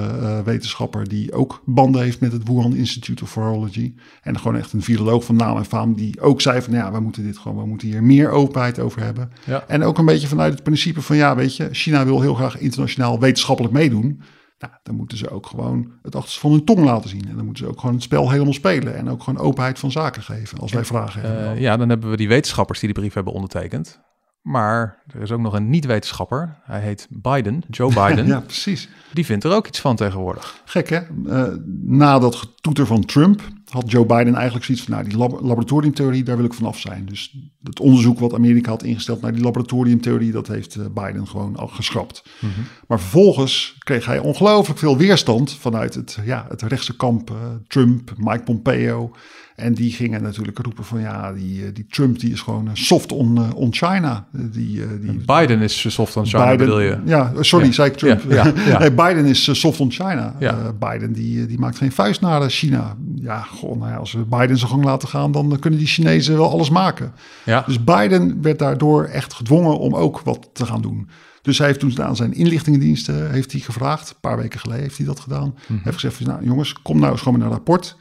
wetenschapper 0.44 1.08
die 1.08 1.32
ook 1.32 1.62
banden 1.64 2.02
heeft 2.02 2.20
met 2.20 2.32
het 2.32 2.48
Wuhan 2.48 2.76
Institute 2.76 3.22
of 3.22 3.30
Virology. 3.30 3.94
En 4.22 4.38
gewoon 4.38 4.56
echt 4.56 4.72
een 4.72 4.82
viroloog 4.82 5.24
van 5.24 5.36
naam 5.36 5.56
en 5.56 5.64
faam 5.64 5.94
die 5.94 6.20
ook 6.20 6.40
zei 6.40 6.62
van 6.62 6.74
ja, 6.74 6.92
we 6.92 7.00
moeten 7.00 7.22
dit 7.22 7.38
gewoon, 7.38 7.58
we 7.58 7.66
moeten 7.66 7.88
hier 7.88 8.02
meer 8.02 8.30
openheid 8.30 8.78
over 8.78 9.02
hebben. 9.02 9.32
Ja. 9.44 9.64
En 9.68 9.82
ook 9.82 9.98
een 9.98 10.04
beetje 10.04 10.28
vanuit 10.28 10.52
het 10.52 10.62
principe 10.62 11.02
van 11.02 11.16
ja, 11.16 11.36
weet 11.36 11.56
je, 11.56 11.68
China 11.72 12.04
wil 12.04 12.20
heel 12.20 12.34
graag 12.34 12.58
internationaal 12.58 13.20
wetenschappelijk 13.20 13.74
meedoen. 13.74 14.22
Nou, 14.62 14.74
dan 14.82 14.94
moeten 14.94 15.18
ze 15.18 15.30
ook 15.30 15.46
gewoon 15.46 15.92
het 16.02 16.14
achterste 16.14 16.40
van 16.40 16.50
hun 16.50 16.64
tong 16.64 16.84
laten 16.84 17.10
zien. 17.10 17.28
En 17.28 17.36
dan 17.36 17.44
moeten 17.44 17.64
ze 17.64 17.70
ook 17.70 17.80
gewoon 17.80 17.94
het 17.94 18.04
spel 18.04 18.30
helemaal 18.30 18.52
spelen. 18.52 18.96
En 18.96 19.10
ook 19.10 19.22
gewoon 19.22 19.44
openheid 19.44 19.78
van 19.78 19.90
zaken 19.90 20.22
geven 20.22 20.58
als 20.58 20.72
wij 20.72 20.84
vragen 20.84 21.20
hebben. 21.20 21.54
Uh, 21.54 21.60
ja, 21.60 21.76
dan 21.76 21.88
hebben 21.88 22.10
we 22.10 22.16
die 22.16 22.28
wetenschappers 22.28 22.78
die 22.78 22.88
de 22.92 23.00
brief 23.00 23.14
hebben 23.14 23.32
ondertekend. 23.32 24.00
Maar 24.42 25.02
er 25.14 25.20
is 25.20 25.30
ook 25.30 25.40
nog 25.40 25.52
een 25.52 25.70
niet-wetenschapper. 25.70 26.58
Hij 26.62 26.80
heet 26.80 27.06
Biden, 27.10 27.62
Joe 27.70 27.92
Biden. 28.06 28.26
ja, 28.26 28.40
precies. 28.40 28.88
Die 29.12 29.24
vindt 29.24 29.44
er 29.44 29.52
ook 29.52 29.66
iets 29.66 29.80
van 29.80 29.96
tegenwoordig. 29.96 30.62
Gek 30.64 30.88
hè? 30.88 31.00
Uh, 31.26 31.44
na 31.82 32.18
dat 32.18 32.34
getoeter 32.34 32.86
van 32.86 33.04
Trump 33.04 33.42
had 33.72 33.90
Joe 33.90 34.06
Biden 34.06 34.34
eigenlijk 34.34 34.64
zoiets 34.64 34.84
van... 34.84 34.94
nou, 34.94 35.08
die 35.08 35.18
lab 35.18 35.40
laboratoriumtheorie, 35.40 36.22
daar 36.22 36.36
wil 36.36 36.44
ik 36.44 36.54
vanaf 36.54 36.78
zijn. 36.78 37.06
Dus 37.06 37.36
het 37.62 37.80
onderzoek 37.80 38.18
wat 38.18 38.34
Amerika 38.34 38.70
had 38.70 38.82
ingesteld 38.82 39.20
naar 39.20 39.32
die 39.32 39.42
laboratoriumtheorie... 39.42 40.32
dat 40.32 40.48
heeft 40.48 40.76
uh, 40.76 40.84
Biden 40.94 41.28
gewoon 41.28 41.56
al 41.56 41.68
geschrapt. 41.68 42.22
Mm 42.40 42.50
-hmm. 42.54 42.64
Maar 42.86 43.00
vervolgens 43.00 43.76
kreeg 43.78 44.06
hij 44.06 44.18
ongelooflijk 44.18 44.78
veel 44.78 44.96
weerstand... 44.96 45.52
vanuit 45.52 45.94
het, 45.94 46.18
ja, 46.24 46.46
het 46.48 46.62
rechtse 46.62 46.96
kamp 46.96 47.30
uh, 47.30 47.36
Trump, 47.66 48.12
Mike 48.16 48.42
Pompeo... 48.42 49.12
En 49.56 49.74
die 49.74 49.92
gingen 49.92 50.22
natuurlijk 50.22 50.58
roepen 50.58 50.84
van 50.84 51.00
ja, 51.00 51.32
die, 51.32 51.72
die 51.72 51.86
Trump 51.86 52.18
die 52.18 52.32
is 52.32 52.40
gewoon 52.40 52.70
soft 52.72 53.12
on, 53.12 53.54
on 53.54 53.74
China. 53.74 54.26
Die, 54.32 54.98
die, 55.00 55.24
Biden 55.26 55.60
is 55.60 55.94
soft 55.94 56.16
on 56.16 56.26
China, 56.26 56.42
Biden, 56.42 56.58
bedoel 56.58 56.80
je? 56.80 56.98
Ja, 57.04 57.32
sorry, 57.40 57.66
ja. 57.66 57.72
zei 57.72 57.90
ik 57.90 57.96
Trump. 57.96 58.22
Ja, 58.28 58.52
ja, 58.66 58.78
nee, 58.78 58.92
Biden 58.92 59.24
is 59.24 59.60
soft 59.60 59.80
on 59.80 59.90
China. 59.90 60.34
Biden 60.78 61.12
die, 61.12 61.46
die 61.46 61.58
maakt 61.58 61.76
geen 61.76 61.92
vuist 61.92 62.20
naar 62.20 62.50
China. 62.50 62.96
Ja, 63.14 63.38
goh, 63.62 63.78
nou 63.78 63.90
ja, 63.90 63.96
als 63.96 64.12
we 64.12 64.24
Biden 64.24 64.58
zijn 64.58 64.70
gang 64.70 64.84
laten 64.84 65.08
gaan, 65.08 65.32
dan 65.32 65.58
kunnen 65.58 65.78
die 65.78 65.88
Chinezen 65.88 66.36
wel 66.36 66.50
alles 66.50 66.70
maken. 66.70 67.12
Ja. 67.44 67.64
Dus 67.66 67.84
Biden 67.84 68.42
werd 68.42 68.58
daardoor 68.58 69.04
echt 69.04 69.32
gedwongen 69.32 69.78
om 69.78 69.94
ook 69.94 70.20
wat 70.20 70.50
te 70.52 70.66
gaan 70.66 70.82
doen. 70.82 71.08
Dus 71.42 71.58
hij 71.58 71.66
heeft 71.66 71.80
toen 71.80 72.02
aan 72.02 72.16
zijn 72.16 72.32
inlichtingendiensten 72.32 73.30
heeft 73.30 73.52
hij 73.52 73.60
gevraagd. 73.60 74.10
Een 74.10 74.16
paar 74.20 74.36
weken 74.36 74.60
geleden 74.60 74.82
heeft 74.82 74.96
hij 74.96 75.06
dat 75.06 75.20
gedaan. 75.20 75.54
Mhm. 75.54 75.72
Hij 75.72 75.80
heeft 75.82 76.00
gezegd 76.00 76.20
nou 76.20 76.44
jongens, 76.44 76.82
kom 76.82 76.98
nou 76.98 77.12
eens 77.12 77.20
gewoon 77.22 77.38
met 77.38 77.46
een 77.46 77.52
rapport. 77.52 77.96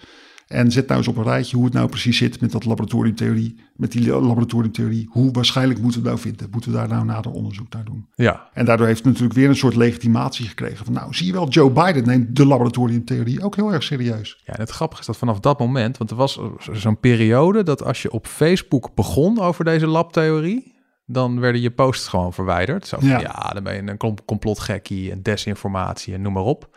En 0.51 0.71
zet 0.71 0.87
nou 0.87 0.99
eens 0.99 1.07
op 1.07 1.17
een 1.17 1.23
rijtje 1.23 1.55
hoe 1.55 1.65
het 1.65 1.73
nou 1.73 1.89
precies 1.89 2.17
zit 2.17 2.41
met 2.41 2.51
dat 2.51 2.65
laboratoriumtheorie. 2.65 3.55
Met 3.75 3.91
die 3.91 4.07
laboratoriumtheorie. 4.07 5.07
Hoe 5.11 5.31
waarschijnlijk 5.31 5.81
moeten 5.81 6.01
we 6.01 6.07
nou 6.07 6.19
vinden? 6.19 6.47
Moeten 6.51 6.71
we 6.71 6.77
daar 6.77 6.87
nou 6.87 7.05
nader 7.05 7.31
onderzoek 7.31 7.73
naar 7.73 7.83
doen? 7.83 8.07
Ja. 8.15 8.49
En 8.53 8.65
daardoor 8.65 8.87
heeft 8.87 8.97
het 8.97 9.07
natuurlijk 9.07 9.33
weer 9.33 9.49
een 9.49 9.55
soort 9.55 9.75
legitimatie 9.75 10.47
gekregen. 10.47 10.85
Van 10.85 10.93
nou, 10.93 11.13
zie 11.13 11.25
je 11.25 11.31
wel, 11.31 11.47
Joe 11.47 11.71
Biden 11.71 12.05
neemt 12.05 12.35
de 12.35 12.45
laboratoriumtheorie 12.45 13.43
ook 13.43 13.55
heel 13.55 13.73
erg 13.73 13.83
serieus. 13.83 14.41
Ja, 14.45 14.53
en 14.53 14.59
het 14.59 14.69
grappige 14.69 15.01
is 15.01 15.07
dat 15.07 15.17
vanaf 15.17 15.39
dat 15.39 15.59
moment, 15.59 15.97
want 15.97 16.09
er 16.09 16.15
was 16.15 16.39
zo'n 16.71 16.99
periode 16.99 17.63
dat 17.63 17.83
als 17.83 18.01
je 18.01 18.11
op 18.11 18.27
Facebook 18.27 18.95
begon 18.95 19.39
over 19.39 19.65
deze 19.65 19.87
labtheorie, 19.87 20.79
dan 21.05 21.39
werden 21.39 21.61
je 21.61 21.71
posts 21.71 22.07
gewoon 22.07 22.33
verwijderd. 22.33 22.87
Zo 22.87 22.99
van, 22.99 23.07
ja. 23.07 23.19
ja, 23.19 23.49
dan 23.53 23.63
ben 23.63 23.75
je 23.75 23.91
een 23.91 24.17
complotgekkie 24.25 25.11
en 25.11 25.21
desinformatie 25.21 26.13
en 26.13 26.21
noem 26.21 26.33
maar 26.33 26.43
op. 26.43 26.69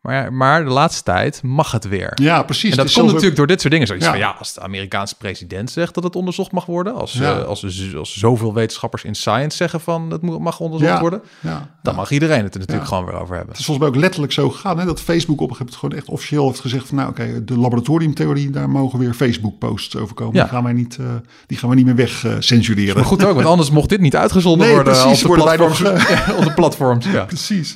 Maar, 0.00 0.32
maar 0.32 0.64
de 0.64 0.70
laatste 0.70 1.02
tijd 1.02 1.42
mag 1.42 1.72
het 1.72 1.88
weer. 1.88 2.12
Ja, 2.14 2.42
precies. 2.42 2.70
En 2.70 2.76
dat 2.76 2.92
komt 2.92 3.06
natuurlijk 3.06 3.36
door 3.36 3.46
dit 3.46 3.60
soort 3.60 3.72
dingen. 3.72 3.86
Zoiets 3.86 4.04
Ja. 4.06 4.10
van, 4.10 4.20
ja, 4.20 4.34
als 4.38 4.54
de 4.54 4.60
Amerikaanse 4.60 5.14
president 5.16 5.70
zegt 5.70 5.94
dat 5.94 6.04
het 6.04 6.16
onderzocht 6.16 6.52
mag 6.52 6.66
worden... 6.66 6.94
als, 6.94 7.12
Ja. 7.12 7.38
eh, 7.38 7.44
als, 7.44 7.94
als, 7.96 8.18
zoveel 8.18 8.54
wetenschappers 8.54 9.04
in 9.04 9.14
science 9.14 9.56
zeggen 9.56 9.80
van... 9.80 10.10
het 10.10 10.22
mag 10.22 10.60
onderzocht 10.60 10.92
Ja. 10.92 11.00
worden... 11.00 11.22
Ja. 11.40 11.68
dan 11.82 11.94
mag 11.94 12.10
iedereen 12.10 12.42
het 12.44 12.54
er 12.54 12.60
natuurlijk 12.60 12.88
gewoon 12.88 13.04
weer 13.04 13.14
over 13.14 13.34
hebben. 13.34 13.50
Het 13.50 13.58
is 13.58 13.64
volgens 13.64 13.86
mij 13.86 13.94
ook 13.96 14.02
letterlijk 14.02 14.32
zo 14.32 14.50
gegaan. 14.50 14.78
Hè, 14.78 14.84
dat 14.84 15.00
Facebook 15.00 15.40
op 15.40 15.50
een 15.50 15.56
gegeven 15.56 15.64
moment 15.64 15.76
gewoon 15.80 15.96
echt 15.98 16.08
officieel 16.08 16.46
heeft 16.46 16.60
gezegd 16.60 16.86
van 16.88 16.96
nou 16.96 17.08
oké, 17.10 17.44
de 17.44 17.58
laboratoriumtheorie, 17.58 18.50
daar 18.50 18.70
mogen 18.70 18.98
weer 18.98 19.14
Facebook 19.14 19.58
posts 19.58 19.96
over 19.96 20.14
komen. 20.14 20.32
Die 20.34 20.48
gaan 20.48 20.62
wij 20.64 20.72
niet, 20.72 20.96
eh, 21.00 21.06
die 21.46 21.58
gaan 21.58 21.68
we 21.68 21.74
niet 21.74 21.84
meer 21.86 21.96
weg 21.96 22.24
eh, 22.24 22.32
censureren. 22.38 22.94
Maar 22.94 23.04
goed 23.04 23.24
ook, 23.24 23.34
want 23.34 23.46
anders 23.46 23.70
mocht 23.70 23.88
dit 23.88 24.00
niet 24.00 24.16
uitgezonden 24.16 24.66
Nee, 24.66 24.74
worden... 24.74 24.92
precies, 24.92 25.24
op 25.24 25.36
de 25.36 25.40
worden 25.40 25.56
platforms. 25.56 25.80
nog, 26.28 26.36
op 26.38 26.44
de 26.44 26.52
platforms, 26.54 27.06
ja. 27.06 27.24
Precies. 27.34 27.74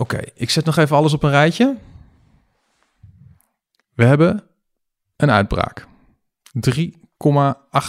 Oké, 0.00 0.20
ik 0.34 0.50
zet 0.50 0.64
nog 0.64 0.76
even 0.76 0.96
alles 0.96 1.12
op 1.12 1.22
een 1.22 1.30
rijtje. 1.30 1.76
We 3.94 4.04
hebben 4.04 4.44
een 5.16 5.30
uitbraak. 5.30 5.86
3,8 6.68 6.90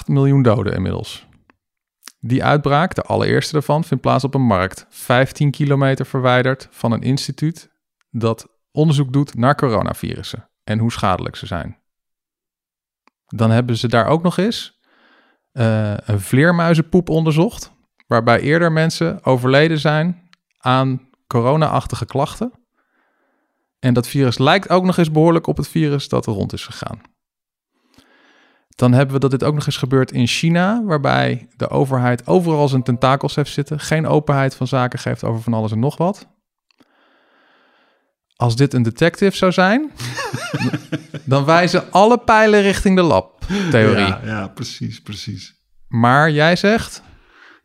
miljoen 0.05 0.41
doden 0.41 0.73
inmiddels. 0.73 1.27
Die 2.19 2.43
uitbraak, 2.43 2.95
de 2.95 3.01
allereerste 3.01 3.53
daarvan, 3.53 3.83
vindt 3.83 4.03
plaats 4.03 4.23
op 4.23 4.33
een 4.33 4.45
markt 4.45 4.85
15 4.89 5.51
kilometer 5.51 6.05
verwijderd 6.05 6.67
van 6.71 6.91
een 6.91 7.01
instituut 7.01 7.69
dat 8.09 8.47
onderzoek 8.71 9.13
doet 9.13 9.35
naar 9.35 9.55
coronavirussen 9.55 10.49
en 10.63 10.79
hoe 10.79 10.91
schadelijk 10.91 11.35
ze 11.35 11.45
zijn. 11.45 11.77
Dan 13.27 13.51
hebben 13.51 13.77
ze 13.77 13.87
daar 13.87 14.05
ook 14.05 14.23
nog 14.23 14.37
eens 14.37 14.79
eh, 15.51 15.93
een 15.97 16.21
vleermuizenpoep 16.21 17.09
onderzocht, 17.09 17.71
waarbij 18.07 18.39
eerder 18.39 18.71
mensen 18.71 19.23
overleden 19.23 19.79
zijn 19.79 20.29
aan 20.57 21.09
corona-achtige 21.31 22.05
klachten. 22.05 22.51
En 23.79 23.93
dat 23.93 24.07
virus 24.07 24.37
lijkt 24.37 24.69
ook 24.69 24.83
nog 24.83 24.97
eens 24.97 25.11
behoorlijk 25.11 25.47
op 25.47 25.57
het 25.57 25.67
virus 25.67 26.09
dat 26.09 26.25
er 26.25 26.33
rond 26.33 26.53
is 26.53 26.65
gegaan. 26.65 27.01
Dan 28.75 28.93
hebben 28.93 29.13
we 29.15 29.19
dat 29.19 29.31
dit 29.31 29.43
ook 29.43 29.53
nog 29.53 29.65
eens 29.65 29.77
gebeurt 29.77 30.11
in 30.11 30.27
China, 30.27 30.83
waarbij 30.83 31.47
de 31.55 31.69
overheid 31.69 32.27
overal 32.27 32.67
zijn 32.67 32.83
tentakels 32.83 33.35
heeft 33.35 33.51
zitten, 33.51 33.79
geen 33.79 34.07
openheid 34.07 34.55
van 34.55 34.67
zaken 34.67 34.99
geeft 34.99 35.23
over 35.23 35.41
van 35.41 35.53
alles 35.53 35.71
en 35.71 35.79
nog 35.79 35.97
wat. 35.97 36.27
Als 38.35 38.55
dit 38.55 38.73
een 38.73 38.83
detective 38.83 39.37
zou 39.37 39.51
zijn, 39.51 39.91
dan 41.25 41.45
wijzen 41.45 41.91
alle 41.91 42.17
pijlen 42.17 42.61
richting 42.61 42.95
de 42.95 43.01
lab-theorie. 43.01 44.07
Ja, 44.07 44.21
ja, 44.25 44.47
precies, 44.47 45.01
precies. 45.01 45.55
Maar 45.87 46.31
jij 46.31 46.55
zegt, 46.55 47.01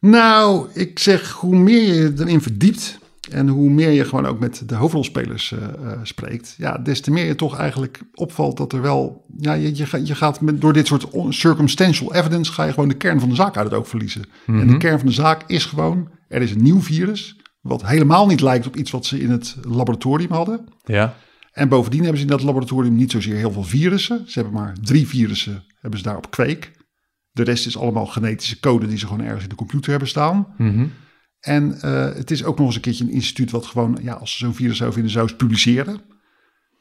Nou, 0.00 0.68
ik 0.72 0.98
zeg 0.98 1.30
hoe 1.30 1.56
meer 1.56 1.94
je 1.94 2.12
erin 2.18 2.42
verdiept 2.42 2.98
en 3.30 3.48
hoe 3.48 3.70
meer 3.70 3.90
je 3.90 4.04
gewoon 4.04 4.26
ook 4.26 4.38
met 4.38 4.62
de 4.66 4.74
hoofdrolspelers 4.74 5.50
uh, 5.50 5.58
uh, 5.84 5.92
spreekt, 6.02 6.54
ja, 6.58 6.78
des 6.78 7.00
te 7.00 7.10
meer 7.10 7.24
je 7.24 7.34
toch 7.34 7.58
eigenlijk 7.58 8.00
opvalt 8.14 8.56
dat 8.56 8.72
er 8.72 8.82
wel, 8.82 9.24
ja, 9.38 9.52
je, 9.52 9.76
je, 9.76 10.00
je 10.04 10.14
gaat 10.14 10.40
met, 10.40 10.60
door 10.60 10.72
dit 10.72 10.86
soort 10.86 11.06
circumstantial 11.28 12.14
evidence 12.14 12.52
ga 12.52 12.64
je 12.64 12.72
gewoon 12.72 12.88
de 12.88 12.96
kern 12.96 13.20
van 13.20 13.28
de 13.28 13.34
zaak 13.34 13.56
uit 13.56 13.70
het 13.70 13.78
oog 13.78 13.88
verliezen. 13.88 14.22
Mm 14.22 14.54
-hmm. 14.54 14.60
En 14.60 14.68
de 14.68 14.76
kern 14.76 14.98
van 14.98 15.08
de 15.08 15.14
zaak 15.14 15.42
is 15.46 15.64
gewoon, 15.64 16.08
er 16.28 16.42
is 16.42 16.50
een 16.50 16.62
nieuw 16.62 16.80
virus, 16.80 17.36
wat 17.60 17.86
helemaal 17.86 18.26
niet 18.26 18.40
lijkt 18.40 18.66
op 18.66 18.76
iets 18.76 18.90
wat 18.90 19.06
ze 19.06 19.20
in 19.20 19.30
het 19.30 19.56
laboratorium 19.68 20.32
hadden. 20.32 20.68
Ja. 20.84 21.14
En 21.52 21.68
bovendien 21.68 22.00
hebben 22.00 22.18
ze 22.18 22.24
in 22.24 22.30
dat 22.30 22.42
laboratorium 22.42 22.94
niet 22.94 23.10
zozeer 23.10 23.36
heel 23.36 23.52
veel 23.52 23.64
virussen. 23.64 24.24
Ze 24.26 24.40
hebben 24.40 24.60
maar 24.60 24.74
drie 24.82 25.08
virussen, 25.08 25.64
hebben 25.80 25.98
ze 25.98 26.04
daar 26.04 26.16
op 26.16 26.30
kweek. 26.30 26.72
De 27.30 27.42
rest 27.42 27.66
is 27.66 27.78
allemaal 27.78 28.06
genetische 28.06 28.60
code 28.60 28.86
die 28.86 28.98
ze 28.98 29.06
gewoon 29.06 29.24
ergens 29.24 29.42
in 29.42 29.48
de 29.48 29.54
computer 29.54 29.90
hebben 29.90 30.08
staan. 30.08 30.46
Mm 30.56 30.70
-hmm. 30.70 30.92
En 31.46 31.78
uh, 31.84 32.04
het 32.14 32.30
is 32.30 32.44
ook 32.44 32.56
nog 32.58 32.66
eens 32.66 32.74
een 32.74 32.80
keertje 32.80 33.04
een 33.04 33.10
instituut 33.10 33.50
wat 33.50 33.66
gewoon, 33.66 33.98
ja, 34.02 34.14
als 34.14 34.32
ze 34.32 34.38
zo'n 34.38 34.54
virus 34.54 34.76
zou 34.76 34.92
vinden, 34.92 35.10
zou 35.10 35.28
ze 35.28 35.36
publiceren. 35.36 36.00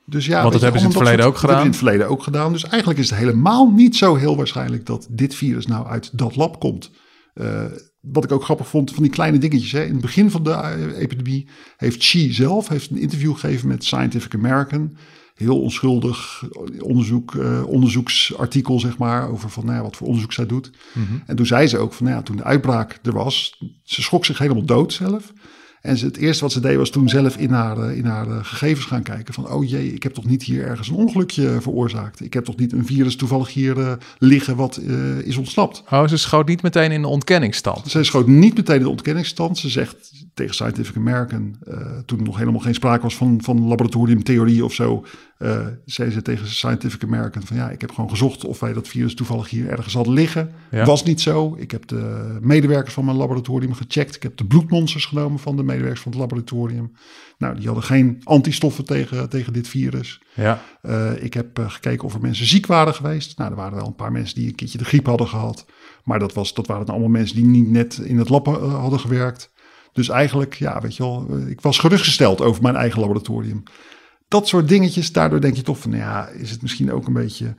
Dus 0.06 0.26
ja, 0.26 0.42
Want 0.42 0.54
dat 0.54 0.62
hebben 0.62 0.80
ze 0.80 0.86
in 0.86 0.92
het 0.94 1.02
verleden 1.02 1.26
ook 1.26 1.38
gedaan. 1.38 1.60
in 1.60 1.68
het 1.68 1.76
verleden 1.76 2.10
ook 2.10 2.24
gedaan. 2.24 2.52
Dus 2.52 2.64
eigenlijk 2.64 3.00
is 3.00 3.10
het 3.10 3.20
helemaal 3.20 3.72
niet 3.72 3.96
zo 3.96 4.16
heel 4.16 4.36
waarschijnlijk 4.36 4.86
dat 4.86 5.08
dit 5.10 5.36
virus 5.36 5.68
nou 5.68 5.88
uit 5.88 6.18
dat 6.18 6.36
lab 6.36 6.60
komt. 6.60 6.92
Uh, 7.36 7.64
wat 8.02 8.24
ik 8.24 8.32
ook 8.32 8.44
grappig 8.44 8.68
vond 8.68 8.94
van 8.94 9.04
die 9.04 9.12
kleine 9.12 9.38
dingetjes. 9.38 9.72
Hè. 9.72 9.84
In 9.84 9.92
het 9.92 10.02
begin 10.02 10.32
van 10.32 10.44
de 10.44 10.50
uh, 10.50 11.00
epidemie 11.00 11.48
heeft 11.78 11.98
Xi 11.98 12.34
zelf 12.34 12.68
heeft 12.68 12.90
een 12.90 12.98
interview 12.98 13.34
gegeven 13.34 13.68
met 13.68 13.84
Scientific 13.84 14.34
American. 14.34 14.98
Heel 15.36 15.62
onschuldig 15.62 16.44
onderzoek, 16.80 17.34
uh, 17.34 17.68
onderzoeksartikel, 17.68 18.80
zeg 18.80 18.98
maar, 18.98 19.30
over 19.30 19.50
van, 19.50 19.66
nou 19.66 19.78
ja, 19.78 19.84
wat 19.84 19.96
voor 19.96 20.08
onderzoek 20.08 20.34
zij 20.34 20.46
doet. 20.46 20.72
Mhm. 20.72 21.00
Mm 21.00 21.06
-hmm. 21.08 21.24
En 21.26 21.36
toen 21.36 21.46
zei 21.46 21.68
ze 21.68 21.78
ook 21.78 21.94
van, 21.94 22.06
nou 22.06 22.18
ja, 22.18 22.24
toen 22.24 22.36
de 22.36 22.44
uitbraak 22.44 23.00
er 23.04 23.14
was, 23.14 23.62
ze 23.84 24.02
schrok 24.02 24.26
zich 24.26 24.38
helemaal 24.38 24.66
dood 24.66 24.94
zelf. 24.94 25.34
En 25.86 25.98
ze, 25.98 26.06
het 26.06 26.18
eerste 26.18 26.44
wat 26.44 26.52
ze 26.52 26.60
deed 26.60 26.78
was 26.78 26.90
toen 26.90 27.10
zelf 27.10 27.38
in 27.38 27.52
haar, 27.52 27.96
in 27.96 28.06
haar 28.06 28.46
gegevens 28.46 28.86
gaan 28.86 29.04
kijken. 29.04 29.34
Van, 29.34 29.52
oh 29.52 29.70
jee, 29.70 29.94
ik 29.94 30.04
heb 30.04 30.14
toch 30.14 30.26
niet 30.26 30.44
hier 30.44 30.66
ergens 30.66 30.88
een 30.88 30.96
ongelukje 30.96 31.58
veroorzaakt. 31.62 32.24
Ik 32.24 32.34
heb 32.34 32.46
toch 32.46 32.56
niet 32.58 32.74
een 32.74 32.86
virus 32.86 33.16
toevallig 33.16 33.54
hier 33.54 33.78
uh, 33.78 33.92
liggen 34.18 34.56
wat 34.56 34.80
uh, 34.84 35.18
is 35.18 35.38
ontsnapt. 35.38 35.84
Oh, 35.90 36.08
ze 36.08 36.18
schoot 36.18 36.48
niet 36.48 36.62
meteen 36.62 36.92
in 36.92 37.02
de 37.02 37.08
ontkenningsstand. 37.08 37.88
Ze 37.88 38.04
schoot 38.04 38.28
niet 38.28 38.56
meteen 38.56 38.76
in 38.76 38.84
de 38.84 38.90
ontkenningsstand. 38.90 39.58
Ze 39.58 39.70
zegt 39.70 40.12
tegen 40.34 40.54
Scientific 40.54 40.96
American, 40.96 41.56
uh, 41.68 41.78
toen 42.06 42.20
er 42.20 42.26
nog 42.26 42.38
helemaal 42.38 42.60
geen 42.60 42.74
sprake 42.74 43.04
was 43.04 43.16
van, 43.16 43.40
van 43.42 43.68
laboratoriumtheorie 43.68 44.66
of 44.66 44.74
zo. 44.74 45.06
zei 45.86 46.12
ze 46.12 46.22
tegen 46.22 46.48
Scientific 46.48 47.04
American 47.04 47.44
van 47.44 47.58
ja, 47.58 47.70
ik 47.70 47.82
heb 47.82 47.92
gewoon 47.92 48.10
gezocht 48.10 48.46
of 48.46 48.60
wij 48.60 48.74
dat 48.74 48.88
virus 48.88 49.16
toevallig 49.16 49.50
hier 49.50 49.70
ergens 49.70 49.94
hadden 49.94 50.14
liggen. 50.14 50.52
Ja. 50.72 50.86
Was 50.86 51.04
niet 51.04 51.22
zo. 51.22 51.56
Ik 51.60 51.72
heb 51.72 51.88
de 51.88 52.38
medewerkers 52.42 52.94
van 52.94 53.06
mijn 53.06 53.18
laboratorium 53.18 53.74
gecheckt. 53.74 54.16
Ik 54.16 54.24
heb 54.24 54.38
de 54.38 54.46
bloedmonsters 54.46 55.06
genomen 55.06 55.40
van 55.40 55.56
de 55.56 55.64
medewerkers 55.64 55.75
van 55.80 56.12
het 56.12 56.16
laboratorium. 56.16 56.92
Nou, 57.38 57.56
die 57.56 57.66
hadden 57.66 57.84
geen 57.84 58.22
antistoffen 58.24 58.86
tegen, 58.86 59.30
tegen 59.30 59.54
dit 59.54 59.68
virus. 59.68 60.22
Ja. 60.34 60.62
Uh, 60.82 61.24
ik 61.24 61.34
heb 61.34 61.60
uh, 61.60 61.70
gekeken 61.70 62.06
of 62.06 62.14
er 62.14 62.22
mensen 62.22 62.46
ziek 62.46 62.66
waren 62.66 62.94
geweest. 62.94 63.38
Nou, 63.38 63.50
er 63.50 63.56
waren 63.58 63.78
wel 63.78 63.88
een 63.88 63.96
paar 63.96 64.12
mensen 64.12 64.36
die 64.36 64.48
een 64.48 64.56
keertje 64.56 64.78
de 64.78 64.86
griep 64.86 65.06
hadden 65.06 65.28
gehad. 65.28 65.66
Maar 66.04 66.20
dat, 66.20 66.34
was, 66.34 66.54
dat 66.54 66.68
waren 66.68 66.86
dan 66.86 66.96
allemaal 66.96 67.14
mensen 67.14 67.36
die 67.36 67.46
niet 67.46 67.70
net 67.70 67.98
in 67.98 68.18
het 68.18 68.30
lab 68.30 68.48
uh, 68.48 68.80
hadden 68.80 69.00
gewerkt. 69.00 69.54
Dus 69.92 70.10
eigenlijk, 70.10 70.54
ja, 70.54 70.82
weet 70.82 70.96
je 70.96 71.04
wel, 71.04 71.38
ik 71.48 71.62
was 71.62 71.78
gerustgesteld 71.78 72.42
over 72.42 72.62
mijn 72.62 72.76
eigen 72.76 73.00
laboratorium. 73.00 73.64
Dat 74.28 74.48
soort 74.48 74.68
dingetjes, 74.68 75.12
daardoor 75.12 75.42
denk 75.42 75.56
je 75.56 75.62
toch 75.62 75.80
van, 75.80 75.92
nou 75.92 76.02
ja, 76.02 76.28
is 76.28 76.52
het 76.52 76.62
misschien 76.62 76.92
ook 76.92 77.08
een 77.08 77.14
beetje 77.14 77.56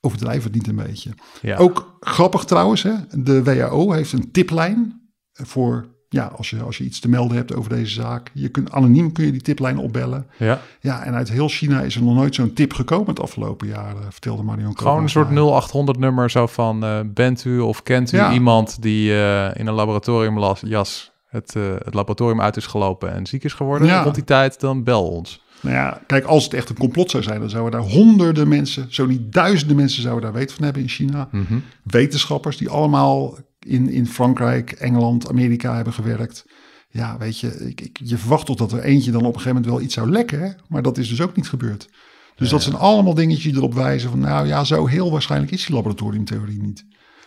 overdrijven 0.00 0.42
het 0.42 0.54
niet 0.54 0.66
een 0.66 0.86
beetje. 0.86 1.10
Ja. 1.42 1.56
Ook 1.56 1.96
grappig 2.00 2.44
trouwens, 2.44 2.82
hè, 2.82 2.94
de 3.10 3.42
WHO 3.42 3.92
heeft 3.92 4.12
een 4.12 4.30
tiplijn 4.30 5.10
voor 5.32 5.95
ja, 6.16 6.32
als 6.36 6.50
je, 6.50 6.62
als 6.62 6.78
je 6.78 6.84
iets 6.84 7.00
te 7.00 7.08
melden 7.08 7.36
hebt 7.36 7.54
over 7.54 7.70
deze 7.70 7.92
zaak. 7.92 8.30
Je 8.34 8.48
kunt, 8.48 8.72
anoniem 8.72 9.12
kun 9.12 9.24
je 9.24 9.32
die 9.32 9.40
tiplijn 9.40 9.78
opbellen. 9.78 10.26
Ja. 10.36 10.60
ja, 10.80 11.04
en 11.04 11.14
uit 11.14 11.30
heel 11.30 11.48
China 11.48 11.80
is 11.80 11.96
er 11.96 12.02
nog 12.02 12.14
nooit 12.14 12.34
zo'n 12.34 12.52
tip 12.52 12.72
gekomen 12.72 13.08
het 13.08 13.20
afgelopen 13.20 13.66
jaar, 13.66 13.94
vertelde 14.10 14.42
Marion 14.42 14.78
Gewoon 14.78 15.02
een 15.02 15.08
soort 15.08 15.30
0800 15.30 15.98
nummer 15.98 16.30
zo 16.30 16.46
van, 16.46 16.84
uh, 16.84 16.98
bent 17.06 17.44
u 17.44 17.58
of 17.58 17.82
kent 17.82 18.12
u 18.12 18.16
Ja. 18.16 18.32
iemand 18.32 18.82
die 18.82 19.10
uh, 19.10 19.54
in 19.54 19.66
een 19.66 19.74
laboratoriumjas 19.74 21.12
het, 21.26 21.54
uh, 21.56 21.62
het 21.84 21.94
laboratorium 21.94 22.40
uit 22.40 22.56
is 22.56 22.66
gelopen 22.66 23.12
en 23.12 23.26
ziek 23.26 23.44
is 23.44 23.52
geworden 23.52 23.88
Ja. 23.88 24.02
rond 24.02 24.14
die 24.14 24.24
tijd, 24.24 24.60
dan 24.60 24.84
bel 24.84 25.08
ons. 25.08 25.44
Nou 25.60 25.74
ja, 25.76 26.00
kijk, 26.06 26.24
als 26.24 26.44
het 26.44 26.54
echt 26.54 26.68
een 26.68 26.78
complot 26.78 27.10
zou 27.10 27.22
zijn, 27.22 27.40
dan 27.40 27.50
zouden 27.50 27.80
daar 27.80 27.90
honderden 27.90 28.48
mensen, 28.48 28.86
zo 28.88 29.06
niet 29.06 29.32
duizenden 29.32 29.76
mensen 29.76 30.02
zouden 30.02 30.24
daar 30.24 30.32
weet 30.40 30.52
van 30.52 30.64
hebben 30.64 30.82
in 30.82 30.88
China. 30.88 31.28
Mhm. 31.32 31.58
Wetenschappers 31.82 32.56
die 32.56 32.68
allemaal 32.68 33.34
in, 33.66 33.88
in 33.88 34.06
Frankrijk, 34.06 34.72
Engeland, 34.72 35.28
Amerika 35.28 35.74
hebben 35.74 35.92
gewerkt. 35.92 36.44
Ja, 36.90 37.18
weet 37.18 37.40
je, 37.40 37.68
ik, 37.68 37.80
ik, 37.80 37.98
je 38.02 38.16
verwacht 38.16 38.46
toch 38.46 38.56
dat 38.56 38.72
er 38.72 38.80
eentje 38.80 39.10
dan 39.10 39.20
op 39.20 39.34
een 39.34 39.40
gegeven 39.40 39.54
moment 39.54 39.72
wel 39.72 39.80
iets 39.80 39.94
zou 39.94 40.10
lekken, 40.10 40.40
hè? 40.40 40.50
maar 40.68 40.82
dat 40.82 40.98
is 40.98 41.08
dus 41.08 41.20
ook 41.20 41.36
niet 41.36 41.48
gebeurd. 41.48 41.88
Dus 42.36 42.48
dat 42.48 42.62
zijn 42.62 42.76
allemaal 42.76 43.14
dingetjes 43.14 43.44
die 43.44 43.56
erop 43.56 43.74
wijzen 43.74 44.10
van, 44.10 44.18
nou 44.18 44.46
ja, 44.46 44.64
zo 44.64 44.86
heel 44.86 45.10
waarschijnlijk 45.10 45.52
is 45.52 45.66
die 45.66 45.74
laboratoriumtheorie 45.74 46.62
niet. 46.62 46.84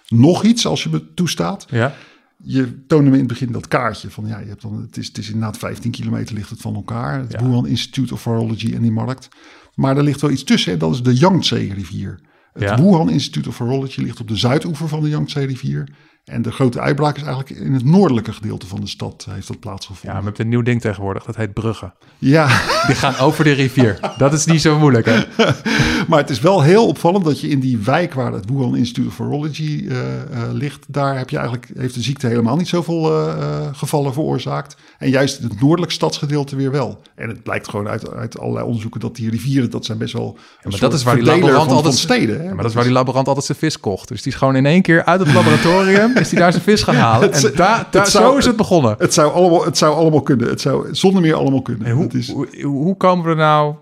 Nog 0.07 0.43
iets, 0.43 0.65
als 0.65 0.83
je 0.83 0.89
me 0.89 1.13
toestaat. 1.13 1.65
Ja. 1.69 1.95
Je 2.43 2.85
toonde 2.85 3.09
me 3.09 3.13
in 3.13 3.19
het 3.19 3.27
begin 3.27 3.51
dat 3.51 3.67
kaartje 3.67 4.09
van, 4.09 4.27
ja, 4.27 4.39
je 4.39 4.47
hebt 4.47 4.61
dan, 4.61 4.81
het, 4.81 4.97
is, 4.97 5.07
het 5.07 5.17
is 5.17 5.27
inderdaad 5.27 5.57
15 5.57 5.91
kilometer 5.91 6.35
ligt 6.35 6.49
het 6.49 6.61
van 6.61 6.75
elkaar. 6.75 7.19
Het 7.19 7.31
Ja. 7.31 7.43
Wuhan 7.43 7.67
Institute 7.67 8.13
of 8.13 8.21
Virology 8.21 8.73
en 8.73 8.81
die 8.81 8.91
markt. 8.91 9.29
Maar 9.75 9.97
er 9.97 10.03
ligt 10.03 10.21
wel 10.21 10.31
iets 10.31 10.43
tussen, 10.43 10.79
dat 10.79 10.93
is 10.93 11.01
de 11.01 11.15
Yangtze-rivier. 11.15 12.19
Het 12.53 12.63
Ja. 12.63 12.75
Wuhan 12.75 13.09
Institute 13.09 13.49
of 13.49 13.55
Virology 13.55 14.01
ligt 14.01 14.19
op 14.19 14.27
de 14.27 14.35
zuidoever 14.35 14.87
van 14.87 15.01
de 15.01 15.09
Yangtze-rivier. 15.09 15.89
En 16.29 16.41
de 16.41 16.51
grote 16.51 16.79
uitbraak 16.79 17.15
is 17.15 17.23
eigenlijk 17.23 17.49
in 17.59 17.73
het 17.73 17.85
noordelijke 17.85 18.33
gedeelte 18.33 18.67
van 18.67 18.81
de 18.81 18.87
stad 18.87 19.27
heeft 19.29 19.47
dat 19.47 19.59
plaatsgevonden. 19.59 20.11
Ja, 20.11 20.17
we 20.17 20.23
hebben 20.23 20.41
een 20.41 20.49
nieuw 20.49 20.61
ding 20.61 20.81
tegenwoordig, 20.81 21.23
dat 21.23 21.35
heet 21.35 21.53
bruggen. 21.53 21.93
Ja. 22.17 22.47
Die 22.87 22.95
gaan 22.95 23.17
over 23.17 23.43
de 23.43 23.51
rivier. 23.51 23.99
Dat 24.17 24.33
is 24.33 24.45
niet 24.45 24.61
zo 24.61 24.79
moeilijk, 24.79 25.05
hè? 25.05 25.19
maar 26.07 26.19
het 26.19 26.29
is 26.29 26.39
wel 26.39 26.61
heel 26.61 26.87
opvallend 26.87 27.25
dat 27.25 27.41
je 27.41 27.47
in 27.47 27.59
die 27.59 27.77
wijk 27.77 28.13
waar 28.13 28.33
het 28.33 28.49
Wuhan 28.49 28.75
Institute 28.75 29.07
of 29.07 29.15
Virology 29.15 29.85
eh, 29.89 30.21
eh, 30.21 30.51
ligt, 30.51 30.85
daar 30.87 31.17
heb 31.17 31.29
je 31.29 31.37
eigenlijk, 31.37 31.69
heeft 31.77 31.93
de 31.93 32.01
ziekte 32.01 32.27
helemaal 32.27 32.55
niet 32.55 32.67
zoveel 32.67 33.11
eh, 33.11 33.31
eh, 33.31 33.67
gevallen 33.71 34.13
veroorzaakt. 34.13 34.75
En 34.97 35.09
juist 35.09 35.39
in 35.39 35.47
het 35.47 35.61
noordelijk 35.61 35.91
stadsgedeelte 35.91 36.55
weer 36.55 36.71
wel. 36.71 37.01
En 37.15 37.29
het 37.29 37.43
blijkt 37.43 37.69
gewoon 37.69 37.87
uit, 37.87 38.13
uit 38.13 38.39
allerlei 38.39 38.65
onderzoeken 38.65 38.99
dat 38.99 39.15
die 39.15 39.29
rivieren, 39.29 39.69
dat 39.69 39.85
zijn 39.85 39.97
best 39.97 40.13
wel. 40.13 40.37
Ja, 40.37 40.69
maar 40.69 40.79
dat 40.79 40.93
is 40.93 41.03
waar 41.03 41.15
die 41.15 41.23
laborant 41.23 41.71
altijd 41.71 41.83
van 41.83 41.93
steden. 41.93 42.37
Hè? 42.37 42.43
Ja, 42.43 42.49
maar 42.49 42.57
dat 42.57 42.65
is 42.65 42.73
waar 42.73 42.83
die 42.83 42.93
laborant 42.93 43.27
altijd 43.27 43.45
zijn 43.45 43.57
vis 43.57 43.79
kocht. 43.79 44.07
Dus 44.07 44.21
die 44.21 44.31
is 44.31 44.37
gewoon 44.37 44.55
in 44.55 44.65
één 44.65 44.81
keer 44.81 45.05
uit 45.05 45.19
het 45.19 45.33
laboratorium 45.39 46.15
is 46.19 46.29
die 46.29 46.39
daar 46.39 46.51
zijn 46.51 46.63
vis 46.63 46.83
gaan 46.83 46.95
halen. 46.95 47.31
En 47.33 47.51
daar, 47.55 47.87
daar, 47.91 48.07
zou- 48.07 48.31
zo 48.31 48.37
is 48.37 48.45
het 48.45 48.55
begonnen. 48.55 48.95
Het 48.97 49.13
zou 49.13 49.33
allemaal, 49.33 49.65
het 49.65 49.77
zou 49.77 49.95
allemaal 49.95 50.21
kunnen. 50.21 50.47
Het 50.47 50.61
zou 50.61 50.87
zonder 50.95 51.21
meer 51.21 51.33
allemaal 51.33 51.61
kunnen. 51.61 51.87
En 51.87 51.93
hoe, 51.93 52.03
Het 52.03 52.13
is, 52.13 52.31
hoe, 52.31 52.47
hoe 52.65 52.97
komen 52.97 53.25
we 53.25 53.29
er 53.31 53.35
nou... 53.35 53.75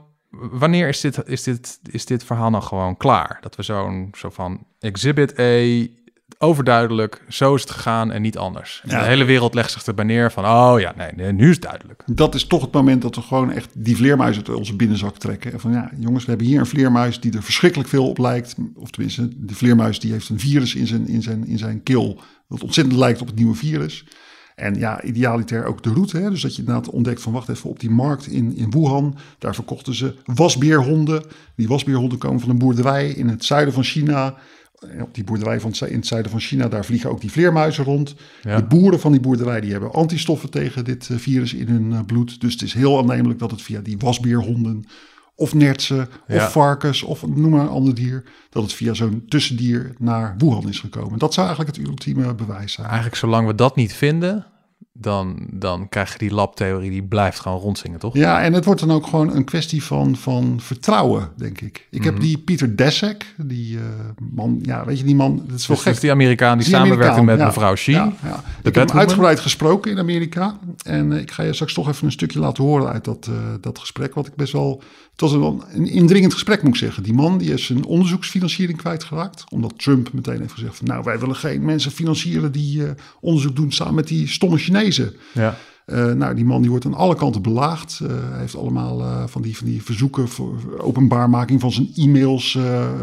Wanneer 0.52 0.88
is 0.88 1.02
dit, 1.02 1.22
is, 1.26 1.44
dit, 1.44 1.80
is 1.92 2.06
dit 2.06 2.24
verhaal 2.24 2.50
nou 2.50 2.64
gewoon 2.64 2.98
klaar? 2.98 3.38
Dat 3.42 3.56
we 3.56 3.64
zo'n 3.64 4.10
zo 4.18 4.30
van 4.30 4.60
exhibit 4.80 5.40
A, 5.40 5.86
overduidelijk, 6.40 7.22
zo 7.30 7.56
is 7.56 7.62
het 7.62 7.72
gegaan 7.72 8.12
en 8.12 8.22
niet 8.22 8.38
anders. 8.38 8.82
En 8.84 8.90
Ja. 8.90 9.00
de 9.00 9.06
hele 9.06 9.24
wereld 9.24 9.54
legt 9.54 9.72
zich 9.72 9.84
erbij 9.86 10.06
neer 10.06 10.32
van, 10.32 10.46
oh 10.46 10.80
ja, 10.80 10.94
nee, 10.98 11.10
nee, 11.16 11.32
nu 11.32 11.48
is 11.50 11.54
het 11.56 11.62
duidelijk. 11.64 12.04
dat 12.06 12.36
is 12.36 12.48
toch 12.48 12.62
het 12.62 12.72
moment 12.72 13.02
dat 13.02 13.16
we 13.16 13.22
gewoon 13.22 13.52
echt 13.52 13.70
die 13.74 13.96
vleermuis 13.96 14.36
uit 14.36 14.50
onze 14.50 14.76
binnenzak 14.76 15.18
trekken. 15.18 15.54
En 15.54 15.60
van 15.60 15.72
ja, 15.72 15.92
jongens, 16.00 16.24
we 16.24 16.30
hebben 16.30 16.48
hier 16.48 16.60
een 16.60 16.66
vleermuis 16.66 17.20
die 17.20 17.34
er 17.36 17.44
verschrikkelijk 17.44 17.90
veel 17.90 18.10
op 18.10 18.18
lijkt. 18.18 18.56
Of 18.76 18.90
tenminste, 18.90 19.30
de 19.46 19.56
vleermuis 19.56 20.00
die 20.00 20.12
heeft 20.12 20.30
een 20.30 20.40
virus 20.40 20.76
in 20.76 20.88
zijn, 20.88 21.08
in 21.08 21.22
zijn, 21.22 21.48
in 21.48 21.58
zijn 21.58 21.84
keel. 21.84 22.20
Dat 22.50 22.64
ontzettend 22.64 22.98
lijkt 22.98 23.22
op 23.22 23.28
het 23.28 23.36
nieuwe 23.36 23.56
virus. 23.56 24.06
En 24.56 24.76
ja, 24.76 25.02
idealiter 25.04 25.66
ook 25.66 25.84
de 25.84 25.94
route. 25.94 26.18
Hè? 26.18 26.30
Dus 26.30 26.42
dat 26.42 26.56
je 26.56 26.60
inderdaad 26.60 26.90
ontdekt 26.90 27.22
van 27.22 27.34
wacht 27.34 27.50
even 27.50 27.70
op 27.70 27.80
die 27.80 27.90
markt 27.90 28.28
in, 28.28 28.56
in 28.56 28.72
Wuhan. 28.72 29.18
Daar 29.40 29.56
verkochten 29.56 29.94
ze 29.96 30.16
wasbeerhonden. 30.26 31.24
Die 31.56 31.68
wasbeerhonden 31.68 32.18
komen 32.18 32.40
van 32.40 32.50
een 32.50 32.58
boerderij 32.58 33.10
in 33.10 33.28
het 33.28 33.46
zuiden 33.46 33.74
van 33.74 33.84
China. 33.84 34.36
Op 35.02 35.14
die 35.16 35.24
boerderij 35.24 35.60
van, 35.60 35.74
in 35.88 35.96
het 35.96 36.08
zuiden 36.08 36.32
van 36.32 36.40
China, 36.40 36.68
daar 36.68 36.86
vliegen 36.86 37.10
ook 37.10 37.22
die 37.22 37.32
vleermuizen 37.32 37.84
rond. 37.84 38.16
Ja. 38.42 38.56
De 38.56 38.64
boeren 38.64 39.00
van 39.00 39.12
die 39.12 39.22
boerderij 39.22 39.62
die 39.62 39.72
hebben 39.72 39.94
antistoffen 39.94 40.50
tegen 40.50 40.86
dit 40.86 41.10
eh, 41.10 41.18
virus 41.18 41.54
in 41.54 41.68
hun 41.68 41.94
eh, 41.94 42.00
bloed. 42.06 42.42
Dus 42.42 42.54
het 42.54 42.62
is 42.62 42.74
heel 42.74 42.98
aannemelijk 42.98 43.40
dat 43.40 43.52
het 43.52 43.62
via 43.62 43.80
die 43.82 43.98
wasbeerhonden 43.98 44.86
of 45.36 45.54
nertsen 45.54 46.02
of 46.28 46.36
Ja. 46.36 46.50
varkens 46.50 47.04
of 47.04 47.28
noem 47.28 47.50
maar 47.50 47.62
een 47.62 47.68
ander 47.68 47.96
dier, 47.96 48.24
dat 48.50 48.64
het 48.64 48.74
via 48.74 48.94
zo'n 48.94 49.24
tussendier 49.28 49.94
naar 50.00 50.36
Wuhan 50.38 50.70
is 50.70 50.80
gekomen. 50.80 51.20
Dat 51.20 51.34
zou 51.34 51.48
eigenlijk 51.48 51.78
het 51.78 51.88
ultieme 51.88 52.36
bewijs 52.36 52.74
zijn. 52.74 52.88
Eigenlijk 52.88 53.16
zolang 53.18 53.48
we 53.48 53.56
dat 53.56 53.76
niet 53.76 53.94
vinden, 53.94 54.46
dan, 55.00 55.48
dan 55.52 55.90
krijg 55.90 56.12
je 56.12 56.18
die 56.18 56.34
labtheorie, 56.34 56.90
die 56.90 57.04
blijft 57.04 57.40
gewoon 57.40 57.60
rondzingen, 57.60 58.00
toch? 58.00 58.14
Ja, 58.14 58.42
en 58.42 58.54
het 58.54 58.66
wordt 58.66 58.80
dan 58.80 58.92
ook 58.92 59.08
gewoon 59.08 59.36
een 59.36 59.44
kwestie 59.44 59.84
van, 59.84 60.16
van 60.16 60.60
vertrouwen, 60.62 61.30
denk 61.36 61.62
ik. 61.62 61.88
Ik 61.92 62.04
heb 62.04 62.14
Mhm. 62.14 62.22
die 62.22 62.38
Pieter 62.38 62.76
Deszek, 62.78 63.34
die 63.38 63.78
eh, 63.78 63.84
man, 64.36 64.60
ja, 64.62 64.86
weet 64.86 64.98
je, 65.00 65.04
die 65.06 65.16
man, 65.16 65.44
dat 65.48 65.60
is 65.60 65.68
wel 65.68 65.76
Dus 65.78 65.86
gek. 65.86 65.94
is 65.94 66.00
die 66.00 66.12
Amerikaan 66.12 66.58
die 66.58 66.66
Die 66.68 66.76
samenwerkte 66.76 67.06
Amerikaan, 67.20 67.26
met 67.26 67.40
ja, 67.40 67.46
mevrouw 67.46 67.74
Xi, 67.74 67.92
Ja, 67.92 68.14
ja. 68.24 68.44
Ik 68.64 68.76
heb 68.76 68.88
hem 68.90 68.98
uitgebreid 69.00 69.40
gesproken 69.40 69.92
in 69.92 69.98
Amerika. 70.00 70.58
En 70.86 71.12
eh, 71.14 71.20
ik 71.20 71.32
ga 71.32 71.44
je 71.44 71.54
straks 71.54 71.74
toch 71.74 71.88
even 71.90 72.06
een 72.06 72.12
stukje 72.12 72.40
laten 72.40 72.64
horen 72.64 72.92
uit 72.92 73.06
dat, 73.06 73.28
eh, 73.30 73.34
dat 73.62 73.80
gesprek. 73.80 74.14
Wat 74.14 74.28
ik 74.28 74.36
best 74.36 74.54
wel. 74.54 74.82
Het 75.18 75.30
was 75.30 75.42
een, 75.42 75.62
een 75.74 75.88
indringend 75.88 76.34
gesprek, 76.34 76.64
moet 76.64 76.74
ik 76.74 76.80
zeggen. 76.80 77.04
Die 77.04 77.14
man 77.14 77.38
die 77.38 77.54
is 77.54 77.66
zijn 77.66 77.86
onderzoeksfinanciering 77.86 78.78
kwijtgeraakt. 78.78 79.44
Omdat 79.50 79.74
Trump 79.78 80.14
meteen 80.14 80.40
heeft 80.40 80.54
gezegd: 80.54 80.76
van, 80.76 80.88
Nou, 80.88 81.04
wij 81.04 81.20
willen 81.20 81.36
geen 81.36 81.66
mensen 81.66 81.92
financieren 81.92 82.52
die 82.52 82.86
eh, 82.86 82.92
onderzoek 83.20 83.56
doen 83.56 83.72
samen 83.72 83.96
met 83.96 84.08
die 84.08 84.28
stomme 84.28 84.58
Chinezen. 84.58 85.14
Ja. 85.34 85.58
Eh, 85.86 86.12
nou, 86.12 86.36
die 86.36 86.46
man 86.46 86.62
die 86.62 86.70
wordt 86.70 86.86
aan 86.86 86.94
alle 86.94 87.16
kanten 87.16 87.42
belaagd. 87.42 88.00
Eh, 88.00 88.08
hij 88.30 88.40
heeft 88.40 88.58
allemaal 88.58 89.28
van, 89.28 89.42
die, 89.42 89.58
van 89.58 89.68
die 89.68 89.84
verzoeken 89.84 90.28
voor 90.28 90.80
openbaarmaking 90.80 91.60
van 91.60 91.72
zijn 91.72 91.90
e-mails 91.96 92.58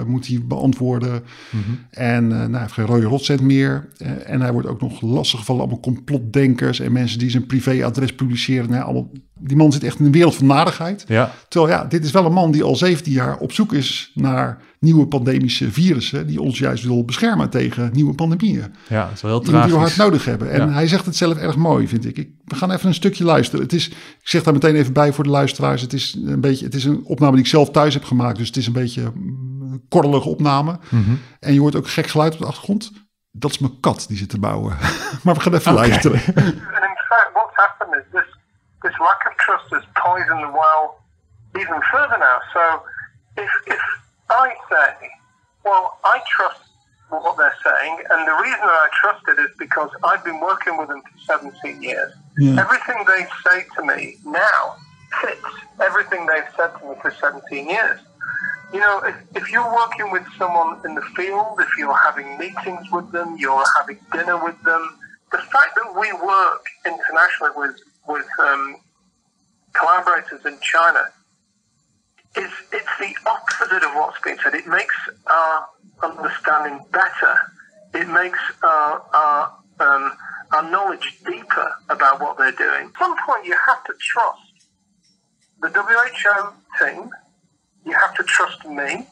moet 0.06 0.26
hij 0.26 0.40
beantwoorden. 0.44 1.22
Mhm. 1.50 1.60
En 1.90 2.28
nou, 2.28 2.50
hij 2.50 2.60
heeft 2.60 2.72
geen 2.72 2.86
rode 2.86 3.06
rotcent 3.06 3.40
meer. 3.40 3.88
En 4.24 4.40
hij 4.40 4.52
wordt 4.52 4.68
ook 4.68 4.80
nog 4.80 5.00
lastiggevallen 5.00 5.62
allemaal 5.62 5.80
complotdenkers 5.80 6.80
en 6.80 6.92
mensen 6.92 7.18
die 7.18 7.30
zijn 7.30 7.46
privéadres 7.46 8.14
publiceren. 8.14 8.70
Nou, 8.70 8.84
allemaal, 8.84 9.10
die 9.46 9.56
man 9.56 9.72
zit 9.72 9.84
echt 9.84 9.98
in 9.98 10.04
een 10.06 10.12
wereld 10.12 10.34
van 10.34 10.46
narigheid. 10.46 11.04
Ja. 11.08 11.30
Terwijl 11.48 11.72
ja, 11.72 11.84
dit 11.84 12.04
is 12.04 12.10
wel 12.10 12.24
een 12.24 12.32
man 12.32 12.50
die 12.50 12.62
al 12.62 12.76
17 12.76 13.12
jaar 13.12 13.36
op 13.36 13.52
zoek 13.52 13.72
is 13.72 14.10
naar 14.14 14.58
nieuwe 14.80 15.06
pandemische 15.06 15.72
virussen. 15.72 16.26
Die 16.26 16.40
ons 16.40 16.58
juist 16.58 16.84
wil 16.84 17.04
beschermen 17.04 17.50
tegen 17.50 17.90
nieuwe 17.92 18.14
pandemieën. 18.14 18.74
Ja, 18.88 19.04
het 19.06 19.14
is 19.16 19.22
wel 19.22 19.30
heel 19.30 19.44
Iemand 19.44 19.64
die 19.64 19.72
we 19.72 19.78
tragisch. 19.78 19.96
hard 19.96 20.08
nodig 20.10 20.24
hebben. 20.24 20.50
En 20.50 20.60
Ja. 20.68 20.72
hij 20.72 20.86
zegt 20.86 21.06
het 21.06 21.16
zelf 21.16 21.36
erg 21.38 21.56
mooi, 21.56 21.88
vind 21.88 22.06
ik. 22.06 22.18
ik. 22.18 22.28
We 22.44 22.54
gaan 22.54 22.70
even 22.70 22.88
een 22.88 22.94
stukje 22.94 23.24
luisteren. 23.24 23.64
Het 23.64 23.72
is, 23.72 23.88
ik 23.88 23.96
zeg 24.22 24.42
daar 24.42 24.52
meteen 24.52 24.74
even 24.74 24.92
bij 24.92 25.12
voor 25.12 25.24
de 25.24 25.30
luisteraars. 25.30 25.80
Het 25.82 25.92
is 25.92 26.16
een 26.24 26.40
beetje, 26.40 26.64
het 26.64 26.74
is 26.74 26.84
een 26.84 27.04
opname 27.04 27.32
die 27.32 27.40
ik 27.44 27.50
zelf 27.50 27.70
thuis 27.70 27.94
heb 27.94 28.04
gemaakt. 28.04 28.38
Dus 28.38 28.46
het 28.46 28.56
is 28.56 28.66
een 28.66 28.72
beetje 28.72 29.02
een 29.02 29.82
korrelige 29.88 30.28
opname. 30.28 30.78
Mhm. 30.90 31.10
En 31.40 31.52
je 31.52 31.60
hoort 31.60 31.76
ook 31.76 31.88
gek 31.88 32.06
geluid 32.06 32.32
op 32.34 32.38
de 32.38 32.46
achtergrond. 32.46 32.92
Dat 33.30 33.50
is 33.50 33.58
mijn 33.58 33.80
kat 33.80 34.04
die 34.08 34.16
zit 34.16 34.28
te 34.28 34.38
bouwen. 34.38 34.76
maar 35.22 35.34
we 35.34 35.40
gaan 35.40 35.54
even 35.54 35.72
luisteren. 35.72 36.20
And 36.26 36.36
in 36.36 36.44
fact, 37.08 37.30
what's 37.32 37.54
happened 37.54 37.94
is 37.94 38.04
this 38.12 38.42
this 38.84 38.92
lack 39.00 39.26
of 39.26 39.36
trust 39.38 39.72
has 39.72 39.82
poisoned 39.96 40.44
the 40.44 40.52
well 40.52 41.00
even 41.58 41.80
further 41.90 42.18
now. 42.18 42.38
So 42.52 42.82
if 43.38 43.50
if 43.66 43.80
I 44.30 44.54
say, 44.70 45.08
well, 45.64 45.98
I 46.04 46.20
trust 46.30 46.60
what 47.08 47.36
they're 47.36 47.56
saying, 47.64 47.98
and 48.10 48.28
the 48.28 48.36
reason 48.42 48.60
that 48.60 48.68
I 48.68 48.88
trust 49.00 49.24
it 49.28 49.40
is 49.40 49.50
because 49.58 49.90
I've 50.04 50.24
been 50.24 50.40
working 50.40 50.76
with 50.76 50.88
them 50.88 51.02
for 51.02 51.38
17 51.38 51.82
years. 51.82 52.12
Yeah. 52.38 52.60
Everything 52.60 53.04
they 53.06 53.26
say 53.46 53.64
to 53.76 53.84
me 53.84 54.16
now 54.24 54.76
fits 55.20 55.40
everything 55.80 56.26
they've 56.26 56.50
said 56.56 56.76
to 56.78 56.88
me 56.88 56.94
for 57.00 57.12
17 57.20 57.68
years. 57.68 58.00
You 58.72 58.80
know, 58.80 59.02
if, 59.04 59.14
if 59.36 59.52
you're 59.52 59.72
working 59.72 60.10
with 60.10 60.24
someone 60.36 60.80
in 60.84 60.94
the 60.94 61.02
field, 61.14 61.60
if 61.60 61.68
you're 61.78 61.96
having 61.96 62.36
meetings 62.38 62.90
with 62.90 63.12
them, 63.12 63.36
you're 63.38 63.64
having 63.78 63.98
dinner 64.12 64.42
with 64.42 64.60
them, 64.64 64.98
the 65.30 65.38
fact 65.38 65.76
that 65.76 65.94
we 65.94 66.12
work 66.12 66.64
internationally 66.84 67.52
with 67.56 67.76
with 68.08 68.26
um, 68.40 68.76
collaborators 69.72 70.44
in 70.44 70.58
China 70.60 71.04
is 72.36 72.50
it's 72.72 72.98
the 72.98 73.14
opposite 73.28 73.82
of 73.84 73.94
what's 73.94 74.20
being 74.20 74.36
said. 74.42 74.54
It 74.54 74.66
makes 74.66 74.94
our 75.26 75.66
understanding 76.02 76.84
better. 76.90 77.36
It 77.94 78.08
makes 78.08 78.38
our 78.62 79.02
our, 79.14 79.52
um, 79.80 80.12
our 80.52 80.70
knowledge 80.70 81.18
deeper 81.24 81.70
about 81.90 82.20
what 82.20 82.38
they're 82.38 82.52
doing. 82.52 82.90
At 82.92 82.98
some 82.98 83.16
point, 83.26 83.46
you 83.46 83.56
have 83.66 83.84
to 83.84 83.92
trust 84.00 84.40
the 85.60 85.68
WHO 85.68 86.52
team. 86.84 87.10
You 87.86 87.92
have 87.92 88.14
to 88.16 88.22
trust 88.24 88.64
me. 88.66 89.06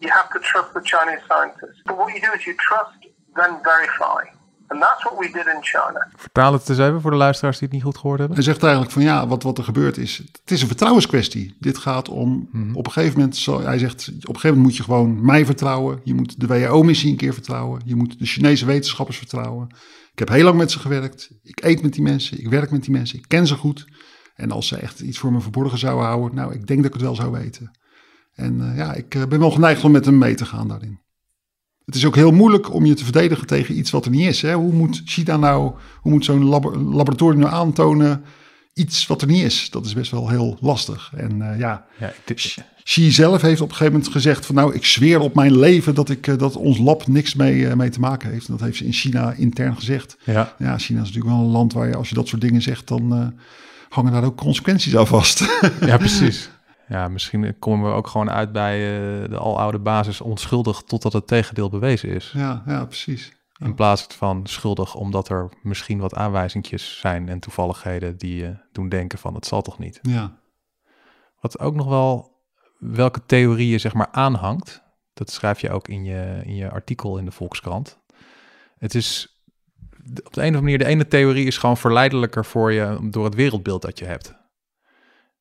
You 0.00 0.08
have 0.10 0.32
to 0.32 0.38
trust 0.38 0.72
the 0.74 0.80
Chinese 0.80 1.20
scientists. 1.28 1.82
But 1.84 1.98
what 1.98 2.14
you 2.14 2.20
do 2.20 2.32
is 2.32 2.46
you 2.46 2.54
trust, 2.56 2.96
then 3.36 3.60
verify. 3.62 4.24
And 4.68 4.80
that's 4.80 5.02
what 5.02 5.18
we 5.18 5.24
did 5.32 5.46
in 5.46 5.62
China. 5.62 6.08
Vertaal 6.16 6.52
het 6.52 6.68
eens 6.68 6.78
even 6.78 7.00
voor 7.00 7.10
de 7.10 7.16
luisteraars 7.16 7.58
die 7.58 7.66
het 7.66 7.76
niet 7.76 7.86
goed 7.86 7.96
gehoord 7.98 8.18
hebben. 8.18 8.36
Hij 8.36 8.44
zegt 8.46 8.62
eigenlijk 8.62 8.92
van 8.92 9.02
ja, 9.02 9.26
wat, 9.26 9.42
wat 9.42 9.58
er 9.58 9.64
gebeurt 9.64 9.96
is, 9.96 10.16
het 10.16 10.50
is 10.50 10.60
een 10.60 10.66
vertrouwenskwestie. 10.66 11.56
Dit 11.60 11.78
gaat 11.78 12.08
om, 12.08 12.48
Mhm. 12.52 12.74
op 12.74 12.86
een 12.86 12.92
gegeven 12.92 13.18
moment, 13.18 13.36
zal, 13.36 13.60
hij 13.60 13.78
zegt, 13.78 14.08
op 14.08 14.14
een 14.14 14.20
gegeven 14.22 14.48
moment 14.48 14.62
moet 14.66 14.76
je 14.76 14.82
gewoon 14.82 15.24
mij 15.24 15.44
vertrouwen. 15.46 16.00
Je 16.04 16.14
moet 16.14 16.40
de 16.40 16.46
WHO-missie 16.46 17.10
een 17.10 17.16
keer 17.16 17.32
vertrouwen. 17.32 17.82
Je 17.84 17.96
moet 17.96 18.18
de 18.18 18.26
Chinese 18.26 18.66
wetenschappers 18.66 19.18
vertrouwen. 19.18 19.66
Ik 20.12 20.18
heb 20.18 20.28
heel 20.28 20.44
lang 20.44 20.56
met 20.56 20.70
ze 20.70 20.78
gewerkt. 20.78 21.30
Ik 21.42 21.64
eet 21.64 21.82
met 21.82 21.92
die 21.92 22.02
mensen, 22.02 22.38
ik 22.40 22.48
werk 22.48 22.70
met 22.70 22.82
die 22.82 22.90
mensen, 22.90 23.18
ik 23.18 23.24
ken 23.28 23.46
ze 23.46 23.54
goed. 23.54 23.86
En 24.34 24.50
als 24.50 24.68
ze 24.68 24.76
echt 24.76 25.00
iets 25.00 25.18
voor 25.18 25.32
me 25.32 25.40
verborgen 25.40 25.78
zouden 25.78 26.06
houden, 26.06 26.34
nou, 26.34 26.52
ik 26.54 26.66
denk 26.66 26.78
dat 26.78 26.86
ik 26.88 26.92
het 26.92 27.02
wel 27.02 27.14
zou 27.14 27.30
weten. 27.30 27.70
En 28.34 28.70
eh, 28.70 28.76
ja, 28.76 28.94
ik 28.94 29.14
eh, 29.14 29.22
ben 29.24 29.38
wel 29.38 29.50
geneigd 29.50 29.84
om 29.84 29.90
met 29.90 30.04
hem 30.04 30.18
mee 30.18 30.34
te 30.34 30.44
gaan 30.44 30.68
daarin. 30.68 31.00
Het 31.88 31.96
is 31.96 32.06
ook 32.06 32.14
heel 32.14 32.30
moeilijk 32.30 32.74
om 32.74 32.84
je 32.84 32.94
te 32.94 33.04
verdedigen 33.04 33.46
tegen 33.46 33.78
iets 33.78 33.90
wat 33.90 34.04
er 34.04 34.10
niet 34.10 34.26
is. 34.26 34.42
Hè? 34.42 34.54
Hoe 34.54 34.72
moet 34.72 35.02
China 35.04 35.36
nou, 35.36 35.72
hoe 36.00 36.12
moet 36.12 36.24
zo'n 36.24 36.44
labo- 36.44 36.76
laboratorium 36.76 37.40
nou 37.40 37.52
aantonen 37.52 38.22
iets 38.74 39.06
wat 39.06 39.22
er 39.22 39.28
niet 39.28 39.42
is? 39.42 39.70
Dat 39.70 39.86
is 39.86 39.94
best 39.94 40.10
wel 40.10 40.28
heel 40.28 40.58
lastig. 40.60 41.12
En 41.16 41.52
eh, 41.52 41.58
ja, 41.58 41.86
Ja, 41.98 42.12
dit, 42.24 42.58
Xi 42.84 43.10
zelf 43.10 43.42
heeft 43.42 43.60
op 43.60 43.68
een 43.68 43.74
gegeven 43.74 43.92
moment 43.92 44.12
gezegd 44.12 44.46
van 44.46 44.54
nou, 44.54 44.74
ik 44.74 44.84
zweer 44.84 45.20
op 45.20 45.34
mijn 45.34 45.58
leven 45.58 45.94
dat, 45.94 46.10
ik, 46.10 46.26
eh, 46.26 46.38
dat 46.38 46.56
ons 46.56 46.78
lab 46.78 47.06
niks 47.06 47.34
mee, 47.34 47.68
eh, 47.68 47.74
mee 47.74 47.90
te 47.90 48.00
maken 48.00 48.30
heeft. 48.30 48.48
En 48.48 48.52
dat 48.56 48.66
heeft 48.66 48.78
ze 48.78 48.84
in 48.84 48.92
China 48.92 49.32
intern 49.32 49.76
gezegd. 49.76 50.16
Ja. 50.24 50.54
ja, 50.58 50.78
China 50.78 51.00
is 51.00 51.06
natuurlijk 51.06 51.34
wel 51.34 51.44
een 51.44 51.50
land 51.50 51.72
waar 51.72 51.88
je 51.88 51.96
als 51.96 52.08
je 52.08 52.14
dat 52.14 52.28
soort 52.28 52.42
dingen 52.42 52.62
zegt, 52.62 52.88
dan 52.88 53.34
hangen 53.88 54.12
daar 54.12 54.24
ook 54.24 54.36
consequenties 54.36 54.96
aan 54.96 55.06
vast. 55.06 55.60
Ja, 55.80 55.96
precies. 55.96 56.50
Ja, 56.88 57.08
misschien 57.08 57.58
komen 57.58 57.90
we 57.90 57.96
ook 57.96 58.06
gewoon 58.06 58.30
uit 58.30 58.52
bij 58.52 58.76
eh, 58.76 59.30
de 59.30 59.38
aloude 59.38 59.78
basis 59.78 60.20
onschuldig 60.20 60.82
totdat 60.82 61.12
het 61.12 61.26
tegendeel 61.26 61.68
bewezen 61.68 62.08
is. 62.08 62.32
Ja, 62.34 62.62
ja 62.66 62.84
precies. 62.84 63.36
In 63.58 63.74
plaats 63.74 64.06
van 64.14 64.46
schuldig 64.46 64.94
omdat 64.94 65.28
er 65.28 65.48
misschien 65.62 65.98
wat 65.98 66.14
aanwijzingjes 66.14 66.98
zijn 66.98 67.28
en 67.28 67.40
toevalligheden 67.40 68.16
die 68.16 68.36
je 68.36 68.56
doen 68.72 68.88
denken 68.88 69.18
van 69.18 69.34
het 69.34 69.46
zal 69.46 69.62
toch 69.62 69.78
niet. 69.78 69.98
Ja. 70.02 70.38
Wat 71.40 71.58
ook 71.58 71.74
nog 71.74 71.86
wel, 71.86 72.36
welke 72.78 73.20
theorieën 73.26 73.80
zeg 73.80 73.94
maar 73.94 74.08
aanhangt, 74.10 74.82
dat 75.14 75.30
schrijf 75.30 75.60
je 75.60 75.70
ook 75.70 75.88
in 75.88 76.04
je, 76.04 76.40
in 76.44 76.54
je 76.54 76.70
artikel 76.70 77.18
in 77.18 77.24
de 77.24 77.30
Volkskrant. 77.30 77.98
Het 78.78 78.94
is 78.94 79.38
op 80.24 80.34
de 80.34 80.40
een 80.40 80.48
of 80.48 80.56
andere 80.56 80.62
manier, 80.62 80.78
de 80.78 80.84
ene 80.84 81.08
theorie 81.08 81.46
is 81.46 81.58
gewoon 81.58 81.76
verleidelijker 81.76 82.44
voor 82.44 82.72
je 82.72 83.08
door 83.10 83.24
het 83.24 83.34
wereldbeeld 83.34 83.82
dat 83.82 83.98
je 83.98 84.04
hebt. 84.04 84.34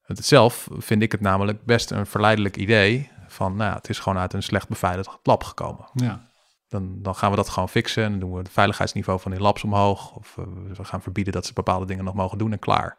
Het 0.07 0.25
zelf 0.25 0.67
vind 0.77 1.01
ik 1.01 1.11
het 1.11 1.21
namelijk 1.21 1.65
best 1.65 1.91
een 1.91 2.05
verleidelijk 2.05 2.57
idee 2.57 3.11
van, 3.27 3.55
nou, 3.55 3.75
het 3.75 3.89
is 3.89 3.99
gewoon 3.99 4.17
uit 4.17 4.33
een 4.33 4.43
slecht 4.43 4.67
beveiligd 4.67 5.19
lab 5.23 5.43
gekomen. 5.43 5.89
Ja. 5.93 6.25
Dan, 6.67 7.01
dan 7.01 7.15
gaan 7.15 7.29
we 7.29 7.35
dat 7.35 7.49
gewoon 7.49 7.69
fixen 7.69 8.03
en 8.03 8.11
dan 8.11 8.19
doen 8.19 8.31
we 8.31 8.37
het 8.37 8.49
veiligheidsniveau 8.49 9.19
van 9.19 9.31
die 9.31 9.39
labs 9.39 9.63
omhoog. 9.63 10.11
Of 10.15 10.37
eh, 10.37 10.43
we 10.77 10.83
gaan 10.83 11.01
verbieden 11.01 11.33
dat 11.33 11.45
ze 11.45 11.53
bepaalde 11.53 11.85
dingen 11.85 12.03
nog 12.03 12.13
mogen 12.13 12.37
doen 12.37 12.51
en 12.51 12.59
klaar. 12.59 12.97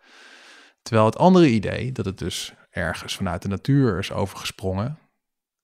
Terwijl 0.83 1.07
het 1.07 1.19
andere 1.19 1.49
idee, 1.51 1.93
dat 1.93 2.05
het 2.05 2.19
dus 2.19 2.55
ergens 2.71 3.17
vanuit 3.17 3.43
de 3.43 3.49
natuur 3.49 3.99
is 3.99 4.13
overgesprongen, 4.13 4.99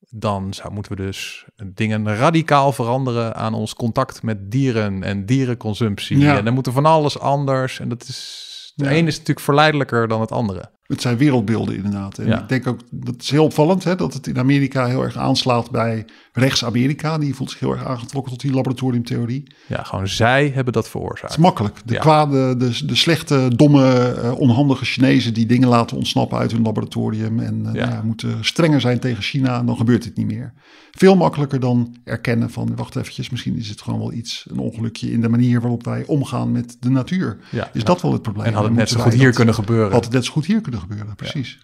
dan 0.09 0.55
zou, 0.55 0.73
moeten 0.73 0.97
we 0.97 1.03
dus 1.03 1.45
dingen 1.65 2.17
radicaal 2.17 2.73
veranderen 2.73 3.35
aan 3.35 3.55
ons 3.55 3.75
contact 3.75 4.23
met 4.23 4.51
dieren 4.51 5.03
en 5.03 5.27
dierenconsumptie. 5.27 6.19
Ja. 6.19 6.37
En 6.37 6.45
dan 6.45 6.55
moet 6.55 6.67
er 6.67 6.73
van 6.73 6.87
alles 6.87 7.19
anders. 7.19 7.81
En 7.81 7.89
dat 7.89 8.03
is, 8.03 8.73
de 8.75 8.85
Ja. 8.85 8.91
ene 8.91 9.07
is 9.07 9.13
natuurlijk 9.19 9.47
verleidelijker 9.47 10.09
dan 10.09 10.21
het 10.21 10.33
andere. 10.33 10.73
Het 10.85 11.01
zijn 11.01 11.17
wereldbeelden 11.17 11.77
inderdaad. 11.77 12.19
En 12.19 12.27
Ja. 12.27 12.41
ik 12.43 12.49
denk 12.49 12.67
ook, 12.67 12.81
dat 12.91 13.15
is 13.19 13.31
heel 13.31 13.45
opvallend, 13.45 13.85
hè, 13.85 13.95
dat 13.97 14.15
het 14.15 14.27
in 14.27 14.39
Amerika 14.39 14.87
heel 14.87 15.03
erg 15.03 15.17
aanslaat 15.17 15.71
bij 15.71 16.05
rechts-Amerika. 16.33 17.19
Die 17.19 17.35
voelt 17.35 17.51
zich 17.51 17.61
heel 17.61 17.73
erg 17.73 17.85
aangetrokken 17.87 18.33
tot 18.33 18.41
die 18.41 18.53
laboratoriumtheorie. 18.53 19.43
Ja, 19.67 19.83
gewoon 19.83 20.09
zij 20.09 20.51
hebben 20.55 20.73
dat 20.73 20.83
Het 20.83 20.93
veroorzaakt. 20.93 21.33
is 21.33 21.39
makkelijk. 21.39 21.81
De 21.85 21.93
Ja. 21.95 22.01
kwade, 22.01 22.57
de, 22.57 22.87
de 22.87 22.95
slechte, 22.95 23.51
domme, 23.57 23.93
eh, 24.13 24.39
onhandige 24.39 24.85
Chinezen 24.85 25.35
die 25.35 25.47
dingen 25.47 25.69
laten 25.69 25.97
ontsnappen 25.97 26.39
uit 26.39 26.53
hun 26.53 26.63
laboratorium. 26.63 27.41
En 27.41 27.67
eh, 27.67 27.75
Ja. 27.75 27.85
nou 27.87 27.95
ja, 27.97 28.03
moeten 28.05 28.45
strenger 28.45 28.81
zijn 28.81 28.99
tegen 28.99 29.23
China, 29.23 29.59
en 29.59 29.67
dan 29.67 29.77
gebeurt 29.77 30.03
dit 30.03 30.17
niet 30.17 30.27
meer. 30.27 30.53
Veel 30.91 31.17
makkelijker 31.17 31.61
dan 31.61 31.97
erkennen 32.05 32.51
van, 32.51 32.77
wacht 32.77 32.97
eventjes, 32.97 33.31
misschien 33.31 33.57
is 33.57 33.69
het 33.69 33.83
gewoon 33.83 33.99
wel 33.99 34.13
iets, 34.13 34.47
een 34.51 34.59
ongelukje 34.59 35.13
in 35.13 35.21
de 35.21 35.29
manier 35.29 35.61
waarop 35.61 35.85
wij 35.85 36.05
omgaan 36.07 36.53
met 36.53 36.77
de 36.81 36.91
natuur. 36.91 37.39
Is 37.73 37.85
dat 37.85 38.03
wel 38.03 38.13
het 38.13 38.23
probleem? 38.23 38.47
En 38.47 38.53
had 38.53 38.65
het 38.65 38.73
net 38.75 38.89
zo 38.89 39.01
goed 39.01 39.13
hier 39.15 39.33
kunnen 39.33 39.55
gebeuren. 39.55 39.93
Had 39.93 40.05
het 40.05 40.13
net 40.13 40.25
zo 40.25 40.33
goed 40.33 40.47
hier 40.47 40.61
kunnen 40.61 40.74
gebeuren, 40.79 41.15
precies. 41.15 41.59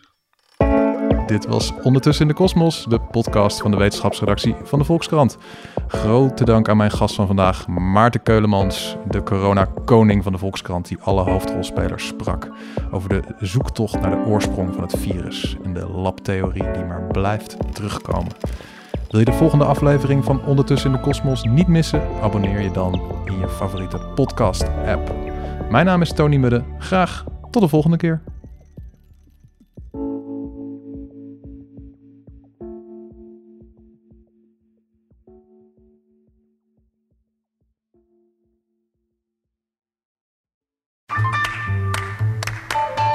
Dit 1.30 1.46
was 1.46 1.72
Ondertussen 1.82 2.26
in 2.26 2.30
de 2.30 2.38
Kosmos, 2.38 2.86
de 2.88 3.00
podcast 3.00 3.60
van 3.60 3.70
de 3.70 3.76
wetenschapsredactie 3.76 4.54
van 4.62 4.78
de 4.78 4.84
Volkskrant. 4.84 5.36
Grote 5.88 6.44
dank 6.44 6.68
aan 6.68 6.76
mijn 6.76 6.90
gast 6.90 7.14
van 7.14 7.26
vandaag, 7.26 7.66
Maarten 7.66 8.22
Keulemans, 8.22 8.96
de 9.08 9.22
corona-koning 9.22 10.22
van 10.22 10.32
de 10.32 10.38
Volkskrant, 10.38 10.88
die 10.88 10.98
alle 11.00 11.22
hoofdrolspelers 11.22 12.06
sprak 12.06 12.48
over 12.90 13.08
de 13.08 13.22
zoektocht 13.38 14.00
naar 14.00 14.10
de 14.10 14.30
oorsprong 14.30 14.74
van 14.74 14.82
het 14.82 14.98
virus 14.98 15.56
en 15.64 15.74
de 15.74 15.88
labtheorie 15.88 16.70
die 16.70 16.84
maar 16.84 17.02
blijft 17.02 17.56
terugkomen. 17.74 18.32
Wil 19.10 19.18
je 19.20 19.26
de 19.26 19.32
volgende 19.32 19.64
aflevering 19.64 20.24
van 20.24 20.44
Ondertussen 20.44 20.90
in 20.90 20.96
de 20.96 21.02
Kosmos 21.02 21.42
niet 21.42 21.68
missen? 21.68 22.02
Abonneer 22.22 22.60
je 22.60 22.70
dan 22.70 23.00
in 23.24 23.38
je 23.38 23.48
favoriete 23.48 23.98
podcast-app. 24.14 25.14
Mijn 25.70 25.86
naam 25.86 26.02
is 26.02 26.12
Tony 26.12 26.36
Mudde. 26.36 26.64
Graag 26.78 27.24
tot 27.50 27.62
de 27.62 27.68
volgende 27.68 27.96
keer. 27.96 28.22